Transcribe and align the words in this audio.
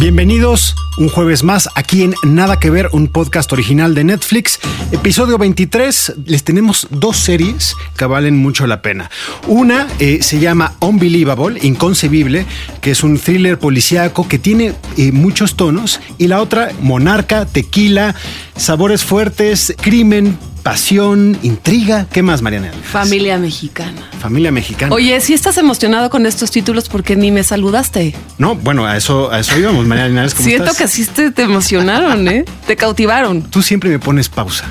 Bienvenidos 0.00 0.76
un 0.98 1.08
jueves 1.08 1.42
más 1.42 1.68
aquí 1.74 2.04
en 2.04 2.14
Nada 2.22 2.60
que 2.60 2.70
ver, 2.70 2.88
un 2.92 3.08
podcast 3.08 3.52
original 3.52 3.96
de 3.96 4.04
Netflix. 4.04 4.60
Episodio 4.92 5.38
23, 5.38 6.14
les 6.24 6.44
tenemos 6.44 6.86
dos 6.90 7.16
series 7.16 7.74
que 7.96 8.04
valen 8.04 8.36
mucho 8.36 8.68
la 8.68 8.80
pena. 8.80 9.10
Una 9.48 9.88
eh, 9.98 10.22
se 10.22 10.38
llama 10.38 10.74
Unbelievable, 10.78 11.58
Inconcebible, 11.64 12.46
que 12.80 12.92
es 12.92 13.02
un 13.02 13.18
thriller 13.18 13.58
policíaco 13.58 14.28
que 14.28 14.38
tiene 14.38 14.74
eh, 14.96 15.10
muchos 15.10 15.56
tonos. 15.56 16.00
Y 16.16 16.28
la 16.28 16.42
otra, 16.42 16.70
Monarca, 16.80 17.44
Tequila, 17.44 18.14
sabores 18.56 19.02
fuertes, 19.04 19.74
crimen, 19.80 20.38
pasión, 20.68 21.38
intriga. 21.42 22.06
¿Qué 22.12 22.22
más, 22.22 22.42
Mariana? 22.42 22.70
Familia 22.82 23.38
mexicana. 23.38 24.02
Familia 24.20 24.52
mexicana. 24.52 24.94
Oye, 24.94 25.18
si 25.22 25.32
estás 25.32 25.56
emocionado 25.56 26.10
con 26.10 26.26
estos 26.26 26.50
títulos 26.50 26.90
porque 26.90 27.16
ni 27.16 27.30
me 27.30 27.42
saludaste. 27.42 28.14
No, 28.36 28.54
bueno, 28.54 28.84
a 28.84 28.94
eso, 28.94 29.32
a 29.32 29.38
eso 29.38 29.58
íbamos, 29.58 29.86
Mariana 29.86 30.10
Linares, 30.10 30.34
¿cómo 30.34 30.46
Siento 30.46 30.64
estás? 30.64 30.76
que 30.76 30.84
así 30.84 31.06
te, 31.06 31.30
te 31.30 31.44
emocionaron, 31.44 32.28
¿eh? 32.28 32.44
Te 32.66 32.76
cautivaron. 32.76 33.44
Tú 33.44 33.62
siempre 33.62 33.88
me 33.88 33.98
pones 33.98 34.28
pausa. 34.28 34.66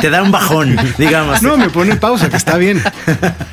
Te 0.00 0.08
da 0.08 0.22
un 0.22 0.30
bajón, 0.32 0.78
digamos. 0.96 1.42
No, 1.42 1.58
me 1.58 1.68
pone 1.68 1.96
pausa, 1.96 2.30
que 2.30 2.38
está 2.38 2.56
bien. 2.56 2.82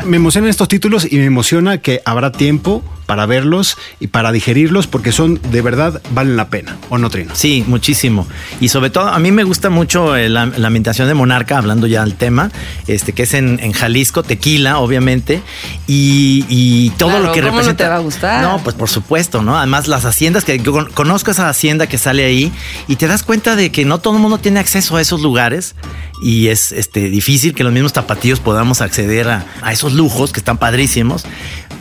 Me 0.05 0.15
emocionan 0.15 0.49
estos 0.49 0.69
títulos 0.69 1.11
y 1.11 1.17
me 1.17 1.25
emociona 1.25 1.79
que 1.79 2.01
habrá 2.05 2.31
tiempo 2.31 2.85
para 3.07 3.25
verlos 3.25 3.77
y 3.99 4.07
para 4.07 4.31
digerirlos 4.31 4.85
porque 4.85 5.11
son 5.11 5.41
de 5.51 5.61
verdad 5.63 5.99
valen 6.11 6.37
la 6.37 6.49
pena, 6.49 6.77
¿o 6.89 6.99
no, 6.99 7.09
Trino? 7.09 7.31
Sí, 7.35 7.63
muchísimo. 7.65 8.27
Y 8.61 8.69
sobre 8.69 8.91
todo, 8.91 9.07
a 9.07 9.17
mí 9.17 9.31
me 9.31 9.43
gusta 9.43 9.71
mucho 9.71 10.15
eh, 10.15 10.29
la, 10.29 10.45
la 10.45 10.67
ambientación 10.67 11.07
de 11.07 11.15
Monarca, 11.15 11.57
hablando 11.57 11.87
ya 11.87 12.03
del 12.03 12.13
tema, 12.13 12.51
este 12.85 13.13
que 13.13 13.23
es 13.23 13.33
en, 13.33 13.59
en 13.63 13.71
Jalisco, 13.71 14.21
tequila, 14.21 14.77
obviamente, 14.77 15.41
y, 15.87 16.45
y 16.49 16.89
todo 16.91 17.09
Claro, 17.09 17.25
lo 17.27 17.31
que 17.31 17.39
¿cómo 17.41 17.51
no 17.53 17.57
representa. 17.59 17.83
te 17.85 17.89
va 17.89 17.95
a 17.95 17.99
gustar? 17.99 18.43
No, 18.43 18.59
pues 18.63 18.75
por 18.75 18.89
supuesto, 18.89 19.41
¿no? 19.41 19.57
Además, 19.57 19.87
las 19.87 20.05
haciendas 20.05 20.43
que 20.43 20.59
yo 20.59 20.71
con- 20.73 20.91
conozco 20.91 21.31
esa 21.31 21.49
hacienda 21.49 21.87
que 21.87 21.97
sale 21.97 22.25
ahí 22.25 22.51
y 22.87 22.97
te 22.97 23.07
das 23.07 23.23
cuenta 23.23 23.55
de 23.55 23.71
que 23.71 23.85
no 23.85 23.99
todo 23.99 24.15
el 24.15 24.21
mundo 24.21 24.37
tiene 24.37 24.59
acceso 24.59 24.97
a 24.97 25.01
esos 25.01 25.21
lugares 25.21 25.75
y 26.21 26.47
es 26.47 26.71
este, 26.73 27.09
difícil 27.09 27.53
que 27.55 27.63
los 27.63 27.71
mismos 27.71 27.93
tapatíos 27.93 28.39
podamos 28.39 28.81
acceder 28.81 29.29
a, 29.29 29.45
a 29.61 29.71
esos 29.71 29.93
lujos 29.93 30.33
que 30.33 30.39
están 30.39 30.57
padrísimos. 30.57 31.23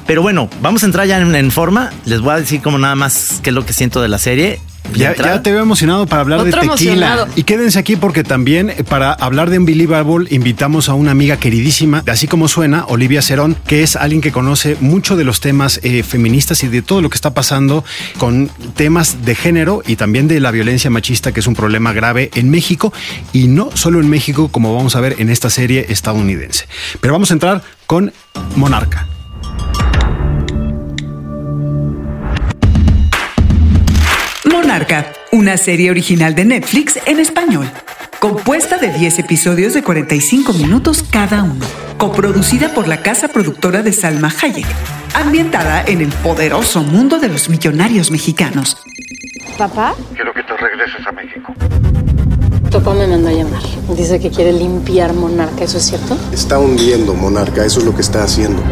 Pero 0.06 0.22
bueno, 0.22 0.48
vamos 0.60 0.82
a 0.82 0.86
entrar 0.86 1.06
ya 1.06 1.18
en, 1.20 1.34
en 1.34 1.50
forma. 1.50 1.90
Les 2.04 2.20
voy 2.20 2.32
a 2.34 2.36
decir 2.36 2.62
como 2.62 2.78
nada 2.78 2.94
más 2.94 3.40
qué 3.42 3.50
es 3.50 3.54
lo 3.54 3.66
que 3.66 3.72
siento 3.72 4.00
de 4.00 4.08
la 4.08 4.18
serie. 4.18 4.60
Ya, 4.94 5.42
te 5.42 5.52
veo 5.52 5.62
emocionado 5.62 6.06
para 6.06 6.22
hablar 6.22 6.38
Otro 6.38 6.46
de 6.46 6.52
tequila. 6.52 6.72
emocionado. 6.72 7.28
Y 7.34 7.42
quédense 7.42 7.78
aquí 7.78 7.96
porque 7.96 8.22
también 8.22 8.70
eh, 8.70 8.84
para 8.84 9.12
hablar 9.12 9.50
de 9.50 9.58
Unbelievable 9.58 10.28
invitamos 10.30 10.88
a 10.88 10.94
una 10.94 11.10
amiga 11.10 11.38
queridísima, 11.38 12.02
de 12.02 12.12
así 12.12 12.28
como 12.28 12.48
suena, 12.48 12.84
Olivia 12.86 13.20
Cerón, 13.20 13.56
que 13.66 13.82
es 13.82 13.96
alguien 13.96 14.20
que 14.20 14.32
conoce 14.32 14.76
mucho 14.80 15.16
de 15.16 15.24
los 15.24 15.40
temas 15.40 15.80
eh, 15.82 16.02
feministas 16.02 16.62
y 16.62 16.68
de 16.68 16.82
todo 16.82 17.02
lo 17.02 17.10
que 17.10 17.16
está 17.16 17.34
pasando 17.34 17.84
con 18.18 18.48
temas 18.76 19.24
de 19.24 19.34
género 19.34 19.82
y 19.86 19.96
también 19.96 20.28
de 20.28 20.38
la 20.40 20.50
violencia 20.52 20.88
machista, 20.88 21.32
que 21.32 21.40
es 21.40 21.46
un 21.46 21.54
problema 21.54 21.92
grave 21.92 22.30
en 22.34 22.48
México 22.50 22.92
y 23.32 23.48
no 23.48 23.70
solo 23.74 24.00
en 24.00 24.08
México, 24.08 24.48
como 24.48 24.74
vamos 24.74 24.94
a 24.94 25.00
ver 25.00 25.16
en 25.18 25.30
esta 25.30 25.50
serie 25.50 25.86
estadounidense. 25.88 26.66
Pero 27.00 27.12
vamos 27.12 27.30
a 27.30 27.34
entrar 27.34 27.62
con 27.86 28.12
Monarca. 28.54 29.08
Monarca, 34.44 35.12
una 35.32 35.56
serie 35.56 35.90
original 35.90 36.34
de 36.34 36.44
Netflix 36.44 36.98
en 37.06 37.18
español. 37.18 37.70
Compuesta 38.18 38.78
de 38.78 38.90
10 38.90 39.20
episodios 39.20 39.74
de 39.74 39.82
45 39.82 40.52
minutos 40.54 41.02
cada 41.02 41.42
uno. 41.42 41.64
Coproducida 41.98 42.74
por 42.74 42.88
la 42.88 43.02
casa 43.02 43.28
productora 43.28 43.82
de 43.82 43.92
Salma 43.92 44.32
Hayek. 44.42 44.66
Ambientada 45.14 45.82
en 45.86 46.00
el 46.00 46.08
poderoso 46.08 46.82
mundo 46.82 47.18
de 47.18 47.28
los 47.28 47.48
millonarios 47.48 48.10
mexicanos. 48.10 48.76
¿Papá? 49.56 49.94
Quiero 50.14 50.34
que 50.34 50.42
te 50.42 50.56
regreses 50.56 51.06
a 51.06 51.12
México. 51.12 51.54
Papá 52.70 52.94
me 52.94 53.06
mandó 53.06 53.28
a 53.28 53.32
llamar. 53.32 53.62
Dice 53.96 54.20
que 54.20 54.30
quiere 54.30 54.52
limpiar 54.52 55.12
Monarca, 55.14 55.64
¿eso 55.64 55.78
es 55.78 55.84
cierto? 55.84 56.18
Está 56.32 56.58
hundiendo, 56.58 57.14
monarca, 57.14 57.64
eso 57.64 57.80
es 57.80 57.86
lo 57.86 57.94
que 57.94 58.02
está 58.02 58.22
haciendo. 58.24 58.62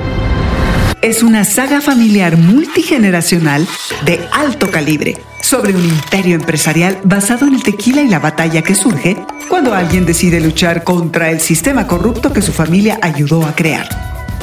Es 1.05 1.23
una 1.23 1.45
saga 1.45 1.83
familiar 1.83 2.39
multigeneracional 2.39 3.69
de 4.07 4.27
alto 4.33 4.71
calibre 4.71 5.19
sobre 5.43 5.77
un 5.77 5.85
imperio 5.85 6.35
empresarial 6.35 6.99
basado 7.05 7.47
en 7.47 7.57
el 7.57 7.63
tequila 7.63 8.01
y 8.01 8.09
la 8.09 8.21
batalla 8.21 8.63
que 8.63 8.75
surge 8.75 9.23
cuando 9.51 9.75
alguien 9.75 10.07
decide 10.07 10.41
luchar 10.41 10.83
contra 10.83 11.31
el 11.31 11.41
sistema 11.41 11.87
corrupto 11.87 12.33
que 12.33 12.41
su 12.41 12.55
familia 12.55 12.99
ayudó 13.03 13.45
a 13.45 13.55
crear. 13.55 13.87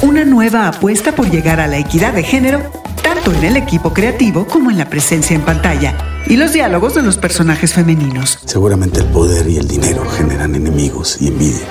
Una 0.04 0.24
nueva 0.24 0.68
apuesta 0.68 1.16
por 1.16 1.32
llegar 1.32 1.60
a 1.60 1.66
la 1.66 1.80
equidad 1.80 2.14
de 2.14 2.22
género, 2.22 2.62
tanto 3.02 3.34
en 3.34 3.44
el 3.44 3.58
equipo 3.58 3.92
creativo 3.92 4.46
como 4.46 4.70
en 4.70 4.78
la 4.78 4.88
presencia 4.88 5.36
en 5.36 5.42
pantalla 5.42 5.98
y 6.28 6.38
los 6.38 6.54
diálogos 6.54 6.94
de 6.94 7.02
los 7.02 7.18
personajes 7.18 7.74
femeninos. 7.74 8.38
Seguramente 8.46 9.00
el 9.00 9.08
poder 9.08 9.50
y 9.50 9.58
el 9.58 9.68
dinero 9.68 10.08
generan 10.12 10.54
enemigos 10.54 11.18
y 11.20 11.30
envidia. 11.30 11.66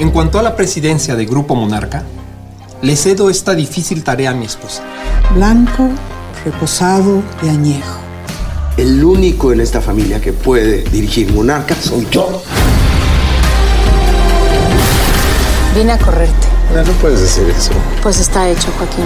En 0.00 0.10
cuanto 0.10 0.40
a 0.40 0.42
la 0.42 0.56
presidencia 0.56 1.14
de 1.14 1.24
Grupo 1.24 1.54
Monarca, 1.54 2.04
le 2.82 2.96
cedo 2.96 3.30
esta 3.30 3.54
difícil 3.54 4.04
tarea 4.04 4.30
a 4.30 4.34
mi 4.34 4.46
esposa. 4.46 4.82
blanco, 5.34 5.88
reposado 6.44 7.22
y 7.42 7.48
añejo. 7.48 7.98
El 8.76 9.02
único 9.02 9.52
en 9.52 9.60
esta 9.60 9.80
familia 9.80 10.20
que 10.20 10.32
puede 10.32 10.82
dirigir 10.84 11.32
Monarca 11.32 11.74
soy 11.74 12.06
yo. 12.10 12.42
Vine 15.74 15.92
a 15.92 15.98
correrte. 15.98 16.46
No, 16.74 16.82
no 16.84 16.92
puedes 17.00 17.20
decir 17.20 17.48
eso. 17.48 17.72
Pues 18.02 18.20
está 18.20 18.48
hecho, 18.48 18.68
Joaquín. 18.78 19.04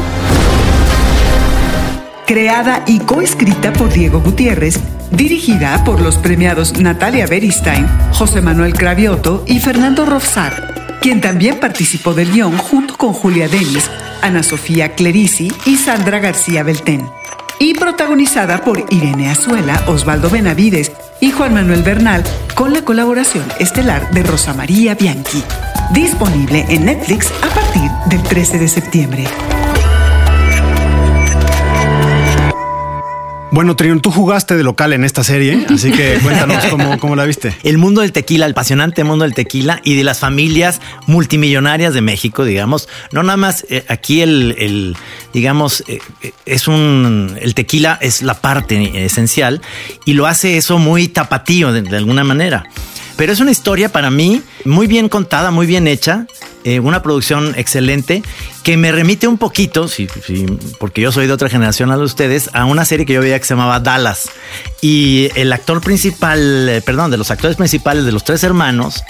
creada 2.27 2.83
y 2.87 2.99
coescrita 3.01 3.73
por 3.73 3.93
Diego 3.93 4.21
Gutiérrez, 4.21 4.79
dirigida 5.11 5.83
por 5.85 6.01
los 6.01 6.17
premiados 6.17 6.79
Natalia 6.79 7.27
Beristain, 7.27 7.87
José 8.13 8.41
Manuel 8.41 8.73
Cravioto 8.75 9.45
y 9.47 9.59
Fernando 9.61 10.07
Rofsar, 10.07 10.82
quien 11.03 11.21
también 11.21 11.59
participó 11.59 12.15
del 12.15 12.31
guion 12.31 12.57
junto 12.57 12.97
con 12.97 13.13
Julia 13.13 13.49
Denis, 13.49 13.91
Ana 14.23 14.45
Sofía 14.45 14.95
Clerici 14.95 15.53
y 15.67 15.77
Sandra 15.77 16.21
García 16.21 16.63
Beltén. 16.63 17.11
Y 17.59 17.75
protagonizada 17.75 18.63
por 18.65 18.87
Irene 18.89 19.29
Azuela, 19.29 19.83
Osvaldo 19.89 20.31
Benavides 20.31 20.93
y 21.21 21.33
Juan 21.33 21.55
Manuel 21.55 21.83
Bernal, 21.83 22.23
con 22.55 22.73
la 22.73 22.85
colaboración 22.85 23.45
estelar 23.59 24.11
de 24.13 24.23
Rosa 24.23 24.55
María 24.55 24.95
Bianchi. 24.95 25.43
Disponible 25.93 26.65
en 26.69 26.85
Netflix 26.85 27.33
a 27.43 27.53
partir 27.53 27.91
del 28.07 28.23
13 28.23 28.59
de 28.59 28.69
septiembre. 28.69 29.25
Bueno, 33.53 33.77
Trino, 33.77 34.01
tú 34.01 34.11
jugaste 34.11 34.57
de 34.57 34.63
local 34.63 34.95
en 34.95 35.05
esta 35.05 35.23
serie, 35.23 35.67
así 35.73 35.93
que 35.93 36.19
cuéntanos 36.23 36.65
cómo, 36.71 36.99
cómo 36.99 37.15
la 37.17 37.27
viste. 37.27 37.55
El 37.63 37.77
mundo 37.77 38.01
del 38.01 38.11
tequila, 38.11 38.47
el 38.47 38.53
apasionante 38.53 39.05
mundo 39.05 39.25
del 39.25 39.35
tequila 39.35 39.83
y 39.85 39.95
de 39.95 40.05
las 40.05 40.21
familias 40.21 40.81
multimillonarias 41.07 41.93
de 41.93 42.01
México, 42.01 42.47
digamos. 42.47 42.89
No 43.13 43.23
nada 43.23 43.37
más 43.37 43.67
eh, 43.69 43.85
aquí 43.89 44.23
el, 44.23 44.57
el, 44.59 44.97
digamos, 45.35 45.85
eh, 45.87 45.99
eh, 46.23 46.33
es 46.47 46.67
un, 46.67 47.37
el 47.39 47.55
tequila 47.55 47.99
es 48.01 48.23
la 48.23 48.41
parte 48.41 49.05
esencial 49.05 49.61
y 50.07 50.15
lo 50.15 50.27
hace 50.27 50.57
eso 50.57 50.79
muy 50.79 51.09
tapatío 51.09 51.73
de, 51.73 51.83
de 51.83 51.97
alguna 51.99 52.25
manera. 52.25 52.65
Pero 53.19 53.35
es 53.35 53.41
una 53.41 53.51
historia 53.51 53.91
para 53.91 54.11
mí 54.11 54.41
muy 54.65 54.87
bien 54.87 55.11
contada, 55.11 55.51
muy 55.51 55.67
bien 55.67 55.87
hecha, 55.87 56.27
eh, 56.65 56.81
una 56.81 57.03
producción 57.03 57.55
excelente 57.57 58.23
que 58.63 58.77
me 58.77 58.93
remite 58.93 59.27
un 59.27 59.39
poquito, 59.39 59.89
sí, 59.89 60.07
sí, 60.25 60.47
porque 60.79 61.01
yo 61.01 61.11
soy 61.11 61.27
de 61.27 61.33
otra 61.33 61.49
generación 61.49 61.91
a 61.91 61.97
ustedes, 61.99 62.49
a 62.53 62.65
una 62.65 62.85
serie 62.85 63.05
que 63.07 63.13
yo 63.15 63.21
veía 63.21 63.39
que 63.39 63.45
se 63.45 63.55
llamaba 63.55 63.81
Dallas. 63.81 64.31
Y 64.81 65.31
el 65.35 65.53
actor 65.53 65.81
principal, 65.81 66.69
eh, 66.69 66.81
perdón, 66.81 67.11
de 67.11 67.17
los 67.17 67.31
actores 67.33 67.57
principales 67.57 68.05
de 68.05 68.13
los 68.13 68.25
tres 68.25 68.45
hermanos, 68.45 69.03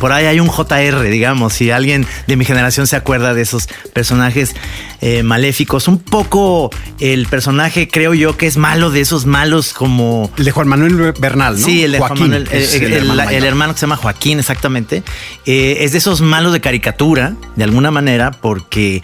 por 0.00 0.12
ahí 0.12 0.26
hay 0.26 0.40
un 0.40 0.48
JR, 0.48 1.02
digamos, 1.08 1.54
si 1.54 1.70
alguien 1.70 2.06
de 2.26 2.36
mi 2.36 2.44
generación 2.44 2.86
se 2.86 2.96
acuerda 2.96 3.32
de 3.34 3.42
esos 3.42 3.66
personajes 3.94 4.54
eh, 5.00 5.22
maléficos. 5.22 5.88
Un 5.88 5.98
poco 5.98 6.70
el 7.00 7.26
personaje, 7.26 7.88
creo 7.88 8.12
yo, 8.14 8.36
que 8.36 8.46
es 8.46 8.56
malo 8.58 8.90
de 8.90 9.00
esos 9.00 9.24
malos 9.26 9.72
como... 9.72 10.30
El 10.36 10.44
de 10.44 10.50
Juan 10.50 10.68
Manuel 10.68 11.12
Bernal, 11.18 11.58
¿no? 11.58 11.66
Sí, 11.66 11.82
el 11.84 11.92
de 11.92 11.98
Juan 11.98 12.18
Manuel, 12.18 12.48
el, 12.52 12.62
el- 12.82 12.92
hermano 12.92 13.30
el 13.30 13.44
hermano 13.44 13.72
que 13.72 13.78
se 13.80 13.86
llama 13.86 13.96
Joaquín, 13.96 14.38
exactamente. 14.38 15.02
Es 15.46 15.92
de 15.92 15.98
esos 15.98 16.20
malos 16.20 16.52
de 16.52 16.60
caricatura, 16.60 16.97
de 16.98 17.64
alguna 17.64 17.92
manera, 17.92 18.32
porque 18.32 19.02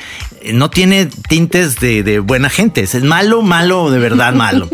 no 0.53 0.69
tiene 0.69 1.07
tintes 1.07 1.77
de, 1.77 2.03
de 2.03 2.19
buena 2.19 2.51
gente. 2.51 2.83
Es 2.83 3.03
malo, 3.03 3.41
malo, 3.41 3.91
de 3.91 4.01
verdad 4.01 4.35
malo. 4.35 4.69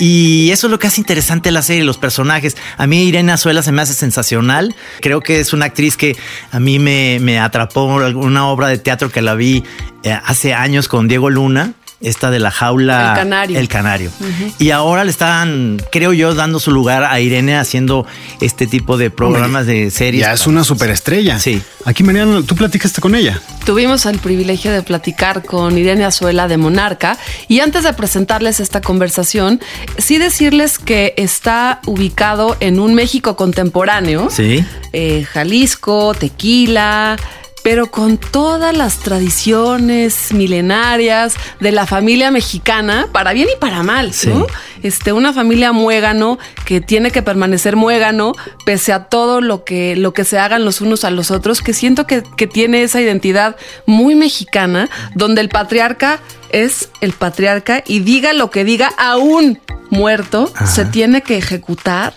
Y 0.00 0.50
eso 0.50 0.66
es 0.66 0.70
lo 0.70 0.78
que 0.78 0.88
hace 0.88 1.00
interesante 1.00 1.52
la 1.52 1.62
serie, 1.62 1.84
los 1.84 1.96
personajes. 1.96 2.56
A 2.76 2.86
mí 2.86 3.04
Irene 3.04 3.32
Azuela 3.32 3.62
se 3.62 3.70
me 3.70 3.82
hace 3.82 3.94
sensacional. 3.94 4.74
Creo 5.00 5.20
que 5.20 5.38
es 5.38 5.52
una 5.52 5.66
actriz 5.66 5.96
que 5.96 6.16
a 6.50 6.58
mí 6.58 6.78
me, 6.80 7.18
me 7.20 7.38
atrapó 7.38 7.84
una 7.84 8.48
obra 8.48 8.68
de 8.68 8.78
teatro 8.78 9.10
que 9.10 9.22
la 9.22 9.34
vi 9.34 9.62
eh, 10.02 10.18
hace 10.24 10.52
años 10.52 10.88
con 10.88 11.06
Diego 11.06 11.30
Luna 11.30 11.72
esta 12.00 12.30
de 12.30 12.38
la 12.38 12.50
jaula. 12.50 13.10
El 13.10 13.16
canario. 13.16 13.58
El 13.58 13.68
canario. 13.68 14.10
Y 14.58 14.70
ahora 14.70 15.04
le 15.04 15.10
están, 15.10 15.82
creo 15.90 16.12
yo, 16.12 16.34
dando 16.34 16.60
su 16.60 16.70
lugar 16.70 17.04
a 17.04 17.20
Irene 17.20 17.56
haciendo 17.56 18.06
este 18.40 18.66
tipo 18.66 18.98
de 18.98 19.10
programas 19.10 19.66
de 19.66 19.90
series. 19.90 20.26
Ya 20.26 20.32
es 20.32 20.46
una 20.46 20.64
superestrella. 20.64 21.38
Sí. 21.38 21.62
Aquí, 21.84 22.02
Mariana, 22.02 22.42
tú 22.46 22.54
platicaste 22.54 23.00
con 23.00 23.14
ella. 23.14 23.40
Tuvimos 23.64 24.06
el 24.06 24.18
privilegio 24.18 24.72
de 24.72 24.82
platicar 24.82 25.44
con 25.44 25.76
Irene 25.78 26.04
Azuela 26.04 26.48
de 26.48 26.56
Monarca. 26.56 27.18
Y 27.48 27.60
antes 27.60 27.84
de 27.84 27.92
presentarles 27.92 28.60
esta 28.60 28.80
conversación, 28.80 29.60
sí 29.98 30.18
decirles 30.18 30.78
que 30.78 31.14
está 31.16 31.80
ubicado 31.86 32.56
en 32.60 32.78
un 32.78 32.94
México 32.94 33.36
contemporáneo. 33.36 34.28
Sí. 34.30 34.64
Eh, 34.92 35.24
Jalisco, 35.24 36.14
Tequila 36.14 37.16
pero 37.66 37.90
con 37.90 38.16
todas 38.16 38.76
las 38.76 39.00
tradiciones 39.00 40.32
milenarias 40.32 41.34
de 41.58 41.72
la 41.72 41.84
familia 41.84 42.30
mexicana, 42.30 43.08
para 43.10 43.32
bien 43.32 43.48
y 43.52 43.58
para 43.58 43.82
mal, 43.82 44.12
¿no? 44.28 44.46
Este, 44.84 45.12
una 45.12 45.32
familia 45.32 45.72
muégano 45.72 46.38
que 46.64 46.80
tiene 46.80 47.10
que 47.10 47.22
permanecer 47.22 47.74
muégano 47.74 48.34
pese 48.64 48.92
a 48.92 49.06
todo 49.06 49.40
lo 49.40 49.64
que, 49.64 49.96
lo 49.96 50.12
que 50.12 50.24
se 50.24 50.38
hagan 50.38 50.64
los 50.64 50.80
unos 50.80 51.02
a 51.02 51.10
los 51.10 51.32
otros, 51.32 51.60
que 51.60 51.72
siento 51.72 52.06
que, 52.06 52.22
que 52.36 52.46
tiene 52.46 52.84
esa 52.84 53.00
identidad 53.00 53.56
muy 53.84 54.14
mexicana, 54.14 54.88
donde 55.16 55.40
el 55.40 55.48
patriarca 55.48 56.20
es 56.50 56.88
el 57.00 57.12
patriarca 57.12 57.82
y 57.86 58.00
diga 58.00 58.32
lo 58.32 58.50
que 58.50 58.64
diga 58.64 58.88
aún 58.98 59.60
muerto, 59.90 60.52
se 60.66 60.84
tiene 60.84 61.22
que 61.22 61.36
ejecutar. 61.36 62.14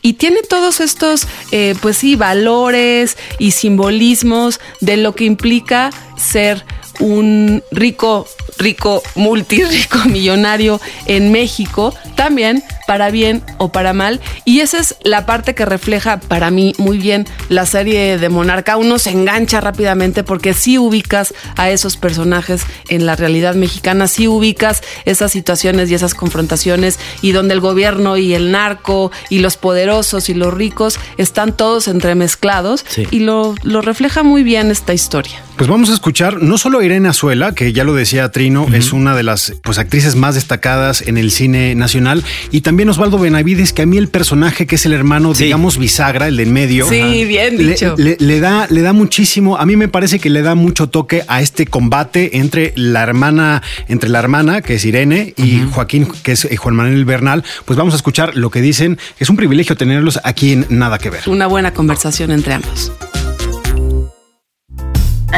Y 0.00 0.14
tiene 0.14 0.42
todos 0.42 0.80
estos, 0.80 1.26
eh, 1.50 1.74
pues 1.80 1.98
sí, 1.98 2.16
valores 2.16 3.16
y 3.38 3.52
simbolismos 3.52 4.60
de 4.80 4.96
lo 4.96 5.14
que 5.14 5.24
implica 5.24 5.90
ser 6.16 6.64
un 7.00 7.62
rico, 7.70 8.26
rico, 8.58 9.02
multirrico 9.14 9.98
millonario 10.06 10.80
en 11.06 11.32
México, 11.32 11.94
también 12.16 12.62
para 12.92 13.10
bien 13.10 13.42
o 13.56 13.72
para 13.72 13.94
mal. 13.94 14.20
Y 14.44 14.60
esa 14.60 14.78
es 14.78 14.96
la 15.02 15.24
parte 15.24 15.54
que 15.54 15.64
refleja 15.64 16.20
para 16.20 16.50
mí 16.50 16.74
muy 16.76 16.98
bien 16.98 17.26
la 17.48 17.64
serie 17.64 18.18
de 18.18 18.28
Monarca. 18.28 18.76
Uno 18.76 18.98
se 18.98 19.08
engancha 19.08 19.62
rápidamente 19.62 20.24
porque 20.24 20.52
sí 20.52 20.76
ubicas 20.76 21.32
a 21.56 21.70
esos 21.70 21.96
personajes 21.96 22.66
en 22.90 23.06
la 23.06 23.16
realidad 23.16 23.54
mexicana, 23.54 24.08
sí 24.08 24.28
ubicas 24.28 24.82
esas 25.06 25.32
situaciones 25.32 25.90
y 25.90 25.94
esas 25.94 26.12
confrontaciones 26.12 26.98
y 27.22 27.32
donde 27.32 27.54
el 27.54 27.60
gobierno 27.60 28.18
y 28.18 28.34
el 28.34 28.52
narco 28.52 29.10
y 29.30 29.38
los 29.38 29.56
poderosos 29.56 30.28
y 30.28 30.34
los 30.34 30.52
ricos 30.52 30.98
están 31.16 31.56
todos 31.56 31.88
entremezclados 31.88 32.84
y 33.10 33.20
lo, 33.20 33.54
lo 33.62 33.80
refleja 33.80 34.22
muy 34.22 34.42
bien 34.42 34.70
esta 34.70 34.92
historia. 34.92 35.42
Pues 35.56 35.70
vamos 35.70 35.90
a 35.90 35.94
escuchar 35.94 36.42
no 36.42 36.58
solo 36.58 36.80
a 36.80 36.84
Irene 36.84 37.08
Azuela, 37.08 37.52
que 37.52 37.72
ya 37.72 37.84
lo 37.84 37.94
decía 37.94 38.32
Trino, 38.32 38.66
es 38.72 38.92
una 38.92 39.14
de 39.14 39.22
las 39.22 39.54
pues, 39.62 39.78
actrices 39.78 40.16
más 40.16 40.34
destacadas 40.34 41.02
en 41.02 41.18
el 41.18 41.30
cine 41.30 41.74
nacional, 41.74 42.24
y 42.50 42.62
también 42.62 42.81
Osvaldo 42.88 43.18
Benavides, 43.18 43.72
que 43.72 43.82
a 43.82 43.86
mí 43.86 43.96
el 43.98 44.08
personaje 44.08 44.66
que 44.66 44.76
es 44.76 44.86
el 44.86 44.92
hermano, 44.92 45.32
digamos, 45.34 45.78
bisagra, 45.78 46.28
el 46.28 46.36
de 46.36 46.42
en 46.44 46.52
medio. 46.52 46.88
Sí, 46.88 47.24
bien 47.24 47.56
le- 47.56 47.64
dicho. 47.72 47.94
Le, 47.98 48.16
le 48.18 48.40
da, 48.40 48.66
le 48.70 48.82
da 48.82 48.92
muchísimo, 48.92 49.56
a 49.58 49.66
mí 49.66 49.76
me 49.76 49.88
parece 49.88 50.18
que 50.18 50.30
le 50.30 50.42
da 50.42 50.54
mucho 50.54 50.88
toque 50.88 51.22
a 51.28 51.40
este 51.40 51.66
combate 51.66 52.38
entre 52.38 52.72
la 52.76 53.02
hermana, 53.02 53.62
entre 53.88 54.08
la 54.10 54.18
hermana, 54.18 54.60
que 54.62 54.74
es 54.74 54.84
Irene, 54.84 55.34
y 55.36 55.62
Joaquín, 55.70 56.08
que 56.22 56.32
es 56.32 56.44
eh, 56.46 56.56
Juan 56.56 56.74
Manuel 56.74 57.04
Bernal. 57.04 57.44
Pues 57.64 57.76
vamos 57.76 57.94
a 57.94 57.96
escuchar 57.96 58.36
lo 58.36 58.50
que 58.50 58.60
dicen. 58.60 58.98
Es 59.18 59.30
un 59.30 59.36
privilegio 59.36 59.76
tenerlos 59.76 60.20
aquí 60.24 60.52
en 60.52 60.66
Nada 60.68 60.98
que 60.98 61.10
Ver. 61.10 61.20
Una 61.26 61.46
buena 61.46 61.72
conversación 61.72 62.30
entre 62.32 62.54
ambos. 62.54 62.90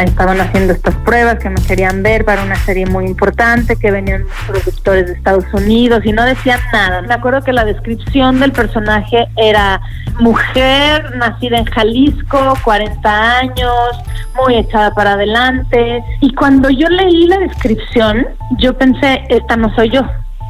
Estaban 0.02 0.40
haciendo 0.40 0.72
estas 0.72 0.94
pruebas 0.96 1.38
que 1.38 1.50
me 1.50 1.60
querían 1.62 2.02
ver 2.02 2.24
para 2.24 2.42
una 2.42 2.56
serie 2.56 2.86
muy 2.86 3.06
importante, 3.06 3.76
que 3.76 3.90
venían 3.90 4.24
productores 4.46 5.06
de 5.06 5.12
Estados 5.12 5.44
Unidos 5.52 6.00
y 6.04 6.12
no 6.12 6.24
decían 6.24 6.60
nada. 6.72 7.02
Me 7.02 7.14
acuerdo 7.14 7.42
que 7.42 7.52
la 7.52 7.64
descripción 7.64 8.40
del 8.40 8.52
personaje 8.52 9.28
era 9.36 9.80
mujer, 10.20 11.16
nacida 11.16 11.58
en 11.58 11.64
Jalisco, 11.66 12.54
40 12.64 13.38
años, 13.38 14.02
muy 14.36 14.56
echada 14.56 14.92
para 14.92 15.12
adelante. 15.12 16.02
Y 16.20 16.34
cuando 16.34 16.70
yo 16.70 16.88
leí 16.88 17.26
la 17.26 17.38
descripción, 17.38 18.26
yo 18.58 18.76
pensé, 18.76 19.22
esta 19.28 19.56
no 19.56 19.74
soy 19.74 19.90
yo, 19.90 20.02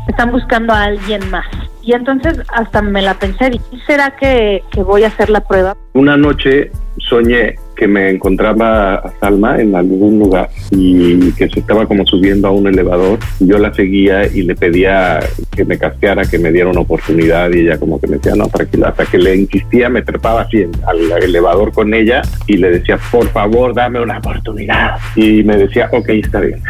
están 0.08 0.32
buscando 0.32 0.72
a 0.72 0.84
alguien 0.84 1.28
más. 1.30 1.46
Y 1.82 1.92
entonces 1.92 2.38
hasta 2.54 2.80
me 2.80 3.02
la 3.02 3.14
pensé, 3.14 3.50
dije, 3.50 3.64
¿será 3.86 4.10
que, 4.16 4.62
que 4.70 4.82
voy 4.82 5.04
a 5.04 5.08
hacer 5.08 5.28
la 5.28 5.40
prueba? 5.40 5.76
Una 5.92 6.16
noche 6.16 6.70
soñé 6.98 7.56
que 7.76 7.86
me 7.86 8.10
encontraba 8.10 8.94
a 8.96 9.12
Salma 9.20 9.60
en 9.60 9.74
algún 9.74 10.18
lugar 10.18 10.48
y 10.70 11.32
que 11.32 11.48
se 11.48 11.60
estaba 11.60 11.86
como 11.86 12.06
subiendo 12.06 12.48
a 12.48 12.50
un 12.50 12.66
elevador. 12.66 13.18
Yo 13.40 13.58
la 13.58 13.72
seguía 13.74 14.26
y 14.26 14.42
le 14.42 14.54
pedía 14.54 15.20
que 15.54 15.64
me 15.64 15.78
casqueara, 15.78 16.24
que 16.24 16.38
me 16.38 16.52
diera 16.52 16.70
una 16.70 16.80
oportunidad 16.80 17.50
y 17.52 17.60
ella 17.60 17.78
como 17.78 18.00
que 18.00 18.06
me 18.06 18.16
decía, 18.16 18.34
no, 18.34 18.48
tranquila, 18.48 18.88
hasta 18.88 19.06
que 19.06 19.18
le 19.18 19.36
insistía, 19.36 19.88
me 19.88 20.02
trepaba 20.02 20.42
así 20.42 20.66
al 20.86 21.22
elevador 21.22 21.72
con 21.72 21.94
ella 21.94 22.22
y 22.46 22.56
le 22.56 22.70
decía, 22.70 22.98
por 23.10 23.28
favor, 23.28 23.74
dame 23.74 24.00
una 24.00 24.18
oportunidad. 24.18 24.96
Y 25.16 25.42
me 25.42 25.56
decía, 25.56 25.88
ok, 25.92 26.08
está 26.10 26.40
bien. 26.40 26.60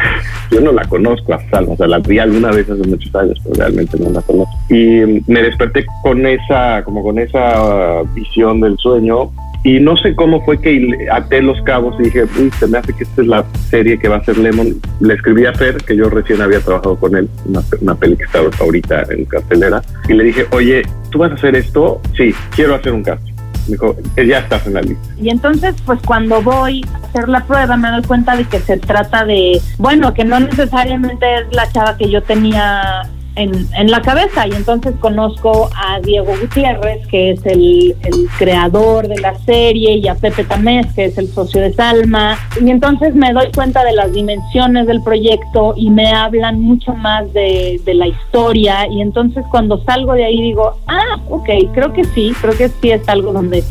Yo 0.51 0.61
no 0.61 0.71
la 0.71 0.83
conozco 0.85 1.33
a 1.33 1.49
Salma, 1.49 1.73
o 1.73 1.77
sea, 1.77 1.87
la 1.87 1.99
vi 1.99 2.19
alguna 2.19 2.51
vez 2.51 2.69
hace 2.69 2.87
muchos 2.87 3.13
años, 3.15 3.39
pero 3.43 3.55
realmente 3.55 3.97
no 3.99 4.09
la 4.09 4.21
conozco. 4.21 4.53
Y 4.69 5.23
me 5.27 5.41
desperté 5.41 5.85
con 6.03 6.25
esa, 6.25 6.83
como 6.83 7.03
con 7.03 7.19
esa 7.19 8.01
uh, 8.01 8.07
visión 8.13 8.61
del 8.61 8.77
sueño 8.77 9.31
y 9.65 9.79
no 9.79 9.97
sé 9.97 10.15
cómo 10.15 10.45
fue 10.45 10.61
que 10.61 11.07
até 11.11 11.41
los 11.41 11.59
cabos 11.63 11.95
y 11.99 12.03
dije, 12.03 12.25
uy, 12.39 12.51
se 12.59 12.67
me 12.67 12.77
hace 12.77 12.93
que 12.93 13.03
esta 13.03 13.23
es 13.23 13.27
la 13.27 13.43
serie 13.71 13.97
que 13.97 14.07
va 14.07 14.17
a 14.17 14.23
ser 14.23 14.37
Lemon. 14.37 14.79
Le 14.99 15.15
escribí 15.15 15.47
a 15.47 15.53
Fer, 15.53 15.77
que 15.77 15.97
yo 15.97 16.07
recién 16.07 16.39
había 16.39 16.59
trabajado 16.59 16.95
con 16.97 17.15
él, 17.15 17.27
una, 17.45 17.61
una 17.81 17.95
peli 17.95 18.15
que 18.15 18.25
está 18.25 18.41
ahorita 18.59 19.07
en 19.09 19.25
cartelera, 19.25 19.81
y 20.07 20.13
le 20.13 20.25
dije, 20.25 20.45
oye, 20.51 20.83
¿tú 21.09 21.17
vas 21.17 21.31
a 21.31 21.33
hacer 21.33 21.55
esto? 21.55 21.99
Sí, 22.15 22.31
quiero 22.55 22.75
hacer 22.75 22.93
un 22.93 23.03
casting. 23.03 23.33
Me 23.67 23.71
dijo, 23.71 23.95
"Eh, 24.15 24.27
ya 24.27 24.37
estás 24.37 24.67
en 24.67 24.75
la 24.75 24.81
lista. 24.83 25.03
Y 25.19 25.29
entonces, 25.29 25.73
pues 25.83 25.99
cuando 26.05 26.43
voy 26.43 26.85
a 26.93 27.07
hacer 27.07 27.27
la 27.27 27.43
prueba, 27.43 27.75
me 27.75 27.89
doy 27.89 28.03
cuenta 28.03 28.37
de 28.37 28.43
que 28.43 28.59
se 28.59 28.77
trata 28.77 29.25
de, 29.25 29.59
bueno, 29.79 30.13
que 30.13 30.23
no 30.25 30.39
necesariamente 30.39 31.25
es 31.39 31.55
la 31.55 31.67
chava 31.71 31.97
que 31.97 32.11
yo 32.11 32.21
tenía 32.21 33.01
en, 33.35 33.91
la 33.91 34.01
cabeza. 34.01 34.47
Y 34.47 34.51
entonces 34.51 34.93
conozco 34.99 35.69
a 35.75 35.99
Diego 35.99 36.33
Gutiérrez, 36.39 37.05
que 37.07 37.31
es 37.31 37.45
el, 37.45 37.95
el 38.03 38.27
creador 38.37 39.07
de 39.07 39.19
la 39.19 39.35
serie, 39.39 39.97
y 39.97 40.07
a 40.07 40.15
Pepe 40.15 40.43
Tamés, 40.43 40.87
que 40.93 41.05
es 41.05 41.17
el 41.17 41.27
socio 41.27 41.61
de 41.61 41.73
Salma. 41.73 42.37
Y 42.61 42.69
entonces 42.69 43.13
me 43.15 43.33
doy 43.33 43.51
cuenta 43.53 43.83
de 43.83 43.93
las 43.93 44.11
dimensiones 44.13 44.87
del 44.87 45.01
proyecto 45.03 45.73
y 45.75 45.89
me 45.89 46.11
hablan 46.11 46.59
mucho 46.59 46.93
más 46.93 47.31
de, 47.33 47.79
de 47.83 47.93
la 47.93 48.07
historia. 48.07 48.87
Y 48.87 49.01
entonces 49.01 49.45
cuando 49.51 49.83
salgo 49.83 50.13
de 50.13 50.25
ahí 50.25 50.41
digo, 50.41 50.77
ah, 50.87 51.19
ok, 51.29 51.49
creo 51.73 51.93
que 51.93 52.03
sí, 52.03 52.33
creo 52.41 52.57
que 52.57 52.69
sí 52.69 52.91
es 52.91 53.07
algo 53.07 53.33
donde 53.33 53.63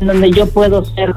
donde 0.00 0.30
yo 0.30 0.46
puedo 0.46 0.84
ser 0.84 1.14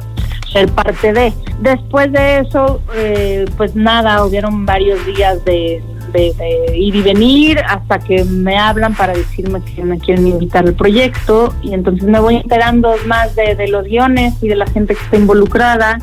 ser 0.51 0.69
parte 0.71 1.13
de. 1.13 1.33
Después 1.59 2.11
de 2.11 2.39
eso, 2.39 2.81
eh, 2.95 3.45
pues 3.57 3.75
nada, 3.75 4.25
hubieron 4.25 4.65
varios 4.65 5.05
días 5.05 5.43
de, 5.45 5.81
de- 6.11 6.33
de 6.33 6.77
ir 6.77 6.95
y 6.95 7.01
venir 7.01 7.59
hasta 7.59 7.99
que 7.99 8.23
me 8.25 8.57
hablan 8.57 8.93
para 8.95 9.13
decirme 9.13 9.61
que 9.61 9.83
me 9.83 9.97
quieren 9.99 10.27
invitar 10.27 10.65
al 10.65 10.73
proyecto. 10.73 11.53
Y 11.61 11.73
entonces 11.73 12.07
me 12.07 12.19
voy 12.19 12.37
enterando 12.37 12.93
más 13.07 13.35
de, 13.35 13.55
de 13.55 13.67
los 13.67 13.85
guiones 13.85 14.35
y 14.41 14.47
de 14.47 14.55
la 14.55 14.65
gente 14.67 14.95
que 14.95 15.03
está 15.03 15.17
involucrada. 15.17 15.99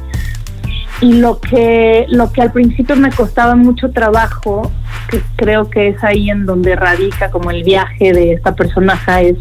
Y 1.01 1.13
lo 1.15 1.39
que 1.41 2.07
lo 2.09 2.33
que 2.33 2.41
al 2.41 2.53
principio 2.53 2.97
me 2.97 3.11
costaba 3.11 3.55
mucho 3.55 3.91
trabajo 3.91 4.73
que 5.11 5.21
creo 5.37 5.69
que 5.69 5.89
es 5.89 6.03
ahí 6.03 6.31
en 6.31 6.47
donde 6.47 6.75
radica 6.75 7.31
como 7.31 7.51
el 7.51 7.63
viaje 7.65 8.13
de 8.15 8.33
esta 8.33 8.55
personaje 8.55 9.29
es 9.31 9.37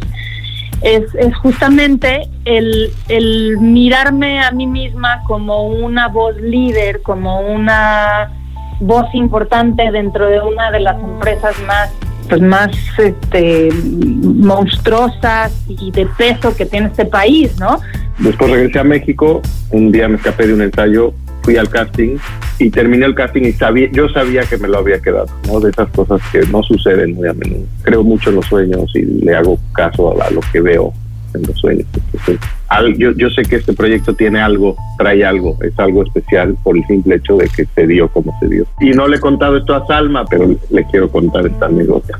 es, 0.81 1.03
es 1.15 1.34
justamente 1.38 2.27
el, 2.43 2.91
el 3.07 3.57
mirarme 3.60 4.41
a 4.41 4.51
mí 4.51 4.67
misma 4.67 5.22
como 5.25 5.65
una 5.67 6.10
voz 6.10 6.36
líder, 6.41 7.01
como 7.01 7.39
una 7.39 8.35
voz 8.79 9.08
importante 9.13 9.91
dentro 9.91 10.27
de 10.27 10.39
una 10.41 10.72
de 10.72 10.79
las 10.79 11.01
empresas 11.01 11.55
más 11.67 11.91
pues 12.27 12.41
más 12.41 12.72
este 12.98 13.70
monstruosas 13.84 15.53
y 15.67 15.91
de 15.91 16.08
peso 16.17 16.55
que 16.55 16.65
tiene 16.65 16.88
este 16.88 17.05
país, 17.05 17.60
¿no? 17.60 17.79
Después 18.17 18.50
regresé 18.50 18.79
a 18.79 18.84
México, 18.84 19.41
un 19.72 19.91
día 19.91 20.08
me 20.08 20.15
escapé 20.15 20.48
de 20.48 20.53
un 20.53 20.62
ensayo, 20.62 21.13
fui 21.44 21.58
al 21.58 21.70
casting 21.70 22.17
y 22.58 22.70
terminé 22.70 23.05
el 23.05 23.13
casting 23.13 23.44
y 23.44 23.53
sabía, 23.53 23.89
yo 23.91 24.10
sabía 24.10 24.41
que 24.44 24.58
me 24.58 24.67
lo 24.67 24.79
había 24.79 25.00
quedado, 25.01 25.27
¿no? 25.48 25.60
De 25.60 25.70
esas 25.70 25.89
cosas 25.89 26.22
que 26.32 26.39
no 26.48 26.63
suceden 26.63 27.13
muy 27.13 27.27
a 27.27 27.34
menudo. 27.34 27.65
Creo 27.84 28.03
mucho 28.03 28.29
en 28.29 28.38
los 28.38 28.46
sueños 28.46 28.91
y 28.96 29.01
le 29.03 29.36
hago 29.36 29.60
caso 29.74 30.20
a, 30.20 30.25
a 30.25 30.32
lo 30.32 30.41
que 30.51 30.62
veo. 30.62 30.94
En 31.36 31.44
los 31.44 31.58
sueños. 31.60 31.86
Entonces, 31.96 32.39
al- 32.70 32.98
yo, 32.98 33.12
yo 33.12 33.30
sé 33.30 33.44
que 33.44 33.58
este 33.58 33.74
proyecto 33.74 34.13
tiene 34.15 34.39
algo, 34.42 34.75
trae 34.98 35.24
algo, 35.25 35.58
es 35.62 35.77
algo 35.77 36.04
especial 36.04 36.56
por 36.63 36.75
el 36.77 36.86
simple 36.88 37.15
hecho 37.15 37.38
de 37.38 37.48
que 37.50 37.65
se 37.75 37.88
dio 37.88 38.08
como 38.10 38.38
se 38.39 38.48
dio. 38.48 38.65
Y 38.80 38.92
no 38.92 39.08
le 39.08 39.18
he 39.18 39.20
contado 39.20 39.58
esto 39.58 39.75
a 39.75 39.86
Salma, 39.88 40.25
pero 40.25 40.48
le 40.70 40.86
quiero 40.86 41.10
contar 41.10 41.46
esta 41.46 41.65
anécdota. 41.68 42.18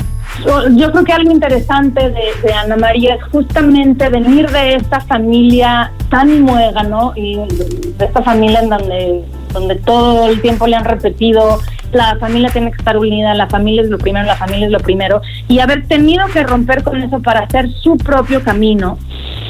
Yo- 0.76 0.92
creo 0.92 1.04
que 1.04 1.14
algo 1.14 1.32
interesante 1.32 2.02
de, 2.10 2.48
de 2.48 2.54
Ana 2.54 2.76
María 2.76 3.16
es 3.16 3.24
justamente 3.32 4.10
venir 4.10 4.50
de 4.52 4.76
esta 4.76 5.00
familia 5.00 5.92
tan 6.10 6.42
muégano 6.42 7.14
y 7.16 7.36
de 7.38 8.06
esta 8.06 8.22
familia 8.22 8.60
en 8.62 8.70
donde, 8.70 9.24
donde 9.56 9.76
todo 9.76 10.30
el 10.30 10.42
tiempo 10.42 10.68
le 10.68 10.76
han 10.76 10.86
repetido 10.86 11.60
la 11.96 12.18
familia 12.18 12.50
tiene 12.50 12.72
que 12.72 12.78
estar 12.78 12.98
unida, 12.98 13.34
la 13.34 13.48
familia 13.48 13.82
es 13.82 13.90
lo 13.90 13.98
primero, 13.98 14.26
la 14.26 14.36
familia 14.36 14.66
es 14.66 14.72
lo 14.72 14.80
primero, 14.80 15.22
y 15.48 15.60
haber 15.60 15.88
tenido 15.88 16.28
que 16.28 16.44
romper 16.44 16.84
con 16.84 17.02
eso 17.02 17.22
para 17.22 17.42
hacer 17.42 17.70
su 17.82 17.98
propio 17.98 18.44
camino. 18.44 18.98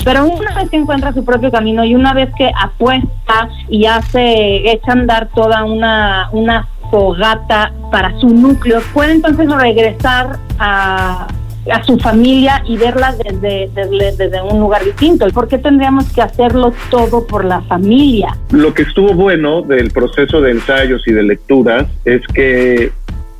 Pero 0.03 0.25
una 0.25 0.53
vez 0.53 0.69
que 0.69 0.77
encuentra 0.77 1.13
su 1.13 1.25
propio 1.25 1.51
camino 1.51 1.83
y 1.83 1.95
una 1.95 2.13
vez 2.13 2.29
que 2.37 2.51
apuesta 2.55 3.49
y 3.69 3.85
hace, 3.85 4.71
echa 4.71 4.91
a 4.91 4.93
andar 4.93 5.29
toda 5.33 5.63
una, 5.63 6.29
una 6.31 6.67
fogata 6.91 7.71
para 7.91 8.17
su 8.19 8.29
núcleo, 8.29 8.81
puede 8.93 9.13
entonces 9.13 9.49
regresar 9.49 10.37
a, 10.59 11.27
a 11.71 11.83
su 11.83 11.97
familia 11.97 12.63
y 12.67 12.77
verla 12.77 13.13
desde, 13.13 13.69
desde, 13.73 14.15
desde 14.15 14.41
un 14.41 14.59
lugar 14.59 14.83
distinto. 14.83 15.27
¿Por 15.29 15.47
qué 15.47 15.57
tendríamos 15.57 16.11
que 16.13 16.21
hacerlo 16.21 16.73
todo 16.89 17.25
por 17.25 17.45
la 17.45 17.61
familia? 17.61 18.37
Lo 18.51 18.73
que 18.73 18.83
estuvo 18.83 19.13
bueno 19.13 19.61
del 19.61 19.91
proceso 19.91 20.41
de 20.41 20.51
ensayos 20.51 21.01
y 21.07 21.13
de 21.13 21.23
lecturas 21.23 21.87
es 22.05 22.21
que 22.33 22.91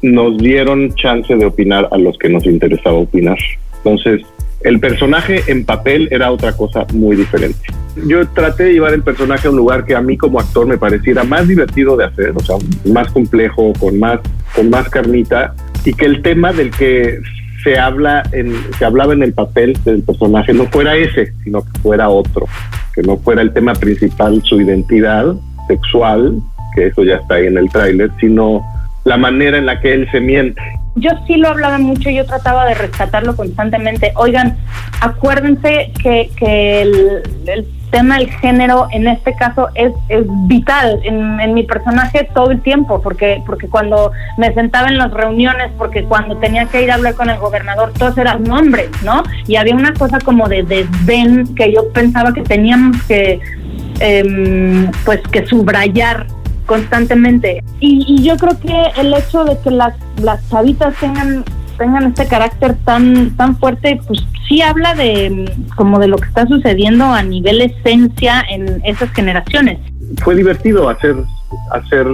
nos 0.02 0.38
dieron 0.38 0.94
chance 0.96 1.36
de 1.36 1.46
opinar 1.46 1.88
a 1.92 1.98
los 1.98 2.18
que 2.18 2.30
nos 2.30 2.46
interesaba 2.46 2.98
opinar. 2.98 3.38
Entonces, 3.78 4.22
el 4.62 4.80
personaje 4.80 5.44
en 5.48 5.64
papel 5.64 6.08
era 6.12 6.32
otra 6.32 6.54
cosa 6.54 6.86
muy 6.94 7.16
diferente. 7.16 7.60
Yo 8.08 8.28
traté 8.30 8.64
de 8.66 8.74
llevar 8.74 8.94
el 8.94 9.04
personaje 9.04 9.48
a 9.48 9.52
un 9.52 9.58
lugar 9.58 9.86
que 9.86 9.96
a 9.96 10.02
mí 10.02 10.18
como 10.18 10.40
actor 10.40 10.66
me 10.66 10.78
pareciera 10.78 11.24
más 11.24 11.48
divertido 11.48 11.96
de 11.96 12.06
hacer, 12.06 12.34
o 12.36 12.40
sea, 12.40 12.56
más 12.92 13.12
complejo, 13.12 13.74
con 13.80 14.00
más, 14.00 14.20
con 14.56 14.70
más 14.70 14.90
carnita, 14.90 15.54
y 15.86 15.94
que 15.94 16.06
el 16.06 16.24
tema 16.24 16.52
del 16.52 16.72
que 16.72 17.20
se 17.66 17.80
habla 17.80 18.22
en, 18.32 18.54
se 18.78 18.86
hablaba 18.86 19.14
en 19.14 19.24
el 19.24 19.34
papel 19.34 19.76
del 19.84 20.04
personaje 20.04 20.54
no 20.54 20.66
fuera 20.68 20.96
ese, 20.96 21.34
sino 21.44 21.64
que 21.64 21.80
fuera 21.80 22.10
otro, 22.10 22.46
que 22.94 23.02
no 23.02 23.18
fuera 23.18 23.42
el 23.42 23.52
tema 23.52 23.74
principal 23.74 24.40
su 24.44 24.62
identidad 24.62 25.34
sexual, 25.68 26.40
que 26.76 26.88
eso 26.88 27.04
ya 27.04 27.16
está 27.16 27.36
ahí 27.36 27.48
en 27.48 27.58
el 27.58 27.70
tráiler, 27.72 28.12
sino 28.20 28.62
la 29.04 29.18
manera 29.18 29.58
en 29.58 29.66
la 29.66 29.82
que 29.82 29.94
él 29.94 30.08
se 30.12 30.22
miente. 30.22 30.62
Yo 30.96 31.12
sí 31.28 31.36
lo 31.36 31.50
hablaba 31.50 31.78
mucho, 31.78 32.10
yo 32.10 32.26
trataba 32.26 32.66
de 32.66 32.74
rescatarlo 32.74 33.36
constantemente. 33.36 34.14
Oigan, 34.16 34.58
acuérdense 35.02 35.92
que, 36.02 36.30
que 36.38 36.82
el, 36.82 37.24
el 37.48 37.68
tema 37.92 38.18
del 38.18 38.30
género 38.30 38.88
en 38.92 39.08
este 39.08 39.34
caso 39.36 39.70
es, 39.74 39.92
es 40.10 40.26
vital 40.48 41.00
en, 41.04 41.40
en 41.40 41.54
mi 41.54 41.64
personaje 41.64 42.30
todo 42.34 42.52
el 42.52 42.62
tiempo, 42.62 43.02
porque, 43.02 43.42
porque 43.46 43.68
cuando 43.68 44.12
me 44.38 44.54
sentaba 44.54 44.90
en 44.90 44.98
las 44.98 45.12
reuniones, 45.12 45.72
porque 45.78 46.04
cuando 46.04 46.38
tenía 46.38 46.66
que 46.66 46.82
ir 46.84 46.92
a 46.92 46.96
hablar 46.96 47.16
con 47.16 47.30
el 47.30 47.38
gobernador, 47.38 47.94
todos 47.98 48.18
eran 48.18 48.50
hombres, 48.52 48.90
¿no? 49.04 49.24
Y 49.48 49.56
había 49.56 49.76
una 49.76 49.94
cosa 49.94 50.20
como 50.20 50.48
de 50.48 50.64
desdén 50.64 51.56
que 51.56 51.74
yo 51.74 51.92
pensaba 51.94 52.34
que 52.34 52.42
teníamos 52.42 53.02
que, 53.04 53.40
em, 54.00 54.92
pues, 55.06 55.22
que 55.32 55.46
subrayar 55.46 56.28
constantemente. 56.66 57.64
Y, 57.80 58.06
y 58.08 58.24
yo 58.24 58.38
creo 58.38 58.60
que 58.60 59.02
el 59.02 59.14
hecho 59.14 59.44
de 59.46 59.58
que 59.60 59.72
las, 59.72 59.96
las 60.22 60.48
chavitas 60.50 60.96
tengan 61.00 61.44
tengan 61.78 62.06
este 62.06 62.28
carácter 62.28 62.76
tan 62.86 63.36
tan 63.36 63.58
fuerte, 63.58 64.00
pues 64.08 64.24
sí 64.48 64.62
habla 64.62 64.96
de 64.96 65.52
como 65.76 66.00
de 66.00 66.08
lo 66.08 66.18
que 66.18 66.28
está 66.28 66.48
sucediendo 66.48 67.06
a 67.06 67.24
nivel 67.24 67.62
esencia 67.62 68.44
en 68.50 68.82
esas 68.86 69.12
generaciones. 69.12 69.80
Fue 70.24 70.36
divertido 70.36 70.90
hacer, 70.90 71.16
hacer 71.72 72.08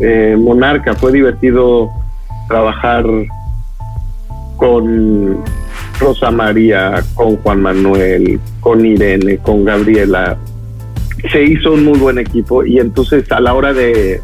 eh, 0.00 0.36
Monarca, 0.38 0.94
fue 0.94 1.12
divertido 1.12 1.90
trabajar 2.48 3.04
con 4.56 5.42
Rosa 5.98 6.30
María, 6.30 7.02
con 7.14 7.36
Juan 7.38 7.62
Manuel, 7.62 8.40
con 8.60 8.84
Irene, 8.84 9.38
con 9.38 9.64
Gabriela. 9.64 10.36
Se 11.30 11.42
hizo 11.42 11.72
un 11.72 11.84
muy 11.84 11.98
buen 11.98 12.18
equipo 12.18 12.64
y 12.64 12.78
entonces 12.78 13.30
a 13.32 13.40
la 13.40 13.54
hora 13.54 13.72
de, 13.72 14.20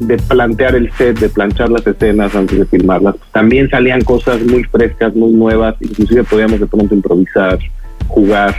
de 0.00 0.16
plantear 0.16 0.74
el 0.74 0.92
set, 0.92 1.18
de 1.18 1.28
planchar 1.28 1.70
las 1.70 1.86
escenas 1.86 2.34
antes 2.34 2.58
de 2.58 2.66
filmarlas, 2.66 3.16
también 3.32 3.68
salían 3.70 4.02
cosas 4.02 4.42
muy 4.42 4.64
frescas, 4.64 5.14
muy 5.14 5.32
nuevas, 5.32 5.74
inclusive 5.80 6.24
podíamos 6.24 6.60
de 6.60 6.66
pronto 6.66 6.94
improvisar, 6.94 7.58
jugar. 8.08 8.54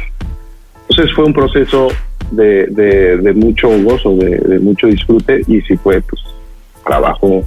Entonces 0.89 1.15
fue 1.15 1.25
un 1.25 1.33
proceso 1.33 1.89
de, 2.31 2.67
de, 2.67 3.17
de 3.17 3.33
mucho 3.33 3.69
gozo, 3.83 4.15
de, 4.15 4.37
de 4.37 4.59
mucho 4.59 4.87
disfrute 4.87 5.41
y 5.47 5.61
sí 5.61 5.77
fue 5.77 6.01
pues 6.01 6.21
trabajo 6.85 7.43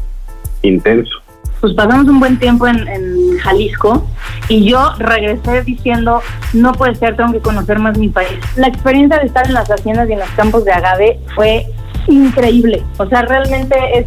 intenso. 0.63 1.21
Pues 1.61 1.75
pasamos 1.75 2.09
un 2.09 2.21
buen 2.21 2.39
tiempo 2.39 2.67
en, 2.67 3.39
Jalisco 3.39 4.07
y 4.49 4.69
yo 4.69 4.93
regresé 4.99 5.63
diciendo, 5.63 6.21
no 6.53 6.73
puede 6.73 6.95
ser, 6.95 7.17
tengo 7.17 7.33
que 7.33 7.41
conocer 7.41 7.79
más 7.79 7.97
mi 7.97 8.09
país. 8.09 8.39
La 8.57 8.69
experiencia 8.69 9.19
de 9.19 9.27
estar 9.27 9.47
en 9.47 9.55
las 9.55 9.71
haciendas 9.71 10.09
y 10.09 10.13
en 10.13 10.19
los 10.19 10.29
campos 10.31 10.65
de 10.65 10.73
agave 10.73 11.19
fue 11.35 11.67
increíble. 12.07 12.83
O 12.99 13.07
sea, 13.07 13.23
realmente 13.23 13.75
es, 13.99 14.07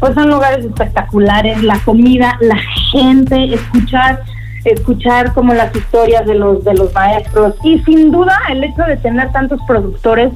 pues 0.00 0.14
son 0.14 0.30
lugares 0.30 0.64
espectaculares, 0.64 1.62
la 1.62 1.78
comida, 1.80 2.38
la 2.40 2.58
gente, 2.90 3.54
escuchar 3.54 4.22
escuchar 4.64 5.32
como 5.34 5.54
las 5.54 5.74
historias 5.74 6.24
de 6.24 6.36
los 6.36 6.62
de 6.62 6.74
los 6.74 6.92
maestros 6.94 7.56
y 7.64 7.80
sin 7.80 8.12
duda 8.12 8.38
el 8.48 8.62
hecho 8.62 8.82
de 8.82 8.96
tener 8.96 9.32
tantos 9.32 9.60
productores 9.66 10.30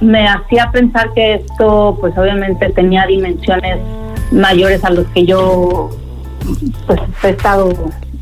me 0.00 0.26
hacía 0.26 0.70
pensar 0.72 1.12
que 1.12 1.34
esto 1.34 1.96
pues 2.00 2.16
obviamente 2.16 2.70
tenía 2.70 3.06
dimensiones 3.06 3.78
mayores 4.32 4.84
a 4.84 4.90
los 4.90 5.06
que 5.08 5.24
yo 5.24 5.90
pues 6.86 7.00
he 7.22 7.30
estado 7.30 7.72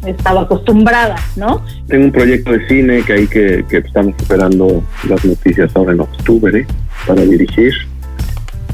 he 0.07 0.11
estado 0.11 0.41
acostumbrada, 0.41 1.17
¿no? 1.37 1.63
Tengo 1.87 2.07
un 2.07 2.13
proyecto 2.13 2.53
de 2.53 2.67
cine 2.69 3.03
que 3.03 3.13
hay 3.13 3.27
que, 3.27 3.65
que 3.69 3.79
estamos 3.79 4.15
esperando 4.19 4.83
las 5.09 5.25
noticias 5.25 5.71
ahora 5.75 5.93
en 5.93 6.01
octubre 6.01 6.67
para 7.07 7.23
dirigir 7.23 7.75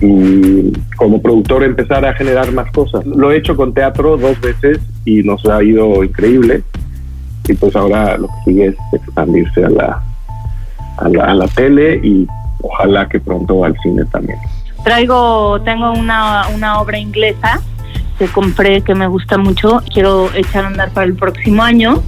y 0.00 0.72
como 0.96 1.20
productor 1.20 1.64
empezar 1.64 2.04
a 2.04 2.14
generar 2.14 2.52
más 2.52 2.70
cosas. 2.70 3.04
Lo 3.06 3.32
he 3.32 3.38
hecho 3.38 3.56
con 3.56 3.74
teatro 3.74 4.16
dos 4.16 4.40
veces 4.40 4.78
y 5.04 5.22
nos 5.22 5.44
ha 5.46 5.62
ido 5.62 6.04
increíble 6.04 6.62
y 7.48 7.54
pues 7.54 7.74
ahora 7.74 8.18
lo 8.18 8.28
que 8.28 8.34
sigue 8.44 8.66
es 8.66 8.76
expandirse 8.92 9.64
a 9.64 9.70
la, 9.70 10.02
a 10.98 11.08
la, 11.08 11.24
a 11.24 11.34
la 11.34 11.48
tele 11.48 12.00
y 12.02 12.26
ojalá 12.62 13.08
que 13.08 13.20
pronto 13.20 13.64
al 13.64 13.76
cine 13.82 14.04
también. 14.06 14.38
Traigo, 14.86 15.60
tengo 15.62 15.90
una, 15.90 16.46
una 16.54 16.80
obra 16.80 16.96
inglesa 16.96 17.60
que 18.20 18.28
compré 18.28 18.82
que 18.82 18.94
me 18.94 19.08
gusta 19.08 19.36
mucho, 19.36 19.82
quiero 19.92 20.32
echar 20.32 20.62
a 20.62 20.68
andar 20.68 20.92
para 20.92 21.06
el 21.06 21.16
próximo 21.16 21.64
año 21.64 22.04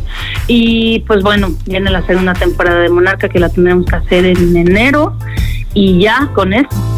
y 0.47 1.00
pues 1.00 1.25
bueno, 1.25 1.49
viene 1.66 1.90
la 1.90 2.02
segunda 2.02 2.35
temporada 2.35 2.78
de 2.78 2.88
Monarca 2.88 3.28
que 3.28 3.40
la 3.40 3.49
tendremos 3.49 3.85
que 3.85 3.97
hacer 3.97 4.26
en 4.26 4.56
enero 4.56 5.18
y 5.75 6.00
ya 6.00 6.30
con 6.35 6.52
eso. 6.52 6.98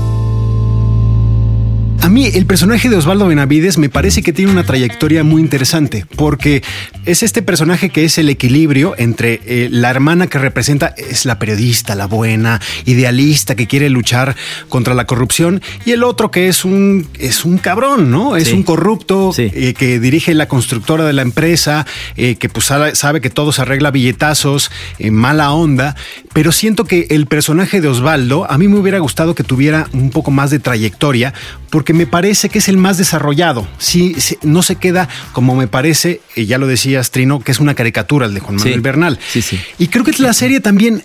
A 2.02 2.08
mí 2.08 2.26
el 2.26 2.46
personaje 2.46 2.88
de 2.88 2.96
Osvaldo 2.96 3.26
Benavides 3.26 3.76
me 3.76 3.90
parece 3.90 4.22
que 4.22 4.32
tiene 4.32 4.50
una 4.50 4.64
trayectoria 4.64 5.22
muy 5.22 5.42
interesante 5.42 6.06
porque 6.16 6.62
es 7.04 7.22
este 7.22 7.42
personaje 7.42 7.90
que 7.90 8.04
es 8.04 8.16
el 8.16 8.30
equilibrio 8.30 8.94
entre 8.96 9.40
eh, 9.44 9.68
la 9.70 9.90
hermana 9.90 10.26
que 10.26 10.38
representa 10.38 10.94
es 10.96 11.26
la 11.26 11.38
periodista, 11.38 11.94
la 11.94 12.06
buena, 12.06 12.58
idealista 12.86 13.54
que 13.54 13.66
quiere 13.66 13.90
luchar 13.90 14.34
contra 14.70 14.94
la 14.94 15.04
corrupción 15.04 15.60
y 15.84 15.92
el 15.92 16.02
otro 16.02 16.30
que 16.30 16.48
es 16.48 16.64
un 16.64 17.06
es 17.18 17.44
un 17.44 17.58
cabrón, 17.58 18.10
¿no? 18.10 18.34
Es 18.36 18.48
Sí. 18.48 18.54
un 18.54 18.62
corrupto 18.62 19.32
eh, 19.36 19.74
que 19.78 20.00
dirige 20.00 20.32
la 20.34 20.48
constructora 20.48 21.04
de 21.04 21.12
la 21.12 21.22
empresa, 21.22 21.86
eh, 22.16 22.36
que 22.36 22.48
pues 22.48 22.64
sabe, 22.64 23.20
que 23.20 23.30
todo 23.30 23.52
se 23.52 23.60
arregla 23.62 23.90
billetazos, 23.90 24.70
mala 25.10 25.52
onda, 25.52 25.94
pero 26.32 26.50
siento 26.50 26.86
que 26.86 27.06
el 27.10 27.26
personaje 27.26 27.82
de 27.82 27.88
Osvaldo 27.88 28.50
a 28.50 28.56
mí 28.56 28.68
me 28.68 28.78
hubiera 28.78 28.98
gustado 29.00 29.34
que 29.34 29.44
tuviera 29.44 29.86
un 29.92 30.10
poco 30.10 30.30
más 30.30 30.50
de 30.50 30.58
trayectoria 30.60 31.34
porque 31.70 31.92
me 31.94 32.06
parece 32.06 32.48
que 32.48 32.58
es 32.58 32.68
el 32.68 32.76
más 32.76 32.98
desarrollado. 32.98 33.66
Sí, 33.78 34.14
sí, 34.18 34.36
no 34.42 34.62
se 34.62 34.76
queda 34.76 35.08
como 35.32 35.54
me 35.54 35.68
parece, 35.68 36.20
y 36.36 36.46
ya 36.46 36.58
lo 36.58 36.66
decías 36.66 37.10
Trino, 37.10 37.40
que 37.40 37.52
es 37.52 37.60
una 37.60 37.74
caricatura 37.74 38.26
el 38.26 38.34
de 38.34 38.40
Juan 38.40 38.56
Manuel 38.56 38.74
Sí. 38.74 38.80
Bernal. 38.80 39.18
Sí, 39.32 39.42
sí. 39.42 39.60
Y 39.78 39.88
creo 39.88 40.04
que 40.04 40.12
la 40.18 40.32
serie 40.34 40.60
también 40.60 41.02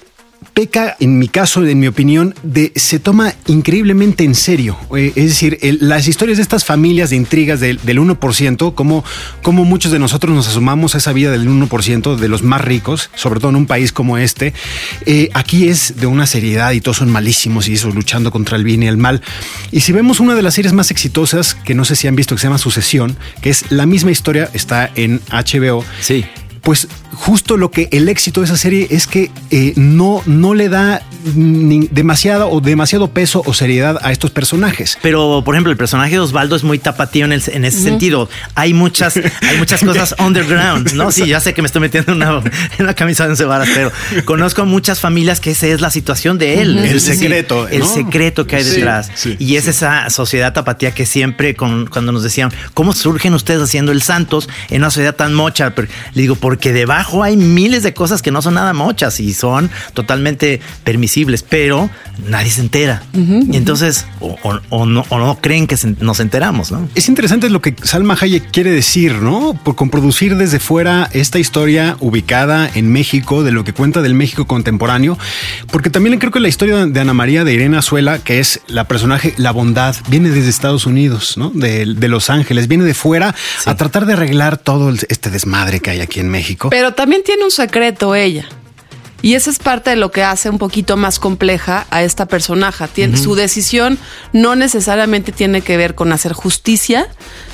peca, 0.54 0.96
en 1.00 1.20
mi 1.20 1.28
caso, 1.28 1.66
en 1.66 1.80
mi 1.80 1.88
opinión, 1.88 2.34
de 2.44 2.72
se 2.75 3.00
toma 3.00 3.34
increíblemente 3.48 4.24
en 4.24 4.36
serio. 4.36 4.78
Eh, 4.96 5.12
es 5.16 5.25
decir, 5.25 5.60
las 5.82 6.08
historias 6.08 6.38
de 6.38 6.44
estas 6.44 6.66
familias 6.66 7.10
de 7.10 7.16
intrigas 7.16 7.60
del, 7.60 7.80
del 7.84 8.00
1%, 8.00 8.74
como, 8.74 9.04
como 9.42 9.66
muchos 9.66 9.92
de 9.92 10.00
nosotros 10.00 10.34
nos 10.34 10.48
asumamos 10.48 10.96
a 10.96 11.00
esa 11.00 11.14
vida 11.14 11.32
del 11.32 11.48
1% 11.48 12.16
de 12.16 12.28
los 12.28 12.44
más 12.44 12.62
ricos, 12.62 13.10
sobre 13.16 13.40
todo 13.40 13.50
en 13.50 13.56
un 13.58 13.66
país 13.66 13.92
como 13.92 14.18
este, 14.18 14.54
eh, 15.06 15.30
aquí 15.34 15.68
es 15.68 15.98
de 15.98 16.08
una 16.08 16.25
seriedad 16.25 16.72
y 16.72 16.82
todos 16.82 16.98
son 16.98 17.12
malísimos 17.12 17.68
y 17.68 17.74
eso 17.74 17.90
luchando 17.90 18.32
contra 18.32 18.58
el 18.58 18.64
bien 18.64 18.84
y 18.84 18.88
el 18.88 18.98
mal. 18.98 19.22
Y 19.72 19.82
si 19.82 19.92
vemos 19.92 20.20
una 20.20 20.36
de 20.36 20.42
las 20.42 20.54
series 20.54 20.74
más 20.74 20.92
exitosas, 20.92 21.56
que 21.56 21.75
no 21.75 21.86
sé 21.86 21.96
si 21.96 22.08
han 22.08 22.16
visto, 22.16 22.36
que 22.36 22.42
se 22.42 22.48
llama 22.48 22.58
Sucesión, 22.58 23.18
que 23.42 23.50
es 23.50 23.72
la 23.72 23.86
misma 23.86 24.12
historia, 24.12 24.50
está 24.54 24.92
en 24.96 25.22
HBO. 25.32 25.84
Sí. 26.02 26.25
Pues 26.65 26.88
justo 27.13 27.55
lo 27.55 27.72
que 27.72 27.88
el 27.93 28.10
éxito 28.10 28.41
de 28.41 28.45
esa 28.48 28.57
serie 28.57 28.88
es 28.89 29.07
que 29.07 29.31
eh, 29.51 29.72
no, 29.77 30.22
no 30.25 30.53
le 30.53 30.67
da 30.67 31.01
ni 31.36 31.88
demasiada 31.91 32.45
o 32.48 32.60
demasiado 32.60 33.07
peso 33.10 33.41
o 33.45 33.53
seriedad 33.53 33.98
a 34.03 34.12
estos 34.12 34.31
personajes. 34.31 34.98
Pero, 35.01 35.41
por 35.45 35.55
ejemplo, 35.55 35.72
el 35.72 35.77
personaje 35.77 36.12
de 36.13 36.19
Osvaldo 36.19 36.55
es 36.55 36.63
muy 36.63 36.77
tapatío 36.77 37.25
en, 37.25 37.31
el- 37.31 37.43
en 37.48 37.65
ese 37.65 37.81
sentido. 37.81 38.29
Hay 38.55 38.74
muchas, 38.74 39.15
hay 39.17 39.57
muchas 39.57 39.81
cosas 39.84 40.15
underground, 40.19 40.93
¿no? 40.93 41.12
Sí, 41.12 41.25
ya 41.27 41.39
sé 41.39 41.53
que 41.53 41.62
me 41.62 41.67
estoy 41.67 41.81
metiendo 41.81 42.12
en 42.12 42.22
una, 42.79 42.93
camisa 42.95 43.24
de 43.25 43.29
once 43.31 43.45
varas, 43.45 43.69
pero 43.74 43.91
conozco 44.25 44.63
a 44.63 44.65
muchas 44.65 45.00
familias 45.00 45.39
que 45.39 45.51
esa 45.51 45.67
es 45.67 45.81
la 45.81 45.89
situación 45.91 46.38
de 46.38 46.62
él. 46.62 46.77
El 46.79 47.00
Sí, 47.00 47.13
secreto, 47.15 47.67
El 47.69 47.84
secreto 47.86 48.45
que 48.48 48.57
hay 48.57 48.63
detrás. 48.63 49.10
sí, 49.15 49.36
y 49.39 49.55
es 49.55 49.67
esa 49.67 50.10
sociedad 50.10 50.51
tapatía 50.53 50.91
que 50.91 51.05
siempre, 51.05 51.55
con- 51.55 51.86
cuando 51.88 52.12
nos 52.12 52.24
decían, 52.24 52.51
¿cómo 52.74 52.93
surgen 52.93 53.34
ustedes 53.36 53.62
haciendo 53.62 53.91
el 53.91 54.01
Santos 54.01 54.50
en 54.69 54.77
una 54.81 54.89
sociedad 54.89 55.15
tan 55.15 55.34
mocha? 55.34 55.74
Pero 55.75 55.88
le 56.13 56.22
digo, 56.22 56.36
porque 56.56 56.72
debajo 56.72 57.22
hay 57.22 57.36
miles 57.36 57.84
de 57.84 57.94
cosas 57.94 58.22
que 58.22 58.32
no 58.32 58.42
son 58.42 58.54
nada 58.54 58.72
mochas 58.72 59.20
y 59.20 59.34
son 59.34 59.70
totalmente 59.94 60.62
permisibles, 60.86 61.44
pero 61.44 61.90
nadie 62.30 62.50
se 62.50 62.62
entera. 62.62 63.04
Y 63.14 63.58
entonces, 63.58 64.06
o, 64.22 64.38
o- 64.42 64.62
o 64.70 64.86
no, 64.86 65.04
o 65.10 65.20
no 65.20 65.38
creen 65.42 65.68
que 65.68 65.76
se- 65.76 65.98
nos 66.00 66.22
enteramos, 66.22 66.72
¿no? 66.72 66.88
Es 66.96 67.10
interesante 67.10 67.50
lo 67.50 67.62
que 67.62 67.76
Salma 67.84 68.18
Hayek 68.22 68.52
quiere 68.52 68.72
decir, 68.72 69.16
¿no? 69.16 69.60
Por 69.66 69.76
con 69.76 69.90
producir 69.90 70.38
desde 70.38 70.60
fuera 70.60 71.10
esta 71.12 71.40
historia 71.40 71.98
ubicada 72.00 72.70
en 72.74 72.90
México, 72.90 73.44
de 73.44 73.52
lo 73.52 73.66
que 73.66 73.74
cuenta 73.74 74.02
del 74.02 74.14
México 74.14 74.48
contemporáneo, 74.48 75.18
porque 75.72 75.90
también 75.90 76.18
creo 76.20 76.32
que 76.32 76.40
la 76.40 76.48
historia 76.48 76.86
de 76.86 77.00
Ana 77.02 77.14
María 77.14 77.44
de 77.44 77.54
Irene 77.54 77.76
Azuela, 77.76 78.20
que 78.20 78.40
es 78.40 78.62
la 78.68 78.86
personaje, 78.88 79.34
la 79.36 79.52
bondad, 79.52 79.94
viene 80.08 80.30
desde 80.30 80.50
Estados 80.50 80.86
Unidos, 80.86 81.34
¿no? 81.36 81.50
De, 81.54 81.86
de 81.86 82.08
Los 82.08 82.30
Ángeles, 82.30 82.70
viene 82.70 82.86
de 82.86 82.94
fuera 82.94 83.36
a 83.66 83.76
tratar 83.76 84.06
de 84.06 84.14
arreglar 84.14 84.56
todo 84.58 84.94
este 85.10 85.30
desmadre 85.30 85.82
que 85.82 85.90
hay 85.90 86.00
aquí 86.00 86.22
en 86.22 86.30
México. 86.30 86.45
Pero 86.70 86.94
también 86.94 87.24
tiene 87.24 87.44
un 87.44 87.52
secreto 87.52 88.16
ella. 88.16 88.46
Y 89.22 89.34
esa 89.34 89.50
es 89.50 89.58
parte 89.58 89.90
de 89.90 89.96
lo 89.96 90.12
que 90.12 90.22
hace 90.24 90.50
un 90.52 90.60
poquito 90.60 90.98
más 90.98 91.18
compleja 91.18 91.88
a 91.90 92.04
esta 92.04 92.28
personaje. 92.28 92.86
Tiene. 92.94 93.18
Su 93.18 93.34
decisión 93.34 93.98
no 94.34 94.56
necesariamente 94.56 95.32
tiene 95.32 95.62
que 95.62 95.78
ver 95.78 95.96
con 95.96 96.12
hacer 96.14 96.34
justicia, 96.34 97.08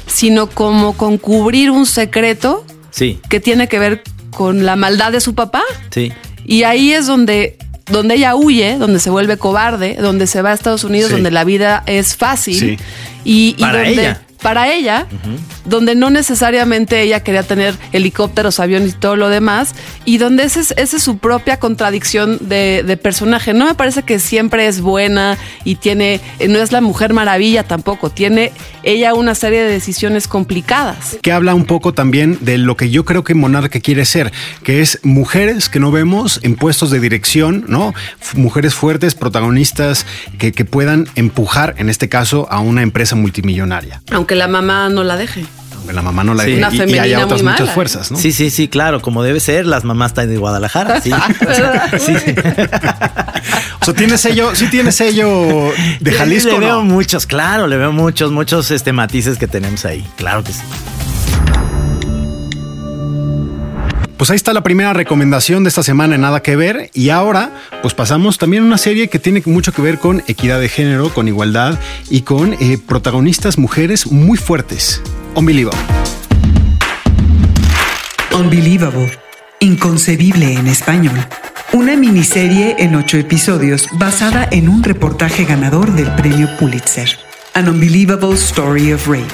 sino 0.06 0.50
como 0.50 0.98
con 0.98 1.18
cubrir 1.18 1.72
un 1.72 1.86
secreto 1.86 2.66
Sí, 2.90 3.22
que 3.30 3.40
tiene 3.40 3.70
que 3.70 3.80
ver 3.80 4.04
con 4.32 4.66
la 4.66 4.76
maldad 4.76 5.14
de 5.14 5.22
su 5.22 5.34
papá. 5.34 5.64
sí. 5.92 6.12
Y 6.44 6.64
ahí 6.64 6.92
es 6.92 7.06
donde, 7.06 7.58
donde 7.90 8.16
ella 8.16 8.36
huye, 8.36 8.78
donde 8.78 9.00
se 9.00 9.10
vuelve 9.12 9.38
cobarde, 9.38 9.94
donde 9.96 10.26
se 10.28 10.42
va 10.42 10.50
a 10.50 10.54
Estados 10.54 10.84
Unidos, 10.84 11.10
Sí. 11.10 11.14
donde 11.14 11.30
la 11.32 11.44
vida 11.46 11.84
es 11.86 12.16
fácil. 12.18 12.60
Sí. 12.60 12.78
Y, 13.24 13.56
y 13.58 13.62
Para 13.62 13.84
donde, 13.84 13.92
ella. 13.94 14.22
Para 14.42 14.72
ella, 14.74 15.06
donde 15.66 15.94
no 15.94 16.10
necesariamente 16.10 17.02
ella 17.02 17.22
quería 17.22 17.44
tener 17.44 17.76
helicópteros, 17.92 18.60
aviones 18.60 18.90
y 18.94 18.98
todo 18.98 19.16
lo 19.16 19.30
demás, 19.30 19.76
y 20.06 20.18
donde 20.18 20.44
esa 20.44 20.60
es, 20.62 20.74
esa 20.78 20.98
es 20.98 21.04
su 21.04 21.20
propia 21.20 21.58
contradicción 21.60 22.38
de, 22.42 22.84
de 22.86 22.98
personaje. 22.98 23.54
No 23.54 23.66
me 23.66 23.76
parece 23.76 24.02
que 24.04 24.18
siempre 24.18 24.66
es 24.68 24.82
buena 24.82 25.38
y 25.64 25.76
tiene, 25.76 26.20
no 26.50 26.58
es 26.60 26.72
la 26.72 26.82
mujer 26.82 27.14
maravilla 27.14 27.64
tampoco, 27.64 28.10
tiene 28.10 28.52
ella 28.84 29.14
una 29.14 29.36
serie 29.36 29.62
de 29.64 29.70
decisiones 29.72 30.28
complicadas. 30.28 31.18
que 31.22 31.32
habla 31.32 31.54
un 31.54 31.66
poco 31.66 31.94
también 31.94 32.40
de 32.42 32.58
lo 32.58 32.76
que 32.76 32.90
yo 32.90 33.06
creo 33.06 33.24
que 33.24 33.36
Monarca 33.36 33.80
quiere 33.80 34.06
ser, 34.06 34.32
que 34.64 34.82
es 34.82 35.00
mujeres 35.04 35.70
que 35.70 35.80
no 35.80 35.92
vemos 35.92 36.40
en 36.44 36.56
puestos 36.56 36.90
de 36.90 37.00
dirección, 37.00 37.66
¿no? 37.68 37.94
F- 38.20 38.38
Mujeres 38.40 38.74
fuertes, 38.74 39.14
protagonistas 39.14 40.06
que, 40.40 40.52
que 40.52 40.66
puedan 40.66 41.08
empujar, 41.16 41.76
en 41.78 41.90
este 41.90 42.10
caso, 42.10 42.48
a 42.50 42.60
una 42.60 42.82
empresa 42.82 43.16
multimillonaria. 43.16 44.02
Aunque 44.12 44.31
la 44.36 44.48
mamá 44.48 44.90
no 44.90 45.04
la 45.04 45.18
deje. 45.18 45.46
Aunque 45.76 45.94
la 45.94 46.02
mamá 46.04 46.24
no 46.24 46.34
la 46.36 46.44
Sí. 46.44 46.52
deje 46.52 46.60
Una 46.60 46.70
y- 46.72 46.76
y, 46.76 46.78
femenina 46.78 47.04
haya 47.04 47.26
otras 47.26 47.42
muchas 47.42 47.60
mala. 47.62 47.72
fuerzas, 47.74 48.12
¿no? 48.12 48.18
Sí, 48.20 48.32
sí, 48.32 48.50
sí, 48.52 48.68
claro, 48.68 49.02
como 49.02 49.24
debe 49.24 49.40
ser, 49.40 49.66
las 49.66 49.84
mamás 49.84 50.12
están 50.12 50.30
de 50.30 50.38
Guadalajara. 50.38 51.02
Sí. 51.02 51.12
Sí. 52.00 52.14
O 53.82 53.86
sea, 53.86 53.94
tiene 53.96 54.18
sello, 54.20 54.56
sí 54.56 54.68
tiene 54.68 54.92
sello 54.92 55.72
de 56.00 56.12
Jalisco, 56.12 56.52
Le 56.52 56.60
veo 56.60 56.76
¿no? 56.78 56.84
muchos, 56.84 57.26
claro, 57.26 57.66
le 57.68 57.78
veo 57.78 57.92
muchos, 57.92 58.32
muchos 58.32 58.70
este, 58.70 58.94
matices 58.94 59.38
que 59.40 59.48
tenemos 59.48 59.84
ahí. 59.86 60.06
Claro 60.18 60.44
que 60.44 60.54
sí. 60.54 60.62
Pues 64.22 64.30
ahí 64.30 64.36
está 64.36 64.54
la 64.54 64.62
primera 64.62 64.94
recomendación 64.94 65.64
de 65.64 65.70
esta 65.70 65.82
semana 65.82 66.14
en 66.14 66.22
Nada 66.22 66.44
que 66.44 66.56
Ver. 66.56 66.92
Y 66.94 67.10
ahora, 67.10 67.50
pues 67.82 67.96
pasamos 67.96 68.38
también 68.38 68.62
a 68.62 68.68
una 68.68 68.78
serie 68.78 69.08
que 69.08 69.18
tiene 69.18 69.42
mucho 69.48 69.74
que 69.74 69.82
ver 69.82 69.98
con 69.98 70.22
equidad 70.28 70.60
de 70.60 70.70
género, 70.70 71.12
con 71.12 71.28
igualdad 71.28 71.80
y 72.08 72.22
con 72.22 72.54
eh, 72.54 72.78
protagonistas 72.78 73.58
mujeres 73.58 74.12
muy 74.12 74.38
fuertes. 74.38 75.02
Unbelievable. 75.34 75.80
Unbelievable. 78.32 79.12
Inconcebible 79.60 80.54
en 80.54 80.68
español. 80.68 81.16
Una 81.74 81.96
miniserie 81.96 82.76
en 82.78 82.94
ocho 82.94 83.18
episodios 83.18 83.88
basada 83.94 84.48
en 84.52 84.70
un 84.70 84.84
reportaje 84.84 85.46
ganador 85.46 85.94
del 85.94 86.14
premio 86.14 86.48
Pulitzer. 86.60 87.10
An 87.56 87.68
Unbelievable 87.68 88.36
Story 88.36 88.92
of 88.92 89.08
Rape. 89.08 89.34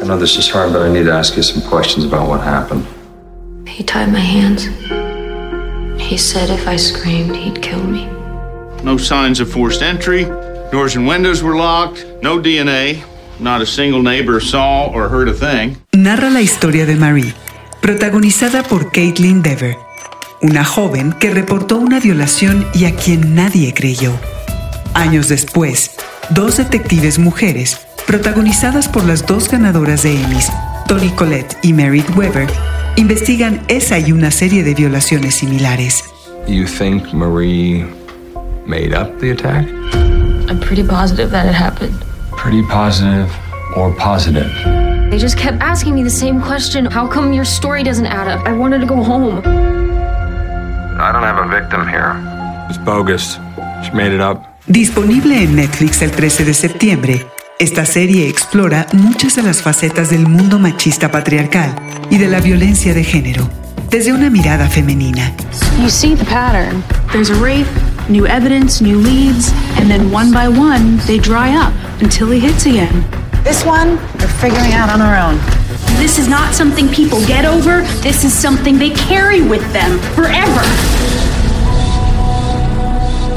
I 0.00 0.04
know 0.04 0.16
this 0.16 0.38
is 0.38 0.48
hard, 0.48 0.72
but 0.72 0.82
I 0.82 0.92
need 0.92 1.06
to 1.06 1.12
ask 1.12 1.34
you 1.34 1.42
some 1.42 1.68
questions 1.68 2.06
about 2.06 2.28
what 2.28 2.40
happened. 2.46 2.97
He 3.68 3.84
tied 3.84 4.10
my 4.12 4.20
hands. 4.20 4.66
He 6.00 6.16
said 6.16 6.50
if 6.50 6.66
I 6.66 6.76
screamed, 6.76 7.36
he'd 7.36 7.60
kill 7.60 7.82
me. 7.82 8.06
No 8.82 8.96
signs 8.96 9.40
of 9.40 9.50
forced 9.50 9.82
entry. 9.82 10.24
Doors 10.72 10.96
and 10.96 11.06
windows 11.06 11.42
were 11.42 11.56
locked. 11.56 12.06
No 12.22 12.38
DNA. 12.40 13.02
Not 13.40 13.60
a 13.60 13.66
single 13.66 14.02
neighbor 14.02 14.40
saw 14.40 14.90
or 14.92 15.08
heard 15.08 15.28
a 15.28 15.32
thing. 15.32 15.76
narra 15.92 16.30
la 16.30 16.40
historia 16.40 16.86
de 16.86 16.96
Marie, 16.96 17.34
protagonizada 17.80 18.62
por 18.64 18.90
Caitlin 18.90 19.42
Dever, 19.42 19.76
una 20.42 20.64
joven 20.64 21.12
que 21.12 21.30
reportó 21.30 21.76
una 21.78 22.00
violación 22.00 22.66
y 22.74 22.86
a 22.86 22.96
quien 22.96 23.34
nadie 23.36 23.72
creyó. 23.74 24.12
Años 24.94 25.28
después, 25.28 25.92
dos 26.30 26.56
detectives 26.56 27.18
mujeres, 27.18 27.78
protagonizadas 28.06 28.88
por 28.88 29.04
las 29.04 29.24
dos 29.26 29.48
ganadoras 29.48 30.02
de 30.02 30.20
Emmys, 30.20 30.50
Toni 30.88 31.10
Collette 31.10 31.56
y 31.62 31.72
Merritt 31.72 32.08
Weber, 32.16 32.48
investigan 32.98 33.62
esa 33.68 33.98
y 33.98 34.10
una 34.12 34.30
serie 34.30 34.64
de 34.64 34.74
violaciones 34.74 35.36
similares. 35.36 36.02
You 36.48 36.66
think 36.66 37.12
Marie 37.12 37.86
made 38.66 38.92
up 38.92 39.18
the 39.20 39.30
attack? 39.30 39.66
I'm 40.48 40.58
pretty 40.60 40.82
positive 40.82 41.30
that 41.30 41.46
it 41.46 41.54
happened. 41.54 41.94
Pretty 42.36 42.62
positive 42.62 43.30
or 43.76 43.94
positive? 43.94 44.50
They 45.10 45.18
just 45.18 45.38
kept 45.38 45.62
asking 45.62 45.94
me 45.94 46.02
the 46.02 46.10
same 46.10 46.40
question. 46.40 46.86
How 46.86 47.06
come 47.06 47.32
your 47.32 47.44
story 47.44 47.82
doesn't 47.84 48.06
add 48.06 48.26
up? 48.28 48.44
I 48.46 48.52
wanted 48.52 48.80
to 48.80 48.86
go 48.86 49.02
home. 49.02 49.42
I 51.00 51.12
don't 51.12 51.22
have 51.22 51.38
a 51.38 51.48
victim 51.48 51.86
here. 51.86 52.16
It's 52.68 52.78
bogus. 52.78 53.38
She 53.84 53.92
made 53.92 54.12
it 54.12 54.20
up. 54.20 54.44
Disponible 54.66 55.42
en 55.42 55.54
Netflix 55.56 56.02
el 56.02 56.10
13 56.10 56.44
de 56.44 56.52
septiembre, 56.52 57.26
esta 57.58 57.84
serie 57.84 58.28
explora 58.28 58.86
muchas 58.92 59.34
de 59.34 59.42
las 59.42 59.62
facetas 59.62 60.10
del 60.10 60.28
mundo 60.28 60.58
machista 60.60 61.10
patriarcal 61.10 61.74
y 62.08 62.18
de 62.18 62.28
la 62.28 62.40
violencia 62.40 62.94
de 62.94 63.02
género, 63.02 63.48
desde 63.90 64.12
una 64.12 64.30
mirada 64.30 64.68
femenina. 64.68 65.32
You 65.80 65.88
see 65.88 66.14
the 66.14 66.24
pattern. 66.24 66.84
There's 67.12 67.30
a 67.30 67.34
rape, 67.34 67.66
new 68.08 68.26
evidence, 68.26 68.80
new 68.80 68.98
leads, 68.98 69.52
and 69.76 69.90
then 69.90 70.12
one 70.12 70.32
by 70.32 70.48
one, 70.48 70.98
they 71.06 71.18
dry 71.18 71.52
up 71.52 71.72
until 72.00 72.30
he 72.30 72.38
hits 72.38 72.64
again. 72.64 73.04
This 73.42 73.64
one, 73.64 73.96
they're 74.18 74.28
figuring 74.40 74.74
out 74.74 74.88
on 74.90 75.00
our 75.00 75.16
own. 75.16 75.38
This 75.98 76.18
is 76.18 76.28
not 76.28 76.54
something 76.54 76.88
people 76.88 77.18
get 77.26 77.44
over. 77.44 77.82
This 78.02 78.22
is 78.22 78.32
something 78.32 78.78
they 78.78 78.90
carry 78.90 79.42
with 79.42 79.72
them 79.72 79.98
forever. 80.14 80.62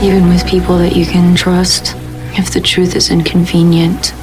Even 0.04 0.30
with 0.30 0.46
people 0.46 0.78
that 0.78 0.96
you 0.96 1.06
can 1.06 1.36
trust, 1.36 1.96
if 2.38 2.52
the 2.52 2.62
truth 2.62 2.96
is 2.96 3.10
inconvenient, 3.10 4.14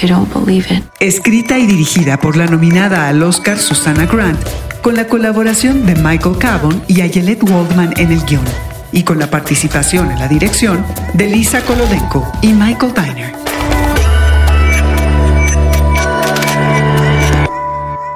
they 0.00 0.08
don't 0.08 0.32
believe 0.32 0.66
it. 0.70 0.84
Escrita 1.00 1.58
y 1.58 1.66
dirigida 1.66 2.18
por 2.18 2.36
la 2.36 2.46
nominada 2.46 3.08
al 3.08 3.22
Oscar 3.22 3.58
Susana 3.58 4.06
Grant, 4.06 4.38
con 4.82 4.96
la 4.96 5.06
colaboración 5.06 5.86
de 5.86 5.94
Michael 5.96 6.38
Cabon 6.38 6.82
y 6.88 7.00
Ayelet 7.00 7.42
Waldman 7.42 7.94
en 7.96 8.12
el 8.12 8.24
guion, 8.24 8.44
y 8.92 9.02
con 9.02 9.18
la 9.18 9.30
participación 9.30 10.10
en 10.10 10.18
la 10.18 10.28
dirección 10.28 10.84
de 11.14 11.26
Lisa 11.28 11.62
Kolodenko 11.62 12.30
y 12.42 12.52
Michael 12.52 12.92
Diner. 12.94 13.39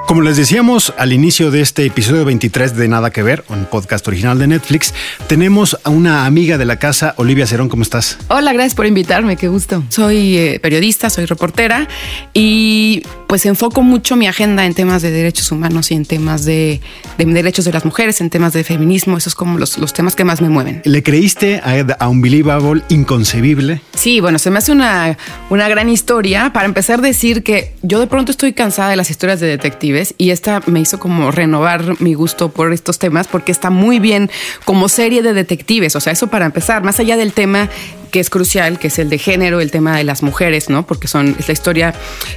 Como 0.07 0.21
les 0.21 0.37
decíamos 0.37 0.93
al 0.99 1.13
inicio 1.13 1.49
de 1.49 1.61
este 1.61 1.83
episodio 1.83 2.25
23 2.25 2.75
de 2.75 2.87
Nada 2.87 3.09
que 3.09 3.23
Ver, 3.23 3.43
un 3.49 3.65
podcast 3.65 4.07
original 4.07 4.37
de 4.37 4.45
Netflix, 4.45 4.93
tenemos 5.25 5.79
a 5.83 5.89
una 5.89 6.27
amiga 6.27 6.59
de 6.59 6.65
la 6.65 6.77
casa, 6.77 7.15
Olivia 7.17 7.47
Cerón, 7.47 7.69
¿cómo 7.69 7.81
estás? 7.81 8.19
Hola, 8.27 8.53
gracias 8.53 8.75
por 8.75 8.85
invitarme, 8.85 9.35
qué 9.35 9.47
gusto. 9.47 9.83
Soy 9.89 10.37
eh, 10.37 10.59
periodista, 10.61 11.09
soy 11.09 11.25
reportera 11.25 11.87
y 12.35 13.01
pues 13.27 13.47
enfoco 13.47 13.81
mucho 13.81 14.15
mi 14.15 14.27
agenda 14.27 14.67
en 14.67 14.75
temas 14.75 15.01
de 15.01 15.09
derechos 15.09 15.51
humanos 15.51 15.89
y 15.89 15.95
en 15.95 16.05
temas 16.05 16.45
de, 16.45 16.81
de 17.17 17.25
derechos 17.25 17.65
de 17.65 17.73
las 17.73 17.83
mujeres, 17.83 18.21
en 18.21 18.29
temas 18.29 18.53
de 18.53 18.63
feminismo, 18.63 19.17
esos 19.17 19.33
como 19.33 19.57
los, 19.57 19.79
los 19.79 19.91
temas 19.91 20.15
que 20.15 20.23
más 20.23 20.39
me 20.39 20.49
mueven. 20.49 20.83
¿Le 20.85 21.01
creíste 21.01 21.61
a, 21.63 21.83
a 21.97 22.09
Unbelievable 22.09 22.83
inconcebible? 22.89 23.81
Sí, 23.95 24.19
bueno, 24.19 24.37
se 24.37 24.51
me 24.51 24.59
hace 24.59 24.71
una, 24.71 25.17
una 25.49 25.67
gran 25.67 25.89
historia. 25.89 26.53
Para 26.53 26.67
empezar, 26.67 27.01
decir 27.01 27.41
que 27.41 27.73
yo 27.81 27.99
de 27.99 28.05
pronto 28.05 28.31
estoy 28.31 28.53
cansada 28.53 28.91
de 28.91 28.97
las 28.97 29.09
historias 29.09 29.39
de 29.39 29.47
detectives. 29.47 29.94
Y 30.17 30.31
esta 30.31 30.61
me 30.65 30.79
hizo 30.79 30.99
como 30.99 31.31
renovar 31.31 32.01
mi 32.01 32.13
gusto 32.13 32.49
por 32.49 32.73
estos 32.73 32.99
temas 32.99 33.27
porque 33.27 33.51
está 33.51 33.69
muy 33.69 33.99
bien 33.99 34.29
como 34.65 34.89
serie 34.89 35.21
de 35.21 35.33
detectives. 35.33 35.95
O 35.95 35.99
sea, 35.99 36.13
eso 36.13 36.27
para 36.27 36.45
empezar, 36.45 36.83
más 36.83 36.99
allá 36.99 37.17
del 37.17 37.33
tema 37.33 37.69
que 38.15 38.21
es 38.21 38.29
crucial, 38.29 38.79
que 38.79 38.87
es 38.87 38.97
el 38.97 39.09
de 39.09 39.17
género, 39.17 39.59
el 39.59 39.71
tema 39.71 39.97
de 39.97 40.05
las 40.05 40.23
mujeres, 40.23 40.69
¿no? 40.69 40.87
Porque 40.87 41.05
son, 41.05 41.35
es 41.37 41.49
la 41.49 41.51
historia, 41.51 41.93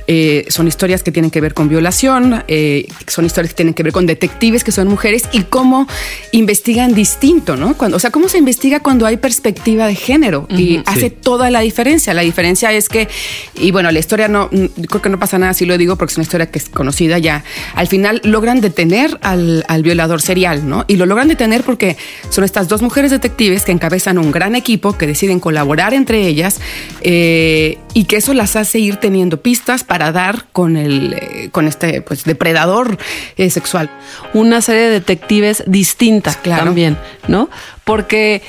eh, 0.09 0.45
son 0.49 0.67
historias 0.67 1.05
que 1.05 1.13
tienen 1.13 1.31
que 1.31 1.41
ver 1.41 1.55
con 1.55 1.69
violación, 1.69 2.43
eh, 2.49 2.89
son 3.07 3.25
historias 3.27 3.53
que 3.53 3.59
tienen 3.59 3.75
que 3.75 3.85
ver 3.85 3.93
con 3.93 4.05
detectives 4.05 4.65
que 4.65 4.73
son 4.73 4.89
mujeres 4.89 5.29
y 5.31 5.43
cómo 5.43 5.87
investigan 6.33 6.95
distinto, 6.95 7.57
¿no? 7.57 7.77
Cuando, 7.77 7.97
o 7.97 8.01
sea, 8.01 8.11
cómo 8.11 8.29
se 8.29 8.39
investiga 8.39 8.81
cuando 8.81 9.07
hay 9.07 9.19
perspectiva 9.19 9.87
de 9.87 9.95
género 9.95 10.49
y 10.51 10.83
hace 10.85 11.11
toda 11.11 11.49
la 11.49 11.61
diferencia. 11.61 12.13
La 12.13 12.23
diferencia 12.23 12.73
es 12.73 12.89
que, 12.89 13.07
y 13.55 13.71
bueno, 13.71 13.93
la 13.93 14.01
historia 14.01 14.27
no, 14.27 14.51
creo 14.51 15.01
que 15.01 15.11
no 15.11 15.21
pasa 15.21 15.39
nada 15.39 15.55
si 15.55 15.65
lo 15.65 15.79
digo 15.79 15.95
porque 15.95 16.11
es 16.11 16.17
una 16.17 16.25
historia 16.25 16.51
que 16.51 16.59
es 16.59 16.69
conocida 16.71 17.19
ya. 17.19 17.45
Al 17.77 17.87
final 17.87 18.21
logran 18.25 18.61
detener 18.61 19.17
al, 19.23 19.65
al 19.69 19.85
violador 19.85 20.23
serial, 20.23 20.69
¿no? 20.69 20.85
Y 20.89 20.97
lo 20.97 21.07
logran 21.07 21.29
detener 21.29 21.63
porque 21.63 21.97
son 22.31 22.43
estas 22.43 22.67
dos 22.67 22.83
mujeres 22.83 23.13
detectives 23.13 23.65
que 23.65 23.71
encabezan 23.71 24.19
un 24.19 24.33
gran 24.33 24.57
equipo 24.57 24.99
que 24.99 25.07
deciden 25.07 25.39
colaborar 25.39 25.68
entre 25.77 26.27
ellas 26.27 26.61
eh, 27.01 27.79
y 27.95 28.05
que 28.05 28.17
eso 28.17 28.35
las 28.35 28.57
hace 28.57 28.79
ir 28.79 28.97
teniendo 28.97 29.41
pistas 29.41 29.85
para 29.85 30.13
dar 30.13 30.47
con 30.53 30.77
el 30.77 31.15
eh, 31.15 31.49
con 31.53 31.69
este 31.69 32.03
pues 32.03 32.25
depredador 32.25 32.99
eh, 33.37 33.51
sexual. 33.51 33.91
Una 34.35 34.61
serie 34.61 34.83
de 34.83 34.91
detectives 34.91 35.63
distintas 35.67 36.37
claro. 36.37 36.65
también, 36.65 36.97
¿no? 37.27 37.49
Porque 37.85 38.43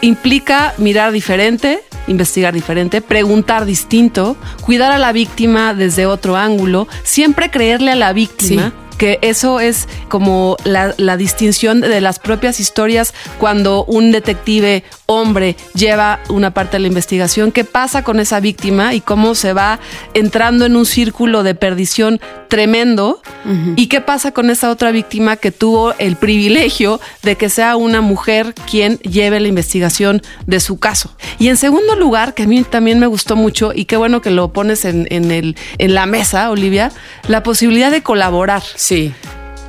implica 0.00 0.74
mirar 0.78 1.12
diferente, 1.12 1.80
investigar 2.08 2.52
diferente, 2.52 3.00
preguntar 3.00 3.64
distinto, 3.64 4.36
cuidar 4.62 4.90
a 4.90 4.98
la 4.98 5.12
víctima 5.12 5.74
desde 5.74 6.06
otro 6.06 6.36
ángulo, 6.36 6.88
siempre 7.04 7.50
creerle 7.50 7.92
a 7.92 7.96
la 7.96 8.12
víctima. 8.12 8.72
Que 9.00 9.18
eso 9.22 9.60
es 9.60 9.88
como 10.10 10.58
la, 10.64 10.92
la, 10.98 11.16
distinción 11.16 11.80
de 11.80 12.02
las 12.02 12.18
propias 12.18 12.60
historias 12.60 13.14
cuando 13.38 13.82
un 13.86 14.12
detective 14.12 14.84
hombre 15.06 15.56
lleva 15.74 16.20
una 16.28 16.52
parte 16.52 16.76
de 16.76 16.80
la 16.80 16.88
investigación, 16.88 17.50
qué 17.50 17.64
pasa 17.64 18.04
con 18.04 18.20
esa 18.20 18.40
víctima 18.40 18.92
y 18.92 19.00
cómo 19.00 19.34
se 19.34 19.54
va 19.54 19.80
entrando 20.12 20.66
en 20.66 20.76
un 20.76 20.84
círculo 20.84 21.42
de 21.42 21.54
perdición 21.54 22.20
tremendo 22.48 23.22
uh 23.44 23.48
-huh. 23.48 23.74
y 23.76 23.86
qué 23.86 24.00
pasa 24.00 24.32
con 24.32 24.50
esa 24.50 24.70
otra 24.70 24.90
víctima 24.90 25.36
que 25.36 25.50
tuvo 25.50 25.94
el 25.98 26.16
privilegio 26.16 27.00
de 27.22 27.36
que 27.36 27.48
sea 27.48 27.76
una 27.76 28.02
mujer 28.02 28.54
quien 28.70 28.98
lleve 28.98 29.40
la 29.40 29.48
investigación 29.48 30.20
de 30.46 30.60
su 30.60 30.78
caso. 30.78 31.16
Y 31.38 31.48
en 31.48 31.56
segundo 31.56 31.96
lugar, 31.96 32.34
que 32.34 32.42
a 32.42 32.46
mí 32.46 32.62
también 32.64 32.98
me 32.98 33.06
gustó 33.06 33.34
mucho 33.34 33.72
y 33.74 33.86
qué 33.86 33.96
bueno 33.96 34.20
que 34.20 34.30
lo 34.30 34.52
pones 34.52 34.84
en, 34.84 35.06
en, 35.10 35.30
el, 35.30 35.56
en 35.78 35.94
la 35.94 36.06
mesa, 36.06 36.50
Olivia, 36.50 36.92
la 37.28 37.42
posibilidad 37.42 37.90
de 37.90 38.02
colaborar. 38.02 38.62
Sí 38.90 39.14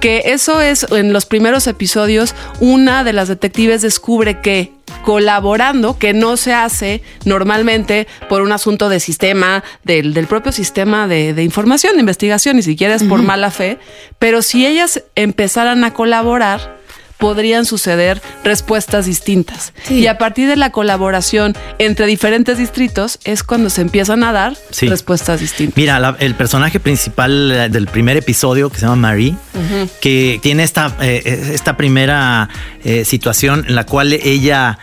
que 0.02 0.24
eso 0.26 0.62
es 0.62 0.86
en 0.92 1.14
los 1.14 1.28
primeros 1.28 1.68
episodios 1.68 2.34
una 2.60 3.04
de 3.04 3.14
las 3.14 3.28
detectives 3.28 3.84
descubre 3.84 4.42
que 4.42 4.72
colaborando, 5.04 5.98
que 5.98 6.14
no 6.14 6.38
se 6.38 6.54
hace 6.54 7.04
normalmente 7.24 8.08
por 8.28 8.42
un 8.42 8.52
asunto 8.52 8.90
de 8.90 9.00
sistema, 9.00 9.64
del, 9.84 10.14
del 10.14 10.26
propio 10.28 10.52
sistema 10.52 11.08
de, 11.08 11.34
de, 11.34 11.44
información, 11.44 11.94
de 11.94 12.00
investigación, 12.00 12.56
ni 12.56 12.64
siquiera 12.64 12.96
es 12.96 13.04
por 13.04 13.20
uh 13.20 13.24
-huh. 13.24 13.28
mala 13.28 13.52
fe, 13.52 13.78
pero 14.18 14.42
si 14.42 14.66
ellas 14.66 15.04
empezaran 15.16 15.84
a 15.84 15.94
colaborar, 15.94 16.81
podrían 17.22 17.66
suceder 17.66 18.20
respuestas 18.44 19.06
distintas. 19.06 19.74
Sí. 19.84 20.00
Y 20.00 20.08
a 20.08 20.18
partir 20.18 20.50
de 20.50 20.58
la 20.58 20.72
colaboración 20.72 21.56
entre 21.78 22.08
diferentes 22.08 22.58
distritos 22.58 23.20
es 23.24 23.44
cuando 23.44 23.70
se 23.70 23.82
empiezan 23.82 24.24
a 24.24 24.34
dar 24.34 24.58
sí. 24.72 24.90
respuestas 24.90 25.40
distintas. 25.40 25.78
Mira, 25.78 26.00
la, 26.00 26.18
el 26.20 26.34
personaje 26.34 26.80
principal 26.80 27.72
del 27.72 27.86
primer 27.88 28.18
episodio, 28.18 28.72
que 28.72 28.80
se 28.80 28.82
llama 28.82 28.96
Marie, 28.96 29.36
uh 29.54 29.60
-huh. 29.60 29.90
que 30.02 30.40
tiene 30.42 30.64
esta, 30.64 30.98
eh, 31.00 31.52
esta 31.54 31.78
primera 31.78 32.50
eh, 32.84 33.06
situación 33.06 33.66
en 33.68 33.76
la 33.76 33.86
cual 33.86 34.12
ella 34.14 34.80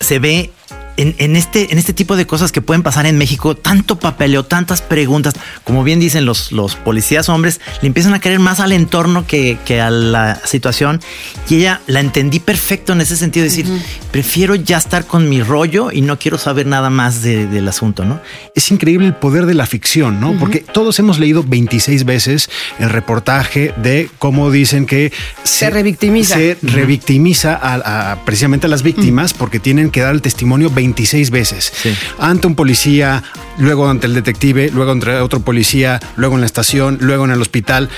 se 0.00 0.18
ve 0.18 0.50
en, 0.98 1.14
en, 1.18 1.36
este, 1.36 1.72
en 1.72 1.78
este 1.78 1.94
tipo 1.94 2.16
de 2.16 2.26
cosas 2.26 2.52
que 2.52 2.60
pueden 2.60 2.82
pasar 2.82 3.06
en 3.06 3.16
México, 3.16 3.56
tanto 3.56 3.98
papeleo, 3.98 4.44
tantas 4.44 4.82
preguntas, 4.82 5.34
como 5.64 5.84
bien 5.84 6.00
dicen 6.00 6.26
los, 6.26 6.50
los 6.52 6.74
policías 6.74 7.28
hombres, 7.28 7.60
le 7.80 7.86
empiezan 7.86 8.14
a 8.14 8.20
querer 8.20 8.40
más 8.40 8.58
al 8.58 8.72
entorno 8.72 9.24
que, 9.26 9.58
que 9.64 9.80
a 9.80 9.90
la 9.90 10.40
situación. 10.44 11.00
Y 11.48 11.56
ella 11.56 11.80
la 11.86 12.00
entendí 12.00 12.40
perfecto 12.40 12.92
en 12.92 13.00
ese 13.00 13.16
sentido, 13.16 13.44
de 13.44 13.50
decir, 13.50 13.66
uh 13.66 13.76
-huh. 13.76 13.82
prefiero 14.10 14.56
ya 14.56 14.76
estar 14.76 15.06
con 15.06 15.28
mi 15.28 15.40
rollo 15.40 15.92
y 15.92 16.00
no 16.00 16.18
quiero 16.18 16.36
saber 16.36 16.66
nada 16.66 16.90
más 16.90 17.22
de, 17.22 17.46
del 17.46 17.68
asunto, 17.68 18.04
¿no? 18.04 18.20
Es 18.56 18.70
increíble 18.72 19.06
el 19.06 19.14
poder 19.14 19.46
de 19.46 19.54
la 19.54 19.66
ficción, 19.66 20.20
¿no? 20.20 20.30
Uh 20.30 20.34
-huh. 20.34 20.38
Porque 20.40 20.58
todos 20.60 20.98
hemos 20.98 21.20
leído 21.20 21.44
26 21.46 22.04
veces 22.04 22.50
el 22.80 22.90
reportaje 22.90 23.72
de 23.76 24.10
cómo 24.18 24.50
dicen 24.50 24.84
que 24.84 25.12
se, 25.44 25.66
se 25.66 25.70
revictimiza, 25.70 26.34
se 26.34 26.52
uh 26.60 26.66
-huh. 26.66 26.72
revictimiza 26.72 27.54
a, 27.54 28.12
a, 28.12 28.24
precisamente 28.24 28.66
a 28.66 28.70
las 28.70 28.82
víctimas 28.82 29.32
porque 29.32 29.60
tienen 29.60 29.90
que 29.90 30.00
dar 30.00 30.12
el 30.14 30.22
testimonio 30.22 30.70
20 30.70 30.87
26 30.88 31.30
veces. 31.30 31.72
Sí. 31.82 31.94
Ante 32.18 32.46
un 32.46 32.54
policía, 32.54 33.22
luego 33.58 33.88
ante 33.88 34.06
el 34.06 34.14
detective, 34.14 34.70
luego 34.72 34.92
ante 34.92 35.16
otro 35.16 35.40
policía, 35.40 36.00
luego 36.16 36.34
en 36.36 36.40
la 36.40 36.46
estación, 36.46 36.98
luego 37.00 37.24
en 37.24 37.32
el 37.32 37.40
hospital. 37.42 37.90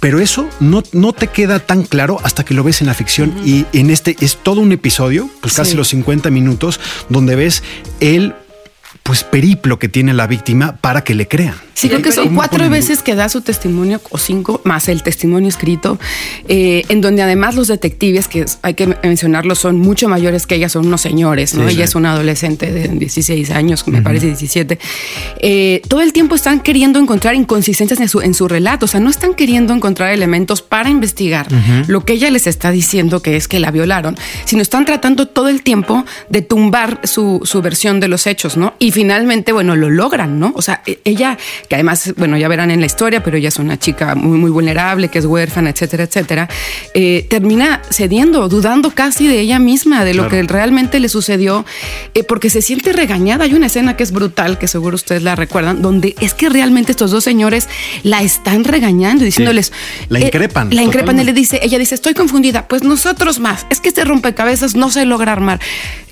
Pero 0.00 0.20
eso 0.20 0.48
no, 0.60 0.82
no 0.92 1.12
te 1.12 1.26
queda 1.28 1.58
tan 1.58 1.82
claro 1.82 2.18
hasta 2.22 2.44
que 2.44 2.54
lo 2.54 2.62
ves 2.62 2.80
en 2.80 2.86
la 2.86 2.94
ficción. 2.94 3.30
Uh 3.30 3.40
-huh. 3.40 3.66
Y 3.72 3.78
en 3.78 3.90
este 3.90 4.16
es 4.20 4.36
todo 4.36 4.60
un 4.60 4.70
episodio, 4.70 5.28
pues 5.40 5.54
casi 5.54 5.72
sí. 5.72 5.76
los 5.76 5.88
50 5.88 6.30
minutos, 6.30 6.78
donde 7.08 7.34
ves 7.34 7.62
el 8.00 8.34
pues 9.08 9.24
periplo 9.24 9.78
que 9.78 9.88
tiene 9.88 10.12
la 10.12 10.26
víctima 10.26 10.76
para 10.76 11.02
que 11.02 11.14
le 11.14 11.26
crean. 11.26 11.54
Sí, 11.72 11.88
creo 11.88 12.02
que 12.02 12.12
son 12.12 12.34
cuatro 12.34 12.68
veces 12.68 13.02
que 13.02 13.14
da 13.14 13.28
su 13.30 13.40
testimonio 13.40 14.02
o 14.10 14.18
cinco 14.18 14.60
más 14.64 14.88
el 14.88 15.02
testimonio 15.02 15.48
escrito, 15.48 15.98
eh, 16.48 16.82
en 16.88 17.00
donde 17.00 17.22
además 17.22 17.54
los 17.54 17.68
detectives, 17.68 18.28
que 18.28 18.44
hay 18.62 18.74
que 18.74 18.86
mencionarlo, 19.02 19.54
son 19.54 19.78
mucho 19.78 20.08
mayores 20.08 20.46
que 20.46 20.56
ella, 20.56 20.68
son 20.68 20.88
unos 20.88 21.00
señores, 21.00 21.54
¿no? 21.54 21.62
Sí, 21.68 21.76
ella 21.76 21.86
sí. 21.86 21.90
es 21.90 21.94
una 21.94 22.12
adolescente 22.12 22.70
de 22.70 22.88
16 22.88 23.50
años, 23.52 23.86
me 23.86 23.98
uh 23.98 24.00
-huh. 24.00 24.04
parece 24.04 24.26
17. 24.26 24.78
Eh, 25.40 25.82
todo 25.88 26.02
el 26.02 26.12
tiempo 26.12 26.34
están 26.34 26.60
queriendo 26.60 26.98
encontrar 26.98 27.34
inconsistencias 27.34 28.00
en 28.00 28.08
su, 28.08 28.20
en 28.20 28.34
su 28.34 28.46
relato, 28.46 28.84
o 28.84 28.88
sea, 28.88 29.00
no 29.00 29.08
están 29.08 29.32
queriendo 29.32 29.72
encontrar 29.72 30.12
elementos 30.12 30.60
para 30.60 30.90
investigar 30.90 31.46
uh 31.50 31.56
-huh. 31.56 31.86
lo 31.86 32.04
que 32.04 32.14
ella 32.14 32.28
les 32.28 32.46
está 32.46 32.72
diciendo 32.72 33.22
que 33.22 33.36
es 33.36 33.48
que 33.48 33.60
la 33.60 33.70
violaron, 33.70 34.18
sino 34.44 34.60
están 34.60 34.84
tratando 34.84 35.28
todo 35.28 35.48
el 35.48 35.62
tiempo 35.62 36.04
de 36.28 36.42
tumbar 36.42 37.00
su, 37.04 37.40
su 37.44 37.62
versión 37.62 38.00
de 38.00 38.08
los 38.08 38.26
hechos, 38.26 38.56
¿no? 38.56 38.74
Y 38.80 38.90
finalmente, 38.98 39.52
bueno, 39.52 39.76
lo 39.76 39.90
logran, 39.90 40.40
¿no? 40.40 40.50
O 40.56 40.60
sea, 40.60 40.82
e, 40.84 40.98
ella 41.04 41.38
que 41.68 41.76
además, 41.76 42.14
bueno, 42.16 42.36
ya 42.36 42.48
verán 42.48 42.72
en 42.72 42.80
la 42.80 42.86
historia, 42.86 43.22
pero 43.22 43.36
ella 43.36 43.46
es 43.46 43.60
una 43.60 43.78
chica 43.78 44.16
muy, 44.16 44.38
muy 44.38 44.50
vulnerable, 44.50 45.06
que 45.06 45.20
es 45.20 45.24
huérfana, 45.24 45.70
etcétera, 45.70 46.02
etcétera, 46.02 46.48
eh, 46.94 47.24
termina 47.30 47.80
cediendo, 47.90 48.48
dudando 48.48 48.90
casi 48.90 49.28
de 49.28 49.38
ella 49.38 49.60
misma, 49.60 50.04
de 50.04 50.14
lo 50.14 50.26
claro. 50.26 50.48
que 50.48 50.52
realmente 50.52 50.98
le 50.98 51.08
sucedió, 51.08 51.64
eh, 52.14 52.24
porque 52.24 52.50
se 52.50 52.60
siente 52.60 52.92
regañada. 52.92 53.44
Hay 53.44 53.54
una 53.54 53.66
escena 53.66 53.96
que 53.96 54.02
es 54.02 54.10
brutal, 54.10 54.58
que 54.58 54.66
seguro 54.66 54.96
ustedes 54.96 55.22
la 55.22 55.36
recuerdan, 55.36 55.80
donde 55.80 56.16
es 56.20 56.34
que 56.34 56.48
realmente 56.48 56.90
estos 56.90 57.12
dos 57.12 57.22
señores 57.22 57.68
la 58.02 58.22
están 58.22 58.64
regañando, 58.64 59.24
diciéndoles... 59.24 59.66
Sí. 59.66 60.06
La 60.08 60.18
increpan. 60.18 60.72
Eh, 60.72 60.74
la 60.74 60.82
increpan, 60.82 61.20
y 61.20 61.24
le 61.24 61.32
dice, 61.32 61.60
ella 61.62 61.78
dice, 61.78 61.94
estoy 61.94 62.14
confundida, 62.14 62.66
pues 62.66 62.82
nosotros 62.82 63.38
más, 63.38 63.64
es 63.70 63.80
que 63.80 63.90
este 63.90 64.04
rompecabezas 64.04 64.74
no 64.74 64.90
se 64.90 65.04
logra 65.04 65.30
armar. 65.30 65.60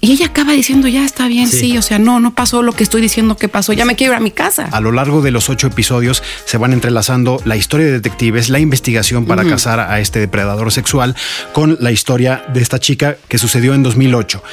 Y 0.07 0.12
ella 0.12 0.27
acaba 0.27 0.53
diciendo, 0.53 0.87
ya 0.87 1.05
está 1.05 1.27
bien, 1.27 1.49
sí. 1.49 1.59
sí, 1.59 1.79
o 1.79 1.83
sea, 1.83 1.99
no, 1.99 2.21
no 2.21 2.33
pasó 2.33 2.62
lo 2.62 2.71
que 2.71 2.85
estoy 2.85 3.03
diciendo 3.03 3.37
que 3.37 3.49
pasó, 3.49 3.73
ya 3.73 3.85
me 3.85 3.97
quiero 3.97 4.12
ir 4.12 4.19
a 4.19 4.21
mi 4.21 4.31
casa. 4.31 4.69
A 4.71 4.81
lo 4.81 4.92
largo 4.92 5.21
de 5.21 5.33
los 5.33 5.49
ocho 5.49 5.66
episodios 5.66 6.23
se 6.45 6.59
van 6.59 6.73
entrelazando 6.73 7.42
la 7.45 7.57
historia 7.57 7.87
de 7.87 7.92
detectives, 7.95 8.49
la 8.49 8.61
investigación 8.61 9.27
para 9.27 9.42
uh 9.42 9.47
-huh. 9.47 9.51
cazar 9.51 9.81
a 9.81 9.99
este 9.99 10.21
depredador 10.21 10.71
sexual 10.71 11.16
con 11.53 11.77
la 11.81 11.90
historia 11.90 12.45
de 12.55 12.62
esta 12.62 12.79
chica 12.79 13.16
que 13.27 13.38
sucedió 13.38 13.75
en 13.75 13.83
2008. 13.83 14.45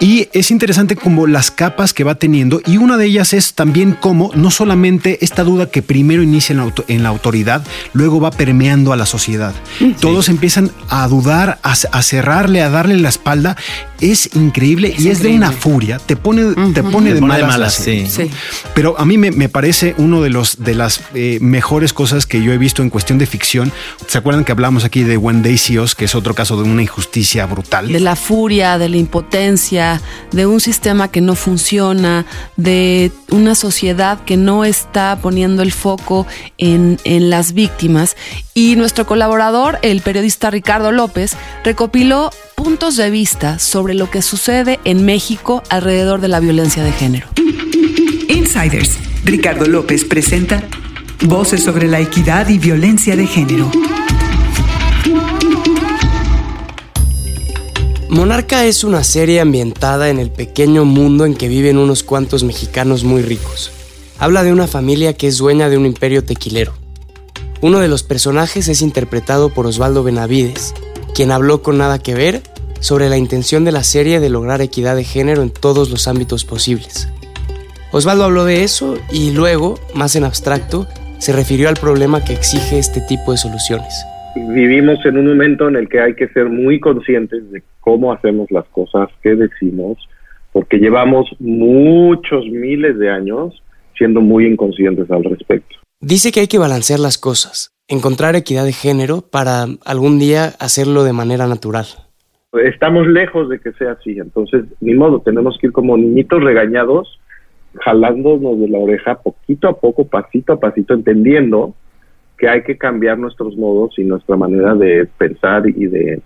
Y 0.00 0.28
es 0.32 0.50
interesante 0.50 0.96
como 0.96 1.26
las 1.26 1.50
capas 1.50 1.92
que 1.92 2.04
va 2.04 2.14
teniendo 2.14 2.62
y 2.66 2.78
una 2.78 2.96
de 2.96 3.04
ellas 3.04 3.34
es 3.34 3.52
también 3.52 3.92
cómo 3.92 4.30
no 4.34 4.50
solamente 4.50 5.18
esta 5.22 5.44
duda 5.44 5.70
que 5.70 5.82
primero 5.82 6.22
inicia 6.22 6.54
en 6.54 6.56
la, 6.56 6.62
auto, 6.62 6.86
en 6.88 7.02
la 7.02 7.10
autoridad, 7.10 7.62
luego 7.92 8.18
va 8.18 8.30
permeando 8.30 8.94
a 8.94 8.96
la 8.96 9.04
sociedad. 9.04 9.54
Sí. 9.78 9.94
Todos 10.00 10.30
empiezan 10.30 10.70
a 10.88 11.06
dudar, 11.06 11.58
a, 11.62 11.72
a, 11.72 12.02
cerrarle, 12.02 12.62
a 12.62 12.70
darle 12.70 12.96
la 12.96 13.10
espalda. 13.10 13.58
Es 14.00 14.30
increíble 14.34 14.88
es 14.88 14.94
y 14.94 15.08
increíble. 15.08 15.12
es 15.12 15.22
de 15.22 15.28
una 15.36 15.52
furia. 15.52 15.98
Te 15.98 16.16
pone, 16.16 16.46
uh 16.46 16.54
-huh. 16.54 16.72
te 16.72 16.82
pone 16.82 17.12
de 17.12 17.20
malas. 17.20 17.48
malas 17.48 17.74
sí. 17.74 18.06
sí. 18.08 18.30
Pero 18.74 18.98
a 18.98 19.04
mí 19.04 19.18
me, 19.18 19.30
me, 19.30 19.50
parece 19.50 19.94
uno 19.98 20.22
de 20.22 20.30
los 20.30 20.64
de 20.64 20.74
las 20.74 21.02
eh, 21.12 21.36
mejores 21.42 21.92
cosas 21.92 22.24
que 22.24 22.42
yo 22.42 22.54
he 22.54 22.58
visto 22.58 22.82
en 22.82 22.88
cuestión 22.88 23.18
de 23.18 23.26
ficción. 23.26 23.70
¿Se 24.06 24.16
acuerdan 24.16 24.44
que 24.44 24.52
hablamos 24.52 24.84
aquí 24.84 25.02
de 25.02 25.18
They 25.42 25.58
See 25.58 25.78
Us, 25.78 25.94
que 25.94 26.06
es 26.06 26.14
otro 26.14 26.34
caso 26.34 26.56
de 26.56 26.66
una 26.66 26.80
injusticia 26.80 27.44
brutal? 27.44 27.92
De 27.92 28.00
la 28.00 28.16
furia, 28.16 28.78
de 28.78 28.88
la 28.88 28.96
impotencia 28.96 29.89
de 30.32 30.46
un 30.46 30.60
sistema 30.60 31.08
que 31.08 31.20
no 31.20 31.34
funciona, 31.34 32.26
de 32.56 33.10
una 33.30 33.54
sociedad 33.54 34.24
que 34.24 34.36
no 34.36 34.64
está 34.64 35.18
poniendo 35.20 35.62
el 35.62 35.72
foco 35.72 36.26
en, 36.58 36.98
en 37.04 37.30
las 37.30 37.52
víctimas. 37.52 38.16
Y 38.54 38.76
nuestro 38.76 39.06
colaborador, 39.06 39.78
el 39.82 40.02
periodista 40.02 40.50
Ricardo 40.50 40.92
López, 40.92 41.36
recopiló 41.64 42.30
puntos 42.54 42.96
de 42.96 43.10
vista 43.10 43.58
sobre 43.58 43.94
lo 43.94 44.10
que 44.10 44.22
sucede 44.22 44.78
en 44.84 45.04
México 45.04 45.62
alrededor 45.70 46.20
de 46.20 46.28
la 46.28 46.40
violencia 46.40 46.84
de 46.84 46.92
género. 46.92 47.26
Insiders, 48.28 48.98
Ricardo 49.24 49.66
López 49.66 50.04
presenta 50.04 50.62
Voces 51.22 51.62
sobre 51.62 51.86
la 51.86 52.00
equidad 52.00 52.48
y 52.48 52.58
violencia 52.58 53.14
de 53.14 53.26
género. 53.26 53.70
Monarca 58.10 58.64
es 58.64 58.82
una 58.82 59.04
serie 59.04 59.40
ambientada 59.40 60.10
en 60.10 60.18
el 60.18 60.32
pequeño 60.32 60.84
mundo 60.84 61.26
en 61.26 61.36
que 61.36 61.46
viven 61.46 61.78
unos 61.78 62.02
cuantos 62.02 62.42
mexicanos 62.42 63.04
muy 63.04 63.22
ricos. 63.22 63.70
Habla 64.18 64.42
de 64.42 64.52
una 64.52 64.66
familia 64.66 65.12
que 65.12 65.28
es 65.28 65.38
dueña 65.38 65.68
de 65.68 65.78
un 65.78 65.86
imperio 65.86 66.24
tequilero. 66.24 66.72
Uno 67.60 67.78
de 67.78 67.86
los 67.86 68.02
personajes 68.02 68.66
es 68.66 68.82
interpretado 68.82 69.50
por 69.50 69.64
Osvaldo 69.64 70.02
Benavides, 70.02 70.74
quien 71.14 71.30
habló 71.30 71.62
con 71.62 71.78
nada 71.78 72.00
que 72.00 72.16
ver 72.16 72.40
sobre 72.80 73.08
la 73.08 73.16
intención 73.16 73.64
de 73.64 73.70
la 73.70 73.84
serie 73.84 74.18
de 74.18 74.28
lograr 74.28 74.60
equidad 74.60 74.96
de 74.96 75.04
género 75.04 75.42
en 75.42 75.50
todos 75.50 75.88
los 75.90 76.08
ámbitos 76.08 76.44
posibles. 76.44 77.08
Osvaldo 77.92 78.24
habló 78.24 78.44
de 78.44 78.64
eso 78.64 78.98
y 79.12 79.30
luego, 79.30 79.78
más 79.94 80.16
en 80.16 80.24
abstracto, 80.24 80.88
se 81.18 81.32
refirió 81.32 81.68
al 81.68 81.76
problema 81.76 82.24
que 82.24 82.32
exige 82.32 82.80
este 82.80 83.02
tipo 83.02 83.30
de 83.30 83.38
soluciones 83.38 83.94
vivimos 84.34 85.04
en 85.04 85.18
un 85.18 85.26
momento 85.26 85.68
en 85.68 85.76
el 85.76 85.88
que 85.88 86.00
hay 86.00 86.14
que 86.14 86.28
ser 86.28 86.48
muy 86.48 86.80
conscientes 86.80 87.50
de 87.50 87.62
cómo 87.80 88.12
hacemos 88.12 88.50
las 88.50 88.66
cosas, 88.66 89.08
qué 89.22 89.34
decimos, 89.34 89.98
porque 90.52 90.78
llevamos 90.78 91.28
muchos 91.38 92.44
miles 92.46 92.98
de 92.98 93.10
años 93.10 93.62
siendo 93.96 94.20
muy 94.20 94.46
inconscientes 94.46 95.10
al 95.10 95.24
respecto. 95.24 95.76
Dice 96.00 96.32
que 96.32 96.40
hay 96.40 96.48
que 96.48 96.58
balancear 96.58 96.98
las 96.98 97.18
cosas, 97.18 97.72
encontrar 97.88 98.34
equidad 98.34 98.64
de 98.64 98.72
género 98.72 99.22
para 99.22 99.66
algún 99.84 100.18
día 100.18 100.54
hacerlo 100.58 101.04
de 101.04 101.12
manera 101.12 101.46
natural. 101.46 101.86
Estamos 102.52 103.06
lejos 103.06 103.48
de 103.48 103.60
que 103.60 103.72
sea 103.72 103.92
así, 103.92 104.18
entonces 104.18 104.64
ni 104.80 104.94
modo, 104.94 105.20
tenemos 105.20 105.56
que 105.58 105.68
ir 105.68 105.72
como 105.72 105.96
niñitos 105.96 106.42
regañados, 106.42 107.20
jalándonos 107.80 108.58
de 108.58 108.68
la 108.68 108.78
oreja 108.78 109.20
poquito 109.20 109.68
a 109.68 109.78
poco, 109.78 110.06
pasito 110.06 110.54
a 110.54 110.60
pasito, 110.60 110.94
entendiendo 110.94 111.74
que 112.38 112.48
hay 112.48 112.62
que 112.62 112.78
cambiar 112.78 113.18
nuestros 113.18 113.56
modos 113.56 113.98
y 113.98 114.04
nuestra 114.04 114.36
manera 114.36 114.74
de 114.74 115.06
pensar 115.18 115.68
y 115.68 115.86
de 115.86 116.22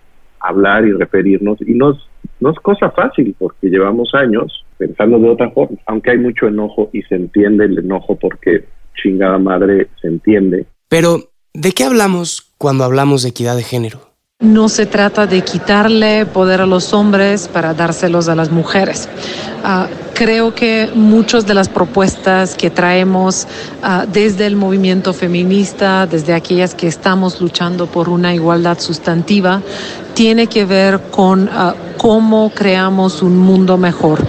hablar 0.47 0.85
y 0.85 0.91
referirnos. 0.91 1.59
Y 1.61 1.73
no 1.73 1.91
es, 1.91 1.97
no 2.39 2.51
es 2.51 2.59
cosa 2.59 2.91
fácil 2.91 3.35
porque 3.37 3.67
llevamos 3.67 4.13
años 4.13 4.65
pensando 4.77 5.19
de 5.19 5.29
otra 5.29 5.49
forma, 5.51 5.77
aunque 5.85 6.11
hay 6.11 6.17
mucho 6.17 6.47
enojo 6.47 6.89
y 6.91 7.01
se 7.03 7.15
entiende 7.15 7.65
el 7.65 7.79
enojo 7.79 8.17
porque 8.17 8.65
chingada 9.01 9.37
madre 9.37 9.87
se 10.01 10.07
entiende. 10.07 10.65
Pero, 10.89 11.29
¿de 11.53 11.71
qué 11.71 11.83
hablamos 11.83 12.53
cuando 12.57 12.83
hablamos 12.83 13.23
de 13.23 13.29
equidad 13.29 13.55
de 13.55 13.63
género? 13.63 14.14
No 14.45 14.69
se 14.69 14.85
trata 14.85 15.25
de 15.25 15.41
quitarle 15.41 16.27
poder 16.27 16.61
a 16.61 16.67
los 16.67 16.93
hombres 16.93 17.47
para 17.47 17.73
dárselos 17.73 18.27
a 18.27 18.35
las 18.35 18.51
mujeres. 18.51 19.09
Ah, 19.63 19.87
creo 20.13 20.53
que 20.53 20.87
muchas 20.93 21.47
de 21.47 21.55
las 21.55 21.67
propuestas 21.67 22.53
que 22.53 22.69
traemos 22.69 23.47
ah, 23.81 24.05
desde 24.07 24.45
el 24.45 24.55
movimiento 24.55 25.13
feminista, 25.13 26.05
desde 26.05 26.35
aquellas 26.35 26.75
que 26.75 26.85
estamos 26.85 27.41
luchando 27.41 27.87
por 27.87 28.07
una 28.07 28.35
igualdad 28.35 28.77
sustantiva, 28.79 29.63
tiene 30.13 30.45
que 30.45 30.65
ver 30.65 31.01
con 31.09 31.49
ah, 31.51 31.73
cómo 31.97 32.51
creamos 32.53 33.23
un 33.23 33.37
mundo 33.39 33.77
mejor, 33.77 34.23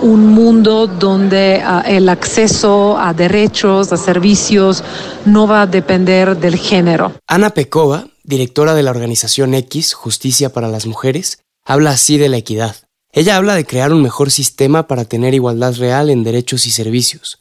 un 0.00 0.28
mundo 0.28 0.86
donde 0.86 1.62
el 1.86 2.08
acceso 2.08 2.96
a 2.98 3.12
derechos, 3.12 3.92
a 3.92 3.98
servicios, 3.98 4.82
no 5.26 5.46
va 5.46 5.62
a 5.62 5.66
depender 5.66 6.38
del 6.38 6.56
género. 6.56 7.12
Ana 7.26 7.50
Pecova 7.50 8.06
directora 8.30 8.74
de 8.74 8.82
la 8.82 8.92
organización 8.92 9.52
X, 9.52 9.92
Justicia 9.92 10.54
para 10.54 10.68
las 10.68 10.86
Mujeres, 10.86 11.40
habla 11.62 11.90
así 11.90 12.16
de 12.16 12.30
la 12.30 12.38
equidad. 12.38 12.76
Ella 13.12 13.36
habla 13.36 13.54
de 13.54 13.66
crear 13.66 13.92
un 13.92 14.00
mejor 14.00 14.30
sistema 14.30 14.86
para 14.86 15.04
tener 15.04 15.34
igualdad 15.34 15.74
real 15.74 16.08
en 16.08 16.24
derechos 16.24 16.64
y 16.64 16.70
servicios. 16.70 17.40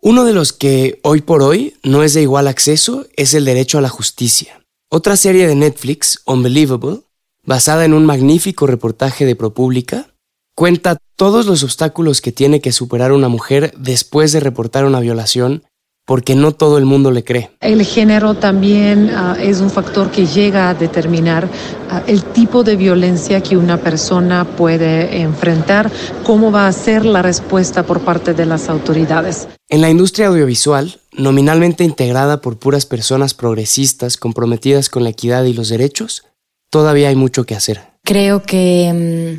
Uno 0.00 0.24
de 0.24 0.32
los 0.32 0.52
que 0.52 0.98
hoy 1.02 1.20
por 1.20 1.42
hoy 1.42 1.76
no 1.82 2.02
es 2.02 2.14
de 2.14 2.22
igual 2.22 2.48
acceso 2.48 3.06
es 3.16 3.34
el 3.34 3.44
derecho 3.44 3.78
a 3.78 3.82
la 3.82 3.90
justicia. 3.90 4.64
Otra 4.88 5.16
serie 5.16 5.46
de 5.46 5.54
Netflix, 5.54 6.22
Unbelievable, 6.24 7.02
basada 7.44 7.84
en 7.84 7.92
un 7.92 8.06
magnífico 8.06 8.66
reportaje 8.66 9.26
de 9.26 9.36
ProPublica, 9.36 10.14
cuenta 10.56 10.96
todos 11.16 11.44
los 11.44 11.62
obstáculos 11.62 12.22
que 12.22 12.32
tiene 12.32 12.62
que 12.62 12.72
superar 12.72 13.12
una 13.12 13.28
mujer 13.28 13.74
después 13.76 14.32
de 14.32 14.40
reportar 14.40 14.86
una 14.86 15.00
violación 15.00 15.64
porque 16.10 16.34
no 16.34 16.50
todo 16.50 16.76
el 16.76 16.86
mundo 16.86 17.12
le 17.12 17.22
cree. 17.22 17.52
El 17.60 17.84
género 17.84 18.34
también 18.34 19.10
ah, 19.10 19.36
es 19.40 19.60
un 19.60 19.70
factor 19.70 20.10
que 20.10 20.26
llega 20.26 20.68
a 20.68 20.74
determinar 20.74 21.48
ah, 21.88 22.02
el 22.08 22.24
tipo 22.24 22.64
de 22.64 22.74
violencia 22.74 23.40
que 23.40 23.56
una 23.56 23.76
persona 23.76 24.44
puede 24.44 25.20
enfrentar, 25.20 25.88
cómo 26.24 26.50
va 26.50 26.66
a 26.66 26.72
ser 26.72 27.04
la 27.04 27.22
respuesta 27.22 27.84
por 27.84 28.00
parte 28.00 28.34
de 28.34 28.44
las 28.44 28.68
autoridades. 28.68 29.46
En 29.68 29.82
la 29.82 29.88
industria 29.88 30.26
audiovisual, 30.26 30.98
nominalmente 31.12 31.84
integrada 31.84 32.40
por 32.40 32.58
puras 32.58 32.86
personas 32.86 33.32
progresistas 33.32 34.16
comprometidas 34.16 34.88
con 34.88 35.04
la 35.04 35.10
equidad 35.10 35.44
y 35.44 35.52
los 35.52 35.68
derechos, 35.68 36.24
todavía 36.70 37.10
hay 37.10 37.14
mucho 37.14 37.44
que 37.44 37.54
hacer. 37.54 37.82
Creo 38.02 38.42
que 38.42 39.38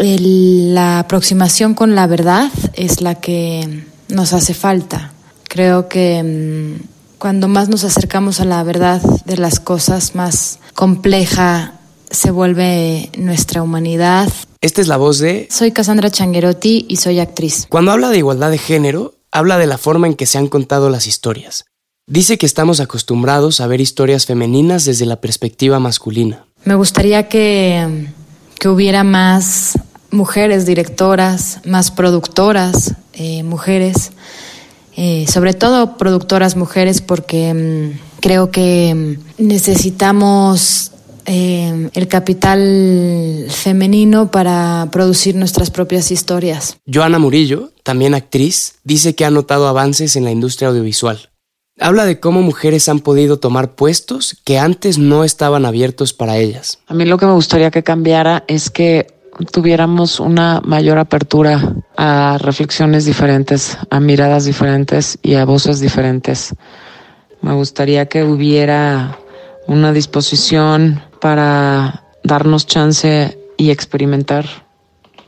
mm, 0.00 0.74
la 0.74 0.98
aproximación 0.98 1.74
con 1.74 1.94
la 1.94 2.08
verdad 2.08 2.50
es 2.74 3.02
la 3.02 3.14
que 3.14 3.84
nos 4.08 4.32
hace 4.32 4.52
falta 4.52 5.12
Creo 5.48 5.88
que 5.88 6.22
mm, 6.22 7.18
cuando 7.18 7.48
más 7.48 7.68
nos 7.68 7.84
acercamos 7.84 8.40
a 8.40 8.44
la 8.44 8.62
verdad 8.62 9.02
de 9.24 9.36
las 9.36 9.60
cosas, 9.60 10.14
más 10.14 10.60
compleja 10.74 11.74
se 12.10 12.30
vuelve 12.30 13.10
nuestra 13.18 13.62
humanidad. 13.62 14.32
Esta 14.60 14.80
es 14.80 14.88
la 14.88 14.96
voz 14.96 15.18
de... 15.18 15.48
Soy 15.50 15.72
Cassandra 15.72 16.10
Changuerotti 16.10 16.86
y 16.88 16.96
soy 16.96 17.20
actriz. 17.20 17.66
Cuando 17.68 17.92
habla 17.92 18.08
de 18.10 18.18
igualdad 18.18 18.50
de 18.50 18.58
género, 18.58 19.14
habla 19.30 19.58
de 19.58 19.66
la 19.66 19.78
forma 19.78 20.06
en 20.06 20.14
que 20.14 20.26
se 20.26 20.38
han 20.38 20.48
contado 20.48 20.90
las 20.90 21.06
historias. 21.06 21.64
Dice 22.06 22.38
que 22.38 22.46
estamos 22.46 22.80
acostumbrados 22.80 23.60
a 23.60 23.66
ver 23.66 23.80
historias 23.80 24.24
femeninas 24.24 24.84
desde 24.84 25.04
la 25.04 25.20
perspectiva 25.20 25.78
masculina. 25.78 26.46
Me 26.64 26.74
gustaría 26.74 27.28
que, 27.28 28.08
que 28.58 28.68
hubiera 28.68 29.04
más 29.04 29.78
mujeres 30.10 30.64
directoras, 30.64 31.60
más 31.66 31.90
productoras, 31.90 32.94
eh, 33.12 33.42
mujeres 33.42 34.12
eh, 35.00 35.26
sobre 35.28 35.54
todo 35.54 35.96
productoras 35.96 36.56
mujeres, 36.56 37.00
porque 37.00 37.54
mm, 37.54 38.20
creo 38.20 38.50
que 38.50 38.92
mm, 39.38 39.46
necesitamos 39.46 40.90
eh, 41.24 41.88
el 41.94 42.08
capital 42.08 43.46
femenino 43.48 44.32
para 44.32 44.88
producir 44.90 45.36
nuestras 45.36 45.70
propias 45.70 46.10
historias. 46.10 46.78
Joana 46.92 47.20
Murillo, 47.20 47.70
también 47.84 48.12
actriz, 48.12 48.74
dice 48.82 49.14
que 49.14 49.24
ha 49.24 49.30
notado 49.30 49.68
avances 49.68 50.16
en 50.16 50.24
la 50.24 50.32
industria 50.32 50.70
audiovisual. 50.70 51.30
Habla 51.78 52.04
de 52.04 52.18
cómo 52.18 52.42
mujeres 52.42 52.88
han 52.88 52.98
podido 52.98 53.38
tomar 53.38 53.76
puestos 53.76 54.36
que 54.44 54.58
antes 54.58 54.98
no 54.98 55.22
estaban 55.22 55.64
abiertos 55.64 56.12
para 56.12 56.38
ellas. 56.38 56.80
A 56.88 56.94
mí 56.94 57.04
lo 57.04 57.18
que 57.18 57.26
me 57.26 57.34
gustaría 57.34 57.70
que 57.70 57.84
cambiara 57.84 58.42
es 58.48 58.68
que 58.68 59.17
tuviéramos 59.50 60.20
una 60.20 60.60
mayor 60.64 60.98
apertura 60.98 61.74
a 61.96 62.38
reflexiones 62.38 63.04
diferentes, 63.04 63.78
a 63.90 64.00
miradas 64.00 64.44
diferentes 64.44 65.18
y 65.22 65.34
a 65.34 65.44
voces 65.44 65.80
diferentes. 65.80 66.54
Me 67.40 67.54
gustaría 67.54 68.06
que 68.06 68.24
hubiera 68.24 69.18
una 69.66 69.92
disposición 69.92 71.02
para 71.20 72.04
darnos 72.24 72.66
chance 72.66 73.38
y 73.56 73.70
experimentar 73.70 74.46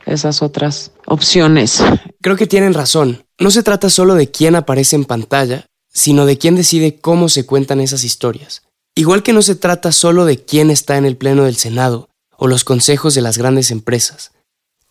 esas 0.05 0.41
otras 0.41 0.91
opciones. 1.05 1.83
Creo 2.21 2.35
que 2.35 2.47
tienen 2.47 2.73
razón. 2.73 3.23
No 3.39 3.51
se 3.51 3.63
trata 3.63 3.89
solo 3.89 4.15
de 4.15 4.29
quién 4.29 4.55
aparece 4.55 4.95
en 4.95 5.05
pantalla, 5.05 5.65
sino 5.93 6.25
de 6.25 6.37
quién 6.37 6.55
decide 6.55 6.99
cómo 6.99 7.29
se 7.29 7.45
cuentan 7.45 7.79
esas 7.79 8.03
historias. 8.03 8.63
Igual 8.95 9.23
que 9.23 9.33
no 9.33 9.41
se 9.41 9.55
trata 9.55 9.91
solo 9.91 10.25
de 10.25 10.37
quién 10.37 10.69
está 10.69 10.97
en 10.97 11.05
el 11.05 11.17
Pleno 11.17 11.43
del 11.43 11.55
Senado, 11.55 12.09
o 12.43 12.47
los 12.47 12.63
consejos 12.63 13.13
de 13.13 13.21
las 13.21 13.37
grandes 13.37 13.69
empresas. 13.69 14.31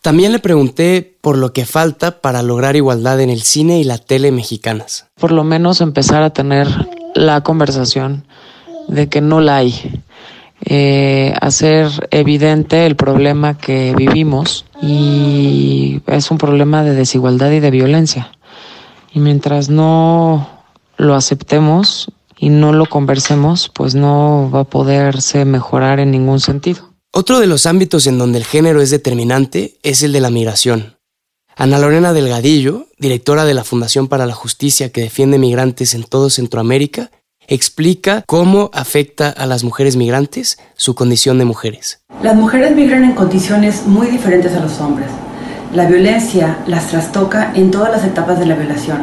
También 0.03 0.31
le 0.31 0.39
pregunté 0.39 1.19
por 1.21 1.37
lo 1.37 1.53
que 1.53 1.67
falta 1.67 2.21
para 2.21 2.43
lograr 2.43 2.77
igualdad 2.77 3.21
en 3.21 3.29
el 3.29 3.43
cine 3.43 3.81
y 3.81 3.85
la 3.85 3.99
tele 3.99 4.31
mexicanas. 4.31 5.07
Por 5.19 5.33
lo 5.33 5.43
menos 5.43 5.81
empezar 5.81 6.23
a 6.23 6.31
tener 6.31 6.69
la 7.13 7.41
conversación 7.41 8.25
de 8.87 9.09
que 9.09 9.21
no 9.21 9.41
la 9.41 9.57
hay. 9.57 10.01
Eh, 10.65 11.35
hacer 11.41 11.89
evidente 12.13 12.87
el 12.87 12.95
problema 12.95 13.59
que 13.59 13.95
vivimos 13.97 14.65
y 14.81 16.03
es 16.07 16.31
un 16.31 16.39
problema 16.39 16.85
de 16.85 16.95
desigualdad 16.95 17.51
y 17.51 17.59
de 17.59 17.73
violencia. 17.73 18.31
Y 19.13 19.19
mientras 19.19 19.71
no 19.71 20.49
lo 20.99 21.17
aceptemos 21.17 22.13
y 22.39 22.51
no 22.51 22.73
lo 22.73 22.87
conversemos, 22.87 23.69
pues 23.75 23.97
no 23.97 24.49
va 24.55 24.61
a 24.61 24.65
poderse 24.65 25.45
mejorar 25.45 25.99
en 25.99 26.13
ningún 26.13 26.39
sentido. 26.39 26.90
Otro 27.13 27.41
de 27.41 27.49
los 27.49 27.67
ámbitos 27.67 28.07
en 28.07 28.19
donde 28.19 28.39
el 28.39 28.45
género 28.45 28.81
es 28.81 28.91
determinante 28.91 29.79
es 29.83 30.05
el 30.05 30.13
de 30.13 30.21
la 30.21 30.31
migración. 30.31 30.97
Ana 31.57 31.81
Lorena 31.81 32.13
Delgadillo, 32.13 32.87
directora 32.99 33.45
de 33.45 33.53
la 33.53 33.65
Fundación 33.65 34.07
para 34.07 34.27
la 34.27 34.33
Justicia 34.33 34.93
que 34.93 35.01
defiende 35.01 35.37
migrantes 35.37 35.95
en 35.95 36.05
todo 36.05 36.31
Centroamérica, 36.31 37.11
explica 37.49 38.23
cómo 38.29 38.71
afecta 38.73 39.29
a 39.29 39.47
las 39.47 39.65
mujeres 39.65 39.97
migrantes 39.97 40.59
su 40.77 40.95
condición 40.95 41.39
de 41.39 41.47
mujeres. 41.47 42.01
Las 42.23 42.37
mujeres 42.37 42.77
migran 42.77 43.03
en 43.03 43.17
condiciones 43.17 43.87
muy 43.87 44.07
diferentes 44.07 44.53
a 44.55 44.61
los 44.61 44.79
hombres. 44.79 45.09
La 45.75 45.87
violencia 45.87 46.63
las 46.69 46.91
trastoca 46.91 47.53
en 47.57 47.73
todas 47.73 47.91
las 47.91 48.05
etapas 48.05 48.39
de 48.39 48.47
la 48.47 48.55
violación, 48.55 49.01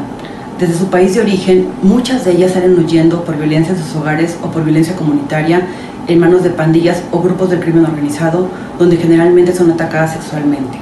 desde 0.60 0.74
su 0.74 0.88
país 0.88 1.14
de 1.14 1.22
origen, 1.22 1.70
muchas 1.84 2.26
de 2.26 2.32
ellas 2.32 2.54
salen 2.54 2.80
huyendo 2.80 3.24
por 3.24 3.38
violencia 3.38 3.76
en 3.76 3.80
sus 3.80 3.96
hogares 3.96 4.36
o 4.42 4.50
por 4.50 4.64
violencia 4.64 4.96
comunitaria 4.96 5.68
en 6.08 6.20
manos 6.20 6.44
de 6.44 6.50
pandillas 6.50 7.04
o 7.12 7.22
grupos 7.22 7.50
del 7.50 7.60
crimen 7.60 7.86
organizado, 7.86 8.50
donde 8.80 8.98
generalmente 8.98 9.56
son 9.56 9.72
atacadas 9.72 10.14
sexualmente. 10.14 10.78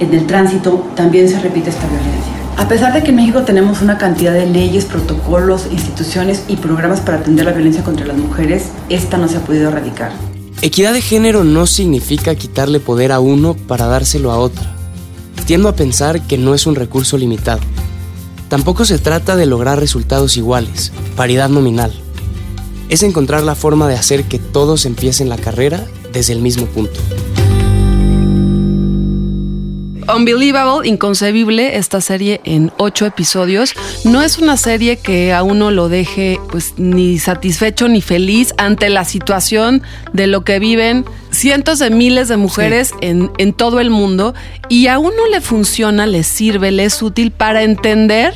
En 0.00 0.12
el 0.14 0.26
tránsito 0.26 0.86
también 0.94 1.28
se 1.28 1.40
repite 1.40 1.70
esta 1.70 1.86
violencia. 1.86 2.32
A 2.56 2.66
pesar 2.68 2.92
de 2.92 3.02
que 3.02 3.10
en 3.10 3.16
México 3.16 3.42
tenemos 3.42 3.82
una 3.82 3.98
cantidad 3.98 4.32
de 4.32 4.46
leyes, 4.46 4.84
protocolos, 4.84 5.68
instituciones 5.70 6.44
y 6.48 6.56
programas 6.56 7.00
para 7.00 7.18
atender 7.18 7.46
la 7.46 7.52
violencia 7.52 7.84
contra 7.84 8.06
las 8.06 8.16
mujeres, 8.16 8.70
esta 8.88 9.16
no 9.16 9.28
se 9.28 9.36
ha 9.36 9.40
podido 9.40 9.68
erradicar. 9.68 10.10
Equidad 10.60 10.92
de 10.92 11.00
género 11.00 11.44
no 11.44 11.66
significa 11.66 12.34
quitarle 12.34 12.80
poder 12.80 13.12
a 13.12 13.20
uno 13.20 13.54
para 13.54 13.86
dárselo 13.86 14.32
a 14.32 14.38
otra. 14.38 14.74
Tiendo 15.46 15.68
a 15.68 15.76
pensar 15.76 16.20
que 16.22 16.36
no 16.36 16.52
es 16.52 16.66
un 16.66 16.74
recurso 16.74 17.16
limitado. 17.16 17.60
Tampoco 18.48 18.84
se 18.84 18.98
trata 18.98 19.36
de 19.36 19.46
lograr 19.46 19.78
resultados 19.78 20.36
iguales, 20.36 20.90
paridad 21.14 21.48
nominal. 21.48 21.92
Es 22.88 23.02
encontrar 23.02 23.42
la 23.42 23.54
forma 23.54 23.88
de 23.88 23.94
hacer 23.94 24.24
que 24.24 24.38
todos 24.38 24.86
empiecen 24.86 25.28
la 25.28 25.36
carrera 25.36 25.86
desde 26.12 26.32
el 26.32 26.40
mismo 26.40 26.66
punto. 26.66 27.00
Unbelievable, 30.14 30.88
inconcebible, 30.88 31.76
esta 31.76 32.00
serie 32.00 32.40
en 32.44 32.72
ocho 32.78 33.04
episodios. 33.04 33.74
No 34.04 34.22
es 34.22 34.38
una 34.38 34.56
serie 34.56 34.96
que 34.96 35.34
a 35.34 35.42
uno 35.42 35.70
lo 35.70 35.90
deje 35.90 36.40
pues 36.50 36.74
ni 36.78 37.18
satisfecho 37.18 37.88
ni 37.88 38.00
feliz 38.00 38.54
ante 38.56 38.88
la 38.88 39.04
situación 39.04 39.82
de 40.14 40.26
lo 40.26 40.44
que 40.44 40.58
viven 40.60 41.04
cientos 41.30 41.78
de 41.78 41.90
miles 41.90 42.28
de 42.28 42.38
mujeres 42.38 42.92
en, 43.02 43.30
en 43.36 43.52
todo 43.52 43.80
el 43.80 43.90
mundo 43.90 44.34
y 44.70 44.86
a 44.86 44.98
uno 44.98 45.26
le 45.30 45.42
funciona, 45.42 46.06
le 46.06 46.22
sirve, 46.22 46.70
le 46.70 46.84
es 46.84 47.02
útil 47.02 47.30
para 47.30 47.62
entender 47.62 48.32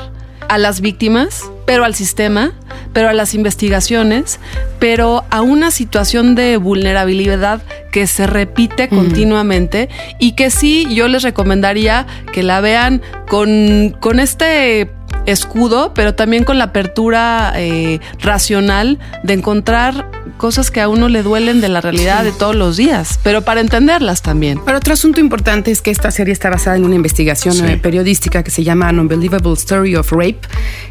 a 0.51 0.59
las 0.59 0.83
víctimas, 0.83 1.45
pero 1.67 1.85
al 1.85 1.95
sistema, 1.95 2.53
pero 2.93 3.09
a 3.09 3.13
las 3.13 3.35
investigaciones, 3.35 4.41
pero 4.79 5.25
a 5.31 5.43
una 5.43 5.71
situación 5.71 6.35
de 6.35 6.57
vulnerabilidad 6.57 7.63
que 7.91 8.07
se 8.07 8.27
repite 8.27 8.89
continuamente 8.89 9.89
y 10.19 10.33
que 10.33 10.51
sí 10.51 10.87
yo 10.95 11.09
les 11.09 11.23
recomendaría 11.23 12.07
que 12.33 12.43
la 12.43 12.61
vean 12.61 13.03
con, 13.29 13.97
con 14.01 14.19
este 14.19 14.91
escudo, 15.27 15.93
pero 15.95 16.15
también 16.15 16.45
con 16.45 16.59
la 16.59 16.65
apertura 16.65 17.53
eh, 17.57 18.01
racional 18.19 18.99
de 19.23 19.35
encontrar 19.35 20.11
cosas 20.43 20.73
que 20.73 20.81
a 20.81 20.89
uno 20.89 21.09
le 21.09 21.23
duelen 21.23 21.61
de 21.61 21.69
la 21.69 21.81
realidad 21.81 22.25
de 22.25 22.33
todos 22.33 22.57
los 22.57 22.77
días, 22.77 23.21
pero 23.23 23.43
para 23.43 23.61
entenderlas 23.61 24.23
también. 24.23 24.61
Pero 24.67 24.79
otro 24.79 24.93
asunto 24.93 25.21
importante 25.21 25.71
es 25.71 25.81
que 25.83 25.93
esta 25.93 26.11
serie 26.11 26.33
está 26.33 26.51
basada 26.51 26.75
en 26.77 26.85
una 26.85 26.97
investigación 26.97 27.55
Sí. 27.55 27.63
eh, 27.65 27.77
periodística 27.77 28.43
que 28.43 28.51
se 28.51 28.65
llama 28.65 28.89
An 28.89 28.99
Unbelievable 28.99 29.53
Story 29.53 29.95
of 29.95 30.11
Rape, 30.11 30.41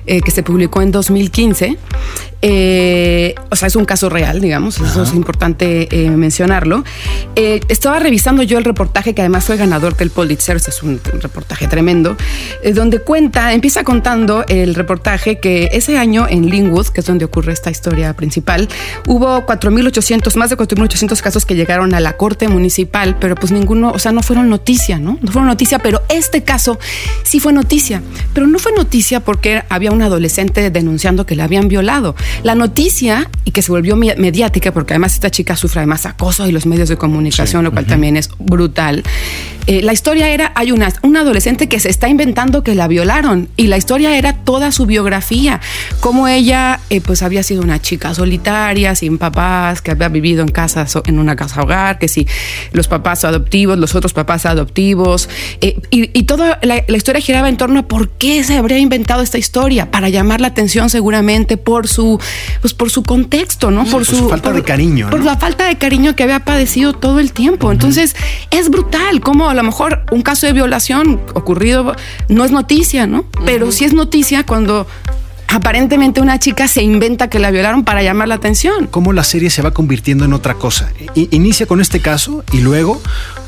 eh, 0.08 0.22
que 0.22 0.32
se 0.32 0.42
publicó 0.42 0.82
en 0.82 0.92
2015. 0.94 1.78
Eh, 2.44 3.36
o 3.52 3.56
sea, 3.56 3.68
es 3.68 3.76
un 3.76 3.86
caso 3.86 4.10
real, 4.10 4.40
digamos, 4.42 4.80
eso 4.80 5.04
es 5.04 5.14
importante 5.14 5.88
eh, 5.92 6.10
mencionarlo. 6.10 6.84
Eh, 7.36 7.60
estaba 7.68 8.00
revisando 8.00 8.42
yo 8.42 8.58
el 8.58 8.64
reportaje 8.64 9.14
que 9.14 9.22
además 9.22 9.44
fue 9.46 9.58
ganador 9.58 9.96
del 9.98 10.10
Pulitzer, 10.10 10.56
es 10.56 10.82
un 10.82 11.00
reportaje 11.22 11.68
tremendo, 11.68 12.16
eh, 12.64 12.74
donde 12.74 13.00
cuenta, 13.00 13.54
empieza 13.54 13.84
contando 13.84 14.44
el 14.48 14.74
reportaje 14.76 15.40
que 15.40 15.70
ese 15.74 15.98
año 15.98 16.26
en 16.28 16.50
Linwood, 16.50 16.88
que 16.88 17.02
es 17.02 17.06
donde 17.06 17.26
ocurre 17.26 17.54
esta 17.54 17.70
historia 17.70 18.14
principal, 18.16 18.68
hubo 19.08 19.41
4.800, 19.46 20.36
más 20.36 20.50
de 20.50 20.58
4.800 20.58 21.20
casos 21.22 21.46
que 21.46 21.56
llegaron 21.56 21.94
a 21.94 22.00
la 22.00 22.18
corte 22.18 22.48
municipal, 22.48 23.18
pero 23.20 23.36
pues 23.36 23.52
ninguno, 23.52 23.92
o 23.92 24.00
sea, 24.00 24.12
no 24.12 24.22
fueron 24.24 24.50
noticia, 24.50 25.00
¿no? 25.00 25.18
No 25.22 25.32
fueron 25.32 25.48
noticia, 25.48 25.80
pero 25.80 26.02
este 26.10 26.44
caso 26.44 26.80
sí 27.24 27.40
fue 27.40 27.54
noticia, 27.54 28.02
pero 28.34 28.48
no 28.48 28.60
fue 28.60 28.72
noticia 28.74 29.20
porque 29.20 29.64
había 29.70 29.92
un 29.92 30.02
adolescente 30.02 30.70
denunciando 30.72 31.26
que 31.26 31.36
la 31.36 31.46
habían 31.46 31.68
violado. 31.68 32.16
La 32.44 32.56
noticia, 32.56 33.30
y 33.46 33.52
que 33.52 33.62
se 33.62 33.72
volvió 33.72 33.96
me- 33.96 34.16
mediática, 34.18 34.72
porque 34.72 34.94
además 34.94 35.14
esta 35.14 35.30
chica 35.30 35.56
sufre 35.56 35.80
además 35.80 36.06
acoso 36.06 36.48
y 36.48 36.52
los 36.52 36.66
medios 36.66 36.90
de 36.90 36.98
comunicación, 36.98 37.64
lo 37.64 37.72
cual 37.72 37.86
también 37.86 38.18
es 38.18 38.30
brutal. 38.40 39.04
Eh, 39.68 39.82
la 39.84 39.94
historia 39.94 40.30
era, 40.30 40.52
hay 40.56 40.72
una, 40.72 40.92
un 41.04 41.18
adolescente 41.18 41.70
que 41.70 41.80
se 41.80 41.90
está 41.90 42.10
inventando 42.10 42.64
que 42.64 42.74
la 42.74 42.88
violaron 42.88 43.48
y 43.58 43.68
la 43.68 43.78
historia 43.78 44.18
era 44.18 44.34
toda 44.34 44.72
su 44.72 44.86
biografía, 44.88 45.62
cómo 46.00 46.28
ella 46.28 46.80
eh, 46.90 47.00
pues 47.02 47.22
había 47.22 47.44
sido 47.44 47.62
una 47.62 47.80
chica 47.80 48.14
solitaria, 48.14 48.96
sin 48.96 49.18
papás, 49.22 49.82
que 49.82 49.92
había 49.92 50.10
vivido 50.10 50.42
en 50.42 50.50
casa, 50.50 50.86
en 51.06 51.18
una 51.20 51.36
casa 51.38 51.62
hogar, 51.62 51.98
que 52.00 52.08
si 52.10 52.28
los 52.74 52.88
papás 52.90 53.24
adoptivos, 53.24 53.78
los 53.78 53.96
otros 53.96 54.12
papás 54.14 54.46
adoptivos, 54.46 55.30
eh, 55.62 55.80
y, 55.92 56.10
y 56.18 56.24
toda 56.24 56.60
la, 56.64 56.84
la 56.88 56.98
historia 56.98 57.22
giraba 57.22 57.48
en 57.48 57.56
torno 57.56 57.80
a 57.80 57.84
por 57.84 58.10
qué 58.10 58.44
se 58.44 58.58
habría 58.58 58.80
inventado 58.80 59.22
esta 59.22 59.38
historia, 59.38 59.92
para 59.92 60.10
llamar 60.10 60.42
la 60.42 60.48
atención 60.48 60.90
seguramente 60.90 61.56
por 61.58 61.88
su, 61.88 62.20
pues 62.62 62.74
por 62.74 62.90
su 62.90 63.04
contexto, 63.04 63.72
¿no? 63.72 63.86
Por 63.86 64.06
su 64.06 64.28
falta 64.28 64.50
por- 64.50 64.56
de 64.56 64.64
cariño, 64.64 65.06
¿no? 65.06 65.12
Por 65.12 65.24
la 65.24 65.38
falta 65.38 65.68
de 65.68 65.78
cariño 65.78 66.16
que 66.16 66.24
había 66.24 66.42
padecido 66.44 66.94
todo 66.94 67.20
el 67.20 67.32
tiempo. 67.32 67.72
Entonces, 67.72 68.16
es 68.50 68.70
brutal 68.70 69.22
cómo 69.22 69.50
a 69.50 69.54
lo 69.54 69.64
mejor 69.64 70.04
un 70.12 70.22
caso 70.24 70.48
de 70.48 70.54
violación 70.54 71.22
ocurrido 71.36 71.96
no 72.28 72.44
es 72.44 72.52
noticia, 72.52 73.08
¿no? 73.08 73.26
Pero 73.46 73.72
sí 73.72 73.86
es 73.86 73.94
noticia 73.94 74.44
cuando 74.46 74.88
aparentemente 75.52 76.22
una 76.22 76.40
chica 76.40 76.68
se 76.68 76.82
inventa 76.82 77.30
que 77.30 77.40
la 77.40 77.52
violaron 77.52 77.84
para 77.84 78.02
llamar 78.02 78.28
la 78.28 78.36
atención. 78.36 78.88
cómo 78.88 79.14
la 79.14 79.24
serie 79.24 79.50
se 79.50 79.62
va 79.62 79.72
convirtiendo 79.72 80.26
en 80.26 80.34
otra 80.34 80.56
cosa. 80.56 80.92
Inicia 81.16 81.66
con 81.66 81.82
este 81.82 82.00
caso 82.00 82.44
y 82.52 82.62
luego 82.62 83.02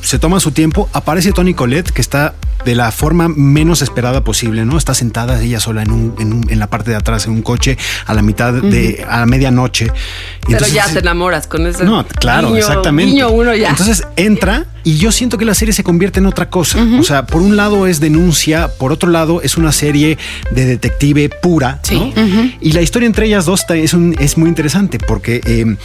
se 0.04 0.20
toma 0.20 0.40
su 0.40 0.52
tiempo. 0.52 0.90
Aparece 0.94 1.32
Tony 1.32 1.54
Colette, 1.54 1.92
que 1.92 2.02
está 2.02 2.36
de 2.66 2.76
la 2.76 2.92
forma 2.92 3.28
menos 3.28 3.82
esperada 3.82 4.24
posible, 4.24 4.64
¿no? 4.64 4.78
Está 4.78 4.94
sentada 4.94 5.42
ella 5.42 5.60
sola 5.60 5.84
en, 5.84 5.92
un, 5.92 6.16
en, 6.20 6.32
un- 6.34 6.50
en 6.50 6.60
la 6.60 6.68
parte 6.68 6.92
de 6.92 6.98
atrás, 6.98 7.26
en 7.26 7.34
un 7.34 7.42
coche, 7.42 7.78
a 8.06 8.14
la 8.14 8.22
mitad 8.22 8.54
de, 8.54 9.06
a 9.10 9.20
la 9.20 9.26
medianoche. 9.26 9.88
Pero 9.88 10.54
entonces 10.54 10.74
ya 10.74 10.88
te 10.88 11.00
enamoras 11.00 11.48
con 11.48 11.68
ese. 11.68 11.84
No, 11.84 12.06
claro, 12.06 12.56
exactamente. 12.56 13.12
guiño 13.12 13.30
uno 13.32 13.54
ya. 13.54 13.70
Entonces 13.70 14.04
entra 14.16 14.66
y 14.86 14.98
yo 14.98 15.12
siento 15.12 15.38
que 15.38 15.44
la 15.46 15.54
serie 15.56 15.74
se 15.74 15.84
convierte 15.84 16.20
en 16.20 16.26
otra 16.26 16.50
cosa. 16.50 16.80
O 17.00 17.04
sea, 17.04 17.26
por 17.26 17.42
un 17.42 17.58
lado 17.58 17.86
es 17.88 18.00
denuncia, 18.00 18.70
por 18.78 18.92
otro 18.94 19.10
lado 19.10 19.42
es 19.42 19.58
una 19.58 19.72
serie 19.74 20.18
de 20.52 20.66
detective 20.66 21.30
pura. 21.30 21.82
¿no? 21.92 22.14
Y 22.62 22.72
la 22.72 22.82
historia 22.82 23.08
entre 23.08 23.26
ellas 23.28 23.46
dos 23.46 23.66
es, 23.70 23.94
un- 23.94 24.16
es 24.20 24.38
muy 24.38 24.48
interesante 24.48 25.00
porque... 25.00 25.42
eh, 25.46 25.76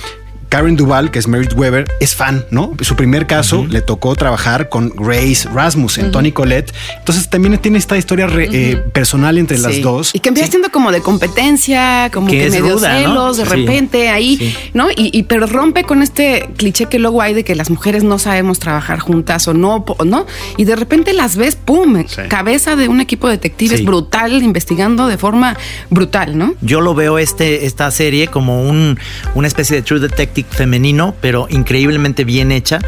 Karen 0.49 0.77
Duval, 0.77 1.11
que 1.11 1.19
es 1.19 1.29
Merit 1.29 1.53
Weber, 1.55 1.87
es 2.01 2.15
fan, 2.15 2.45
¿no? 2.51 2.73
Su 2.81 2.97
primer 2.97 3.27
caso 3.27 3.67
le 3.69 3.81
tocó 3.83 4.15
trabajar 4.17 4.69
con 4.69 4.91
Grace 4.91 5.49
Rasmussen, 5.53 6.05
Ujú. 6.07 6.13
Tony 6.13 6.33
Colette. 6.33 6.73
Entonces 6.99 7.29
también 7.29 7.57
tiene 7.59 7.79
esta 7.79 7.97
historia 7.99 8.27
re- 8.27 8.49
eh, 8.53 8.77
personal 8.77 9.39
entre 9.39 9.59
las 9.59 9.81
dos. 9.83 10.15
Y 10.15 10.21
que 10.21 10.29
empieza 10.31 10.51
siendo 10.51 10.71
como 10.71 10.91
de 10.93 11.01
competencia, 11.01 12.11
como 12.13 12.29
Que 12.29 12.51
medio 12.51 12.75
ruda, 12.75 12.93
¿no? 12.95 12.99
celos, 13.09 13.37
de 13.37 13.45
Sí. 13.45 13.51
repente 13.51 14.09
ahí, 14.09 14.37
Sí. 14.39 14.55
¿no? 14.75 14.91
Y, 14.91 15.11
y- 15.13 15.23
pero 15.25 15.47
rompe 15.47 15.85
con 15.85 16.03
este 16.03 16.49
cliché 16.57 16.87
que 16.87 16.99
luego 16.99 17.21
hay 17.23 17.35
de 17.35 17.45
que 17.45 17.55
las 17.55 17.71
mujeres 17.71 18.03
no 18.05 18.19
sabemos 18.19 18.59
trabajar 18.59 18.99
juntas 18.99 19.47
o 19.49 19.55
no, 19.55 19.85
¿no? 20.05 20.27
Y 20.57 20.65
de 20.65 20.77
repente 20.77 21.13
las 21.13 21.37
ves, 21.37 21.57
¡pum! 21.57 22.05
Cabeza 22.29 22.77
de 22.77 22.89
un 22.89 23.01
equipo 23.01 23.29
de 23.29 23.35
detectives 23.35 23.79
Sí. 23.81 23.85
brutal, 23.85 24.43
investigando 24.43 25.07
de 25.09 25.19
forma 25.19 25.57
brutal, 25.91 26.37
¿no? 26.39 26.55
Yo 26.61 26.81
lo 26.81 26.95
veo 26.95 27.19
este, 27.19 27.67
esta 27.67 27.91
serie 27.91 28.29
como 28.29 28.63
un, 28.63 28.99
una 29.35 29.47
especie 29.49 29.77
de 29.77 29.83
True 29.83 30.01
Detective 30.01 30.38
femenino, 30.44 31.14
pero 31.20 31.46
increíblemente 31.51 32.24
bien 32.24 32.53
hecha. 32.53 32.79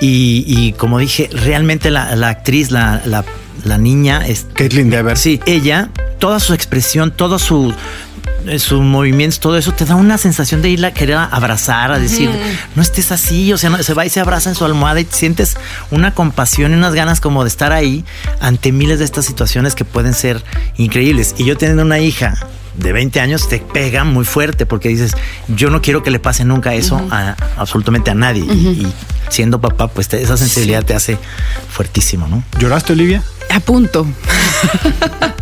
Y, 0.00 0.44
y 0.46 0.72
como 0.72 0.98
dije, 0.98 1.28
realmente 1.32 1.90
la, 1.90 2.14
la 2.16 2.28
actriz, 2.28 2.70
la, 2.70 3.02
la, 3.04 3.24
la 3.64 3.78
niña 3.78 4.26
es. 4.26 4.46
Caitlin 4.52 4.90
Dever. 4.90 5.16
Sí, 5.16 5.40
ella, 5.46 5.90
toda 6.18 6.40
su 6.40 6.54
expresión, 6.54 7.10
todo 7.10 7.38
su 7.38 7.72
sus 8.58 8.80
movimientos, 8.80 9.40
todo 9.40 9.56
eso 9.56 9.72
te 9.72 9.84
da 9.84 9.94
una 9.96 10.18
sensación 10.18 10.62
de 10.62 10.70
irla 10.70 10.88
a 10.88 10.94
querer 10.94 11.16
abrazar, 11.16 11.92
a 11.92 11.98
decir, 11.98 12.30
no 12.74 12.82
estés 12.82 13.12
así, 13.12 13.52
o 13.52 13.58
sea, 13.58 13.70
no- 13.70 13.82
se 13.82 13.94
va 13.94 14.06
y 14.06 14.10
se 14.10 14.20
abraza 14.20 14.48
en 14.50 14.54
su 14.56 14.64
almohada 14.64 15.00
y 15.00 15.06
sientes 15.10 15.56
una 15.90 16.14
compasión 16.14 16.72
y 16.72 16.74
unas 16.74 16.94
ganas 16.94 17.20
como 17.20 17.44
de 17.44 17.48
estar 17.48 17.72
ahí 17.72 18.04
ante 18.40 18.72
miles 18.72 18.98
de 18.98 19.04
estas 19.04 19.24
situaciones 19.26 19.74
que 19.74 19.84
pueden 19.84 20.14
ser 20.14 20.42
increíbles. 20.76 21.34
Y 21.38 21.44
yo 21.44 21.56
teniendo 21.56 21.82
una 21.82 21.98
hija 22.00 22.34
de 22.76 22.92
20 22.92 23.20
años 23.20 23.48
te 23.48 23.58
pega 23.58 24.04
muy 24.04 24.24
fuerte 24.24 24.64
porque 24.64 24.88
dices, 24.88 25.12
yo 25.48 25.70
no 25.70 25.82
quiero 25.82 26.02
que 26.02 26.10
le 26.10 26.18
pase 26.20 26.44
nunca 26.44 26.72
eso 26.74 26.96
a 27.10 27.36
absolutamente 27.58 28.10
a 28.10 28.14
nadie. 28.14 28.42
Y, 28.44 28.86
siendo 29.28 29.60
papá, 29.60 29.88
pues 29.88 30.08
te- 30.08 30.22
esa 30.22 30.36
sensibilidad 30.36 30.84
te 30.84 30.94
hace 30.94 31.18
fuertísimo, 31.68 32.26
¿no? 32.28 32.42
¿Lloraste, 32.58 32.92
Olivia? 32.94 33.22
A 33.50 33.60
punto. 33.60 34.06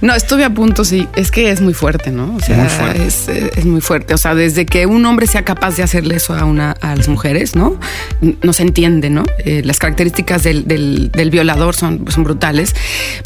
no, 0.00 0.14
estuve 0.14 0.44
a 0.44 0.50
punto, 0.50 0.84
sí. 0.84 1.06
Es 1.16 1.30
que 1.30 1.50
es 1.50 1.60
muy 1.60 1.74
fuerte, 1.74 2.10
¿no? 2.10 2.34
O 2.36 2.40
sea, 2.40 2.56
Muy 2.56 2.68
fuerte. 2.68 3.06
Es, 3.06 3.28
es 3.28 3.64
muy 3.64 3.80
fuerte. 3.80 4.14
O 4.14 4.18
sea, 4.18 4.34
desde 4.34 4.66
que 4.66 4.86
un 4.86 5.04
hombre 5.06 5.26
sea 5.26 5.44
capaz 5.44 5.76
de 5.76 5.82
hacerle 5.82 6.16
eso 6.16 6.34
a 6.34 6.44
una 6.44 6.72
a 6.72 6.96
las 6.96 7.08
mujeres, 7.08 7.54
¿no? 7.56 7.78
No 8.42 8.52
se 8.52 8.62
entiende, 8.62 9.10
¿no? 9.10 9.24
Eh, 9.44 9.62
las 9.64 9.78
características 9.78 10.42
del, 10.42 10.66
del- 10.66 11.10
del 11.12 11.30
violador 11.30 11.74
son, 11.74 12.04
son 12.10 12.24
brutales. 12.24 12.74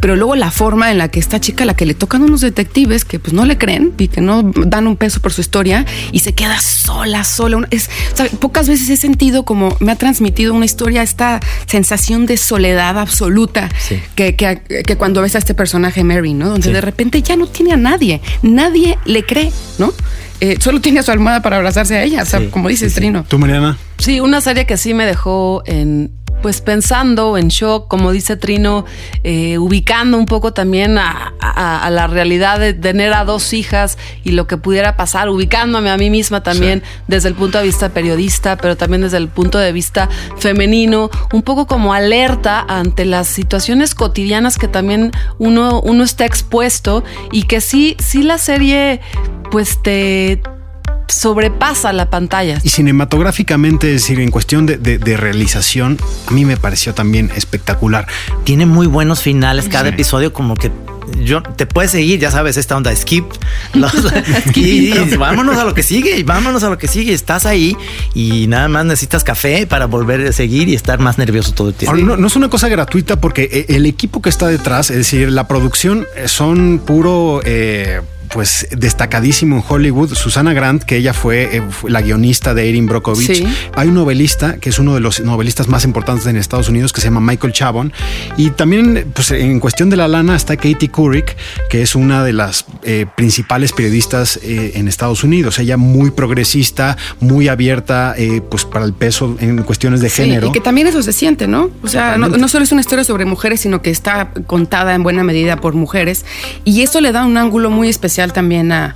Pero 0.01 0.17
luego 0.17 0.37
la 0.37 0.51
forma 0.51 0.91
en 0.91 0.99
la 0.99 1.09
que 1.09 1.21
esta 1.21 1.41
chica, 1.41 1.65
a 1.65 1.67
la 1.67 1.75
que 1.75 1.87
le 1.87 1.95
tocan 1.95 2.23
unos 2.23 2.41
detectives 2.41 3.05
que 3.05 3.19
pues 3.19 3.33
no 3.33 3.45
le 3.47 3.59
creen 3.59 3.93
y 3.99 4.09
que 4.09 4.21
no 4.21 4.43
dan 4.67 4.87
un 4.87 4.97
peso 4.97 5.21
por 5.21 5.33
su 5.33 5.41
historia 5.41 5.85
y 6.13 6.21
se 6.21 6.35
queda 6.35 6.59
sola, 6.61 7.25
sola. 7.25 7.67
Es, 7.71 7.89
o 8.13 8.17
sea, 8.17 8.27
pocas 8.41 8.69
veces 8.69 8.89
he 8.91 8.97
sentido 8.97 9.45
como 9.45 9.77
me 9.81 9.93
ha 9.93 9.97
transmitido 9.97 10.55
una 10.55 10.65
historia 10.65 11.03
esta 11.03 11.41
sensación 11.67 12.27
de 12.27 12.37
soledad 12.37 12.99
absoluta 12.99 13.69
que, 14.15 14.37
que, 14.37 14.61
que 14.87 14.97
cuando 14.97 15.23
ves 15.23 15.35
a 15.35 15.39
este 15.39 15.55
personaje 15.55 16.05
Mary, 16.05 16.35
¿no? 16.35 16.49
Donde 16.49 16.73
de 16.73 16.81
repente 16.81 17.23
ya 17.23 17.37
no 17.37 17.47
tiene 17.47 17.73
a 17.73 17.77
nadie, 17.77 18.21
nadie 18.43 18.99
le 19.05 19.25
cree, 19.25 19.53
¿no? 19.79 19.93
Eh, 20.41 20.57
solo 20.59 20.81
tiene 20.81 21.01
a 21.01 21.03
su 21.05 21.13
almohada 21.13 21.41
para 21.41 21.57
abrazarse 21.57 21.97
a 21.97 22.03
ella, 22.03 22.23
o 22.23 22.27
sea, 22.27 22.51
como 22.51 22.69
dices, 22.69 22.95
Trino. 22.95 23.25
¿Tú, 23.29 23.39
Mariana? 23.39 23.79
Sí, 23.99 24.19
una 24.19 24.41
serie 24.41 24.67
que 24.67 24.77
sí 24.77 24.93
me 24.93 25.07
dejó 25.07 25.63
en 25.67 26.11
pues 26.43 26.61
pensando 26.61 27.39
en 27.39 27.49
shock, 27.49 27.89
como 27.89 28.13
dice 28.13 28.37
Trino, 28.37 28.85
eh, 29.23 29.59
ubicando 29.59 30.19
un 30.19 30.27
poco 30.27 30.53
también 30.53 30.99
a, 30.99 31.33
a, 31.41 31.87
a, 31.87 31.91
la 31.91 32.07
realidad 32.09 32.59
de 32.59 32.75
tener 32.75 33.13
a 33.15 33.25
dos 33.25 33.53
hijas 33.53 33.97
y 34.25 34.33
lo 34.33 34.47
que 34.47 34.57
pudiera 34.57 34.97
pasar, 34.97 35.29
ubicándome 35.29 35.91
a 35.91 35.97
mí 35.97 36.11
misma 36.11 36.43
también 36.43 36.83
sí. 36.85 37.03
desde 37.07 37.29
el 37.29 37.35
punto 37.35 37.59
de 37.59 37.65
vista 37.65 37.91
periodista, 37.91 38.57
pero 38.57 38.77
también 38.77 39.03
desde 39.03 39.19
el 39.19 39.29
punto 39.29 39.59
de 39.59 39.73
vista 39.73 40.09
femenino, 40.39 41.11
un 41.33 41.43
poco 41.43 41.67
como 41.67 41.95
alerta 41.95 42.65
ante 42.69 43.05
las 43.05 43.29
situaciones 43.29 43.95
cotidianas 43.95 44.59
que 44.59 44.69
también 44.69 45.13
uno, 45.39 45.81
uno 45.81 46.05
está 46.05 46.25
expuesto 46.27 47.05
y 47.31 47.45
que 47.45 47.61
sí, 47.61 47.97
sí 47.99 48.23
la 48.23 48.39
serie 48.39 49.01
pues 49.51 49.83
te 49.83 50.43
sobrepasa 51.09 51.93
la 51.93 52.11
pantalla. 52.11 52.59
Y 52.63 52.71
cinematográficamente, 52.71 53.95
es 53.95 54.03
decir, 54.03 54.21
en 54.21 54.31
cuestión 54.31 54.67
de, 54.67 54.77
de, 54.77 54.99
de, 54.99 55.17
realización, 55.17 55.99
a 56.27 56.31
mí 56.33 56.45
me 56.45 56.57
pareció 56.57 56.95
también 56.95 57.31
espectacular. 57.35 58.07
Tiene 58.45 58.67
muy 58.67 58.87
buenos 58.87 59.23
finales 59.23 59.69
cada 59.69 59.89
sí. 59.89 59.95
episodio, 59.95 60.33
como 60.33 60.57
que 60.57 60.71
yo 61.21 61.43
te 61.43 61.67
puedes 61.67 61.91
seguir, 61.91 62.21
ya 62.21 62.31
sabes, 62.31 62.57
esta 62.57 62.77
onda 62.77 62.95
skip. 62.95 63.25
Los, 63.75 63.93
y, 64.55 64.93
y, 64.93 65.17
vámonos 65.17 65.57
a 65.57 65.65
lo 65.65 65.75
que 65.75 65.83
sigue, 65.83 66.17
y 66.19 66.23
vámonos 66.23 66.63
a 66.63 66.71
lo 66.71 66.79
que 66.79 66.89
sigue. 66.89 67.13
Estás 67.13 67.47
ahí 67.47 67.77
y 68.15 68.47
nada 68.49 68.69
más 68.69 68.85
necesitas 68.85 69.25
café 69.25 69.67
para 69.67 69.87
volver 69.87 70.27
a 70.27 70.33
seguir 70.33 70.69
y 70.69 70.75
estar 70.75 70.99
más 70.99 71.19
nervioso 71.19 71.53
todo 71.53 71.69
el 71.69 71.75
tiempo. 71.75 71.93
Ahora, 71.93 72.07
no, 72.07 72.17
no, 72.17 72.27
es 72.27 72.37
una 72.37 72.49
cosa 72.49 72.69
gratuita 72.69 73.21
porque 73.21 73.49
eh, 73.51 73.67
el 73.77 73.87
equipo 73.87 74.23
que 74.23 74.29
está 74.29 74.47
detrás, 74.47 74.91
es 74.91 74.97
decir, 74.97 75.31
la 75.31 75.49
producción 75.49 76.07
eh, 76.17 76.29
son 76.29 76.83
puro. 76.85 77.41
Eh, 77.45 78.01
pues 78.33 78.67
destacadísimo 78.71 79.57
en 79.57 79.65
Hollywood, 79.67 80.15
Susana 80.15 80.53
Grant, 80.53 80.85
que 80.85 80.97
ella 80.97 81.13
fue, 81.13 81.57
eh, 81.57 81.63
la 81.89 82.01
guionista 82.01 82.55
de 82.55 82.69
Erin 82.69 82.87
Brockovich. 82.87 83.35
Sí. 83.35 83.47
Hay 83.75 83.89
un 83.89 83.95
novelista 83.95 84.59
que 84.59 84.71
es 84.71 84.79
uno 84.79 84.95
de 84.95 85.01
los 85.01 85.21
novelistas 85.21 85.69
más 85.69 85.85
importantes 85.85 86.27
en 86.27 86.37
Estados 86.37 86.69
Unidos 86.69 86.93
que 86.93 87.01
se 87.01 87.09
llama 87.09 87.21
Michael 87.21 87.53
Chabon. 87.53 87.93
Y 88.37 88.51
también, 88.51 89.11
pues 89.15 89.31
en 89.31 89.61
cuestión 89.61 89.91
de 89.91 89.97
la 89.97 90.09
lana 90.09 90.37
está 90.37 90.57
Katie 90.57 90.89
Couric, 90.89 91.37
que 91.69 91.83
es 91.83 91.95
una 91.95 92.25
de 92.25 92.33
las 92.33 92.65
eh, 92.83 93.07
principales 93.17 93.73
periodistas 93.73 94.39
eh, 94.43 94.73
en 94.75 94.89
Estados 94.89 95.25
Unidos. 95.25 95.59
Ella 95.59 95.77
muy 95.77 96.11
progresista, 96.11 96.97
muy 97.21 97.49
abierta, 97.49 98.15
eh, 98.17 98.41
pues 98.41 98.65
para 98.65 98.85
el 98.85 98.93
peso 98.95 99.37
en 99.41 99.63
cuestiones 99.63 100.01
de 100.01 100.09
sí, 100.09 100.23
género. 100.23 100.49
Y 100.49 100.53
que 100.53 100.61
también 100.61 100.87
eso 100.87 101.03
se 101.03 101.13
siente, 101.13 101.47
¿no? 101.47 101.71
O 101.83 101.89
sea, 101.89 102.17
no, 102.17 102.29
no 102.29 102.49
solo 102.49 102.65
es 102.65 102.73
una 102.73 102.81
historia 102.81 103.05
sobre 103.05 103.25
mujeres, 103.25 103.61
sino 103.61 103.83
que 103.83 103.91
está 103.91 104.31
contada 104.47 104.95
en 104.95 105.03
buena 105.03 105.25
medida 105.25 105.57
por 105.57 105.75
mujeres. 105.75 106.25
Y 106.65 106.83
eso 106.83 107.01
le 107.01 107.13
da 107.13 107.25
un 107.25 107.37
ángulo 107.37 107.71
muy 107.71 107.89
especial 107.89 108.22
también 108.31 108.71
a, 108.73 108.95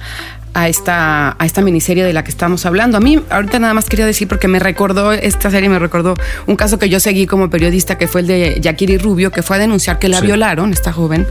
a 0.57 0.71
esta, 0.71 1.37
a 1.39 1.45
esta 1.45 1.61
miniserie 1.61 2.03
de 2.03 2.15
la 2.15 2.25
que 2.25 2.31
estamos 2.31 2.65
hablando. 2.65 2.97
A 2.97 3.01
mí 3.01 3.21
ahorita 3.29 3.59
nada 3.59 3.75
más 3.75 3.91
quería 3.91 4.07
decir 4.07 4.27
porque 4.27 4.49
me 4.49 4.59
recordó, 4.59 5.13
esta 5.13 5.51
serie 5.51 5.69
me 5.69 5.79
recordó 5.79 6.15
un 6.47 6.57
caso 6.57 6.79
que 6.79 6.89
yo 6.89 6.99
seguí 6.99 7.27
como 7.27 7.51
periodista 7.51 7.99
que 7.99 8.09
fue 8.09 8.23
el 8.23 8.27
de 8.27 8.59
Yakiri 8.63 8.97
Rubio, 8.97 9.31
que 9.31 9.43
fue 9.43 9.57
a 9.57 9.59
denunciar 9.59 9.99
que 9.99 10.09
la 10.09 10.21
sí. 10.21 10.27
violaron, 10.27 10.73
esta 10.73 10.95
joven, 10.95 11.27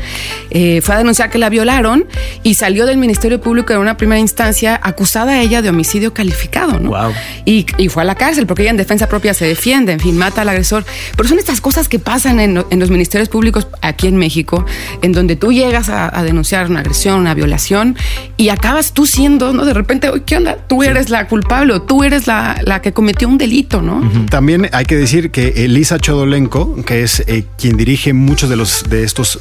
eh, 0.52 0.80
fue 0.82 0.94
a 0.94 1.00
denunciar 1.00 1.32
que 1.32 1.40
la 1.40 1.50
violaron 1.50 2.06
y 2.44 2.54
salió 2.54 2.86
del 2.86 3.00
Ministerio 3.00 3.42
Público 3.42 3.74
en 3.74 3.80
una 3.80 3.98
primera 3.98 4.20
instancia 4.20 4.80
acusada 4.84 5.32
a 5.32 5.42
ella 5.42 5.64
de 5.64 5.70
homicidio 5.70 6.14
calificado, 6.14 6.80
¿no? 6.80 6.92
Wow. 6.92 7.12
Y, 7.46 7.66
y, 7.80 7.90
fue 7.90 8.04
a 8.04 8.06
la 8.06 8.14
cárcel 8.14 8.46
porque 8.46 8.62
ella 8.62 8.72
en 8.72 8.78
defensa 8.78 9.10
propia 9.10 9.34
se 9.34 9.48
defiende, 9.48 9.92
en 9.92 10.00
fin, 10.00 10.16
mata 10.16 10.42
al 10.42 10.50
agresor. 10.50 10.86
Pero 11.18 11.28
son 11.28 11.40
estas 11.40 11.62
cosas 11.62 11.90
que 11.90 11.98
pasan 11.98 12.40
en, 12.40 12.64
en 12.70 12.80
los 12.80 12.92
ministerios 12.92 13.30
públicos 13.30 13.68
aquí 13.82 14.06
en 14.06 14.18
México, 14.18 14.68
en 15.02 15.14
donde 15.14 15.36
tú 15.36 15.52
llegas 15.52 15.90
a, 15.90 16.16
a 16.16 16.24
denunciar 16.24 16.70
una 16.70 16.82
agresión, 16.82 17.22
una 17.22 17.34
violación 17.34 17.98
y 18.38 18.50
acabas 18.50 18.94
tú 18.94 19.08
De 19.16 19.74
repente, 19.74 20.12
¿qué 20.26 20.36
onda? 20.36 20.58
Tú 20.68 20.84
eres 20.84 21.10
la 21.10 21.30
culpable 21.30 21.72
o 21.72 21.82
tú 21.82 22.04
eres 22.04 22.28
la, 22.28 22.60
la, 22.66 22.82
que 22.82 22.92
cometió 22.92 23.30
un 23.30 23.38
delito, 23.38 23.82
¿no? 23.82 24.00
Uh 24.00 24.04
-huh. 24.04 24.30
También 24.30 24.68
hay 24.74 24.84
que 24.84 24.98
decir 24.98 25.32
que 25.32 25.64
Elisa 25.64 26.00
Chodolenko, 26.00 26.84
que 26.84 27.02
es 27.02 27.24
eh, 27.28 27.46
quien 27.58 27.78
dirige 27.78 28.12
muchos 28.12 28.50
de 28.50 28.58
los 28.58 28.84
de 28.90 29.04
estos 29.06 29.40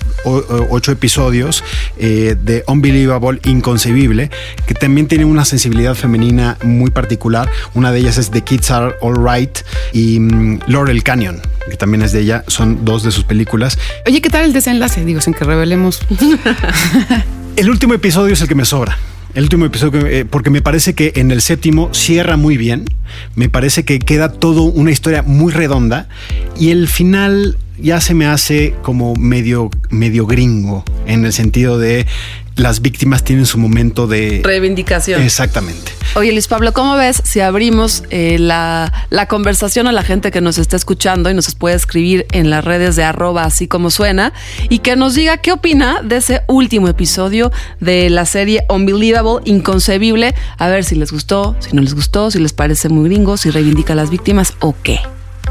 ocho 0.70 0.92
episodios 0.92 1.64
eh, 1.96 2.36
de 2.40 2.62
Unbelievable, 2.68 3.40
Inconcebible, 3.46 4.30
que 4.64 4.74
también 4.74 5.08
tiene 5.08 5.24
una 5.24 5.44
sensibilidad 5.44 5.96
femenina 5.96 6.56
muy 6.62 6.92
particular. 6.92 7.50
Una 7.74 7.90
de 7.90 7.98
ellas 7.98 8.16
es 8.16 8.30
The 8.30 8.42
Kids 8.42 8.70
Are 8.70 8.94
Alright 9.02 9.58
y 9.92 10.18
um, 10.18 10.60
Laurel 10.68 11.02
Canyon, 11.02 11.40
que 11.68 11.76
también 11.76 12.02
es 12.02 12.12
de 12.12 12.20
ella. 12.20 12.44
Son 12.46 12.84
dos 12.84 13.02
de 13.02 13.10
sus 13.10 13.24
películas. 13.24 13.76
Oye, 14.06 14.20
¿qué 14.20 14.30
tal 14.30 14.44
el 14.44 14.52
desenlace? 14.52 15.04
Digo, 15.04 15.20
sin 15.20 15.34
que 15.34 15.44
revelemos. 15.44 16.00
el 17.56 17.68
último 17.70 17.94
episodio 17.94 18.34
es 18.34 18.40
el 18.40 18.46
que 18.46 18.54
me 18.54 18.64
sobra. 18.64 18.96
El 19.34 19.42
último 19.42 19.66
episodio, 19.66 20.06
eh, 20.06 20.24
porque 20.24 20.50
me 20.50 20.62
parece 20.62 20.94
que 20.94 21.12
en 21.16 21.32
el 21.32 21.40
séptimo 21.40 21.92
cierra 21.92 22.36
muy 22.36 22.56
bien. 22.56 22.84
Me 23.34 23.48
parece 23.48 23.84
que 23.84 23.98
queda 23.98 24.30
todo 24.30 24.62
una 24.62 24.92
historia 24.92 25.22
muy 25.22 25.52
redonda. 25.52 26.08
Y 26.56 26.70
el 26.70 26.86
final 26.86 27.58
ya 27.78 28.00
se 28.00 28.14
me 28.14 28.26
hace 28.26 28.74
como 28.82 29.14
medio, 29.14 29.70
medio 29.90 30.26
gringo, 30.26 30.84
en 31.06 31.24
el 31.24 31.32
sentido 31.32 31.78
de 31.78 32.06
las 32.56 32.80
víctimas 32.82 33.24
tienen 33.24 33.46
su 33.46 33.58
momento 33.58 34.06
de 34.06 34.40
reivindicación. 34.44 35.20
Exactamente. 35.22 35.92
Oye, 36.14 36.30
Luis 36.30 36.46
Pablo, 36.46 36.72
¿cómo 36.72 36.94
ves 36.94 37.20
si 37.24 37.40
abrimos 37.40 38.04
eh, 38.10 38.38
la, 38.38 38.92
la, 39.10 39.26
conversación 39.26 39.88
a 39.88 39.92
la 39.92 40.04
gente 40.04 40.30
que 40.30 40.40
nos 40.40 40.58
está 40.58 40.76
escuchando 40.76 41.30
y 41.30 41.34
nos 41.34 41.52
puede 41.56 41.74
escribir 41.74 42.26
en 42.30 42.50
las 42.50 42.64
redes 42.64 42.94
de 42.94 43.02
arroba 43.02 43.44
así 43.44 43.66
como 43.66 43.90
suena 43.90 44.32
y 44.68 44.78
que 44.78 44.94
nos 44.94 45.14
diga 45.14 45.38
qué 45.38 45.50
opina 45.50 46.00
de 46.02 46.16
ese 46.16 46.42
último 46.46 46.88
episodio 46.88 47.50
de 47.80 48.08
la 48.10 48.24
serie 48.24 48.64
Unbelievable, 48.68 49.40
Inconcebible? 49.44 50.34
A 50.56 50.68
ver 50.68 50.84
si 50.84 50.94
les 50.94 51.10
gustó, 51.10 51.56
si 51.58 51.74
no 51.74 51.82
les 51.82 51.94
gustó, 51.94 52.30
si 52.30 52.38
les 52.38 52.52
parece 52.52 52.88
muy 52.88 53.08
gringo, 53.08 53.36
si 53.36 53.50
reivindica 53.50 53.94
a 53.94 53.96
las 53.96 54.10
víctimas 54.10 54.54
o 54.60 54.76
qué. 54.80 55.00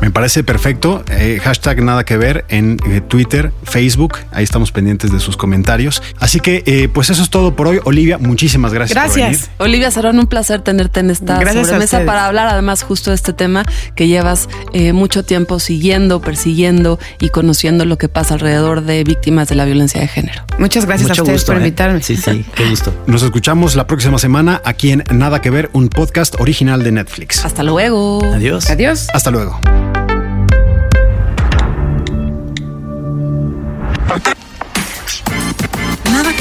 Me 0.04 0.12
parece 0.12 0.43
perfecto. 0.43 1.01
Eh, 1.10 1.39
hashtag 1.41 1.82
nada 1.82 2.04
que 2.04 2.18
ver 2.18 2.43
en 2.49 2.78
eh, 2.89 2.99
Twitter, 2.99 3.54
Facebook. 3.64 4.18
Ahí 4.34 4.43
estamos 4.43 4.74
pendientes 4.74 5.14
de 5.14 5.22
sus 5.22 5.38
comentarios. 5.38 6.04
Así 6.20 6.41
que, 6.41 6.62
eh, 6.66 6.89
pues 6.93 7.10
eso 7.10 7.24
es 7.24 7.30
todo 7.30 7.56
por 7.56 7.68
hoy. 7.68 7.80
Olivia, 7.86 8.18
muchísimas 8.18 8.74
gracias. 8.74 9.01
Gracias. 9.01 9.49
Olivia 9.60 9.89
Sarón, 9.91 10.20
un 10.20 10.28
placer 10.28 10.60
tenerte 10.60 10.99
en 10.99 11.10
esta 11.10 11.39
gracias 11.39 11.68
sobremesa 11.68 12.04
para 12.04 12.26
hablar 12.26 12.49
además 12.49 12.84
justo 12.84 13.12
de 13.12 13.16
este 13.16 13.32
tema 13.32 13.64
que 13.95 14.10
llevas 14.10 14.49
eh, 14.74 14.91
mucho 14.91 15.24
tiempo 15.24 15.58
siguiendo, 15.62 16.20
persiguiendo 16.20 16.99
y 17.22 17.30
conociendo 17.30 17.86
lo 17.86 17.97
que 17.97 18.10
pasa 18.10 18.34
alrededor 18.34 18.84
de 18.84 19.06
víctimas 19.06 19.47
de 19.47 19.56
la 19.56 19.64
violencia 19.64 20.01
de 20.01 20.10
género. 20.10 20.43
Muchas 20.60 20.86
gracias 20.86 21.08
Mucho 21.08 21.22
a 21.22 21.24
ustedes 21.24 21.41
gusto, 21.43 21.54
por 21.54 21.62
invitarme. 21.62 22.04
Sí, 22.04 22.18
sí, 22.18 22.45
qué 22.56 22.70
gusto. 22.70 22.93
Nos 23.08 23.24
escuchamos 23.24 23.78
la 23.78 23.88
próxima 23.88 24.18
semana 24.18 24.62
aquí 24.66 24.91
en 24.91 25.06
Nada 25.14 25.39
que 25.39 25.49
ver, 25.49 25.70
un 25.72 25.88
podcast 25.88 26.36
original 26.41 26.84
de 26.84 26.91
Netflix. 26.91 27.45
Hasta 27.45 27.64
luego. 27.64 28.22
Adiós. 28.34 28.70
Adiós. 28.70 29.08
Hasta 29.14 29.32
luego. 29.32 29.62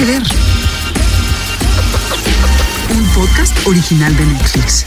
Ver. 0.04 0.22
Un 2.90 3.04
podcast 3.14 3.54
original 3.66 4.16
de 4.16 4.26
Netflix. 4.26 4.84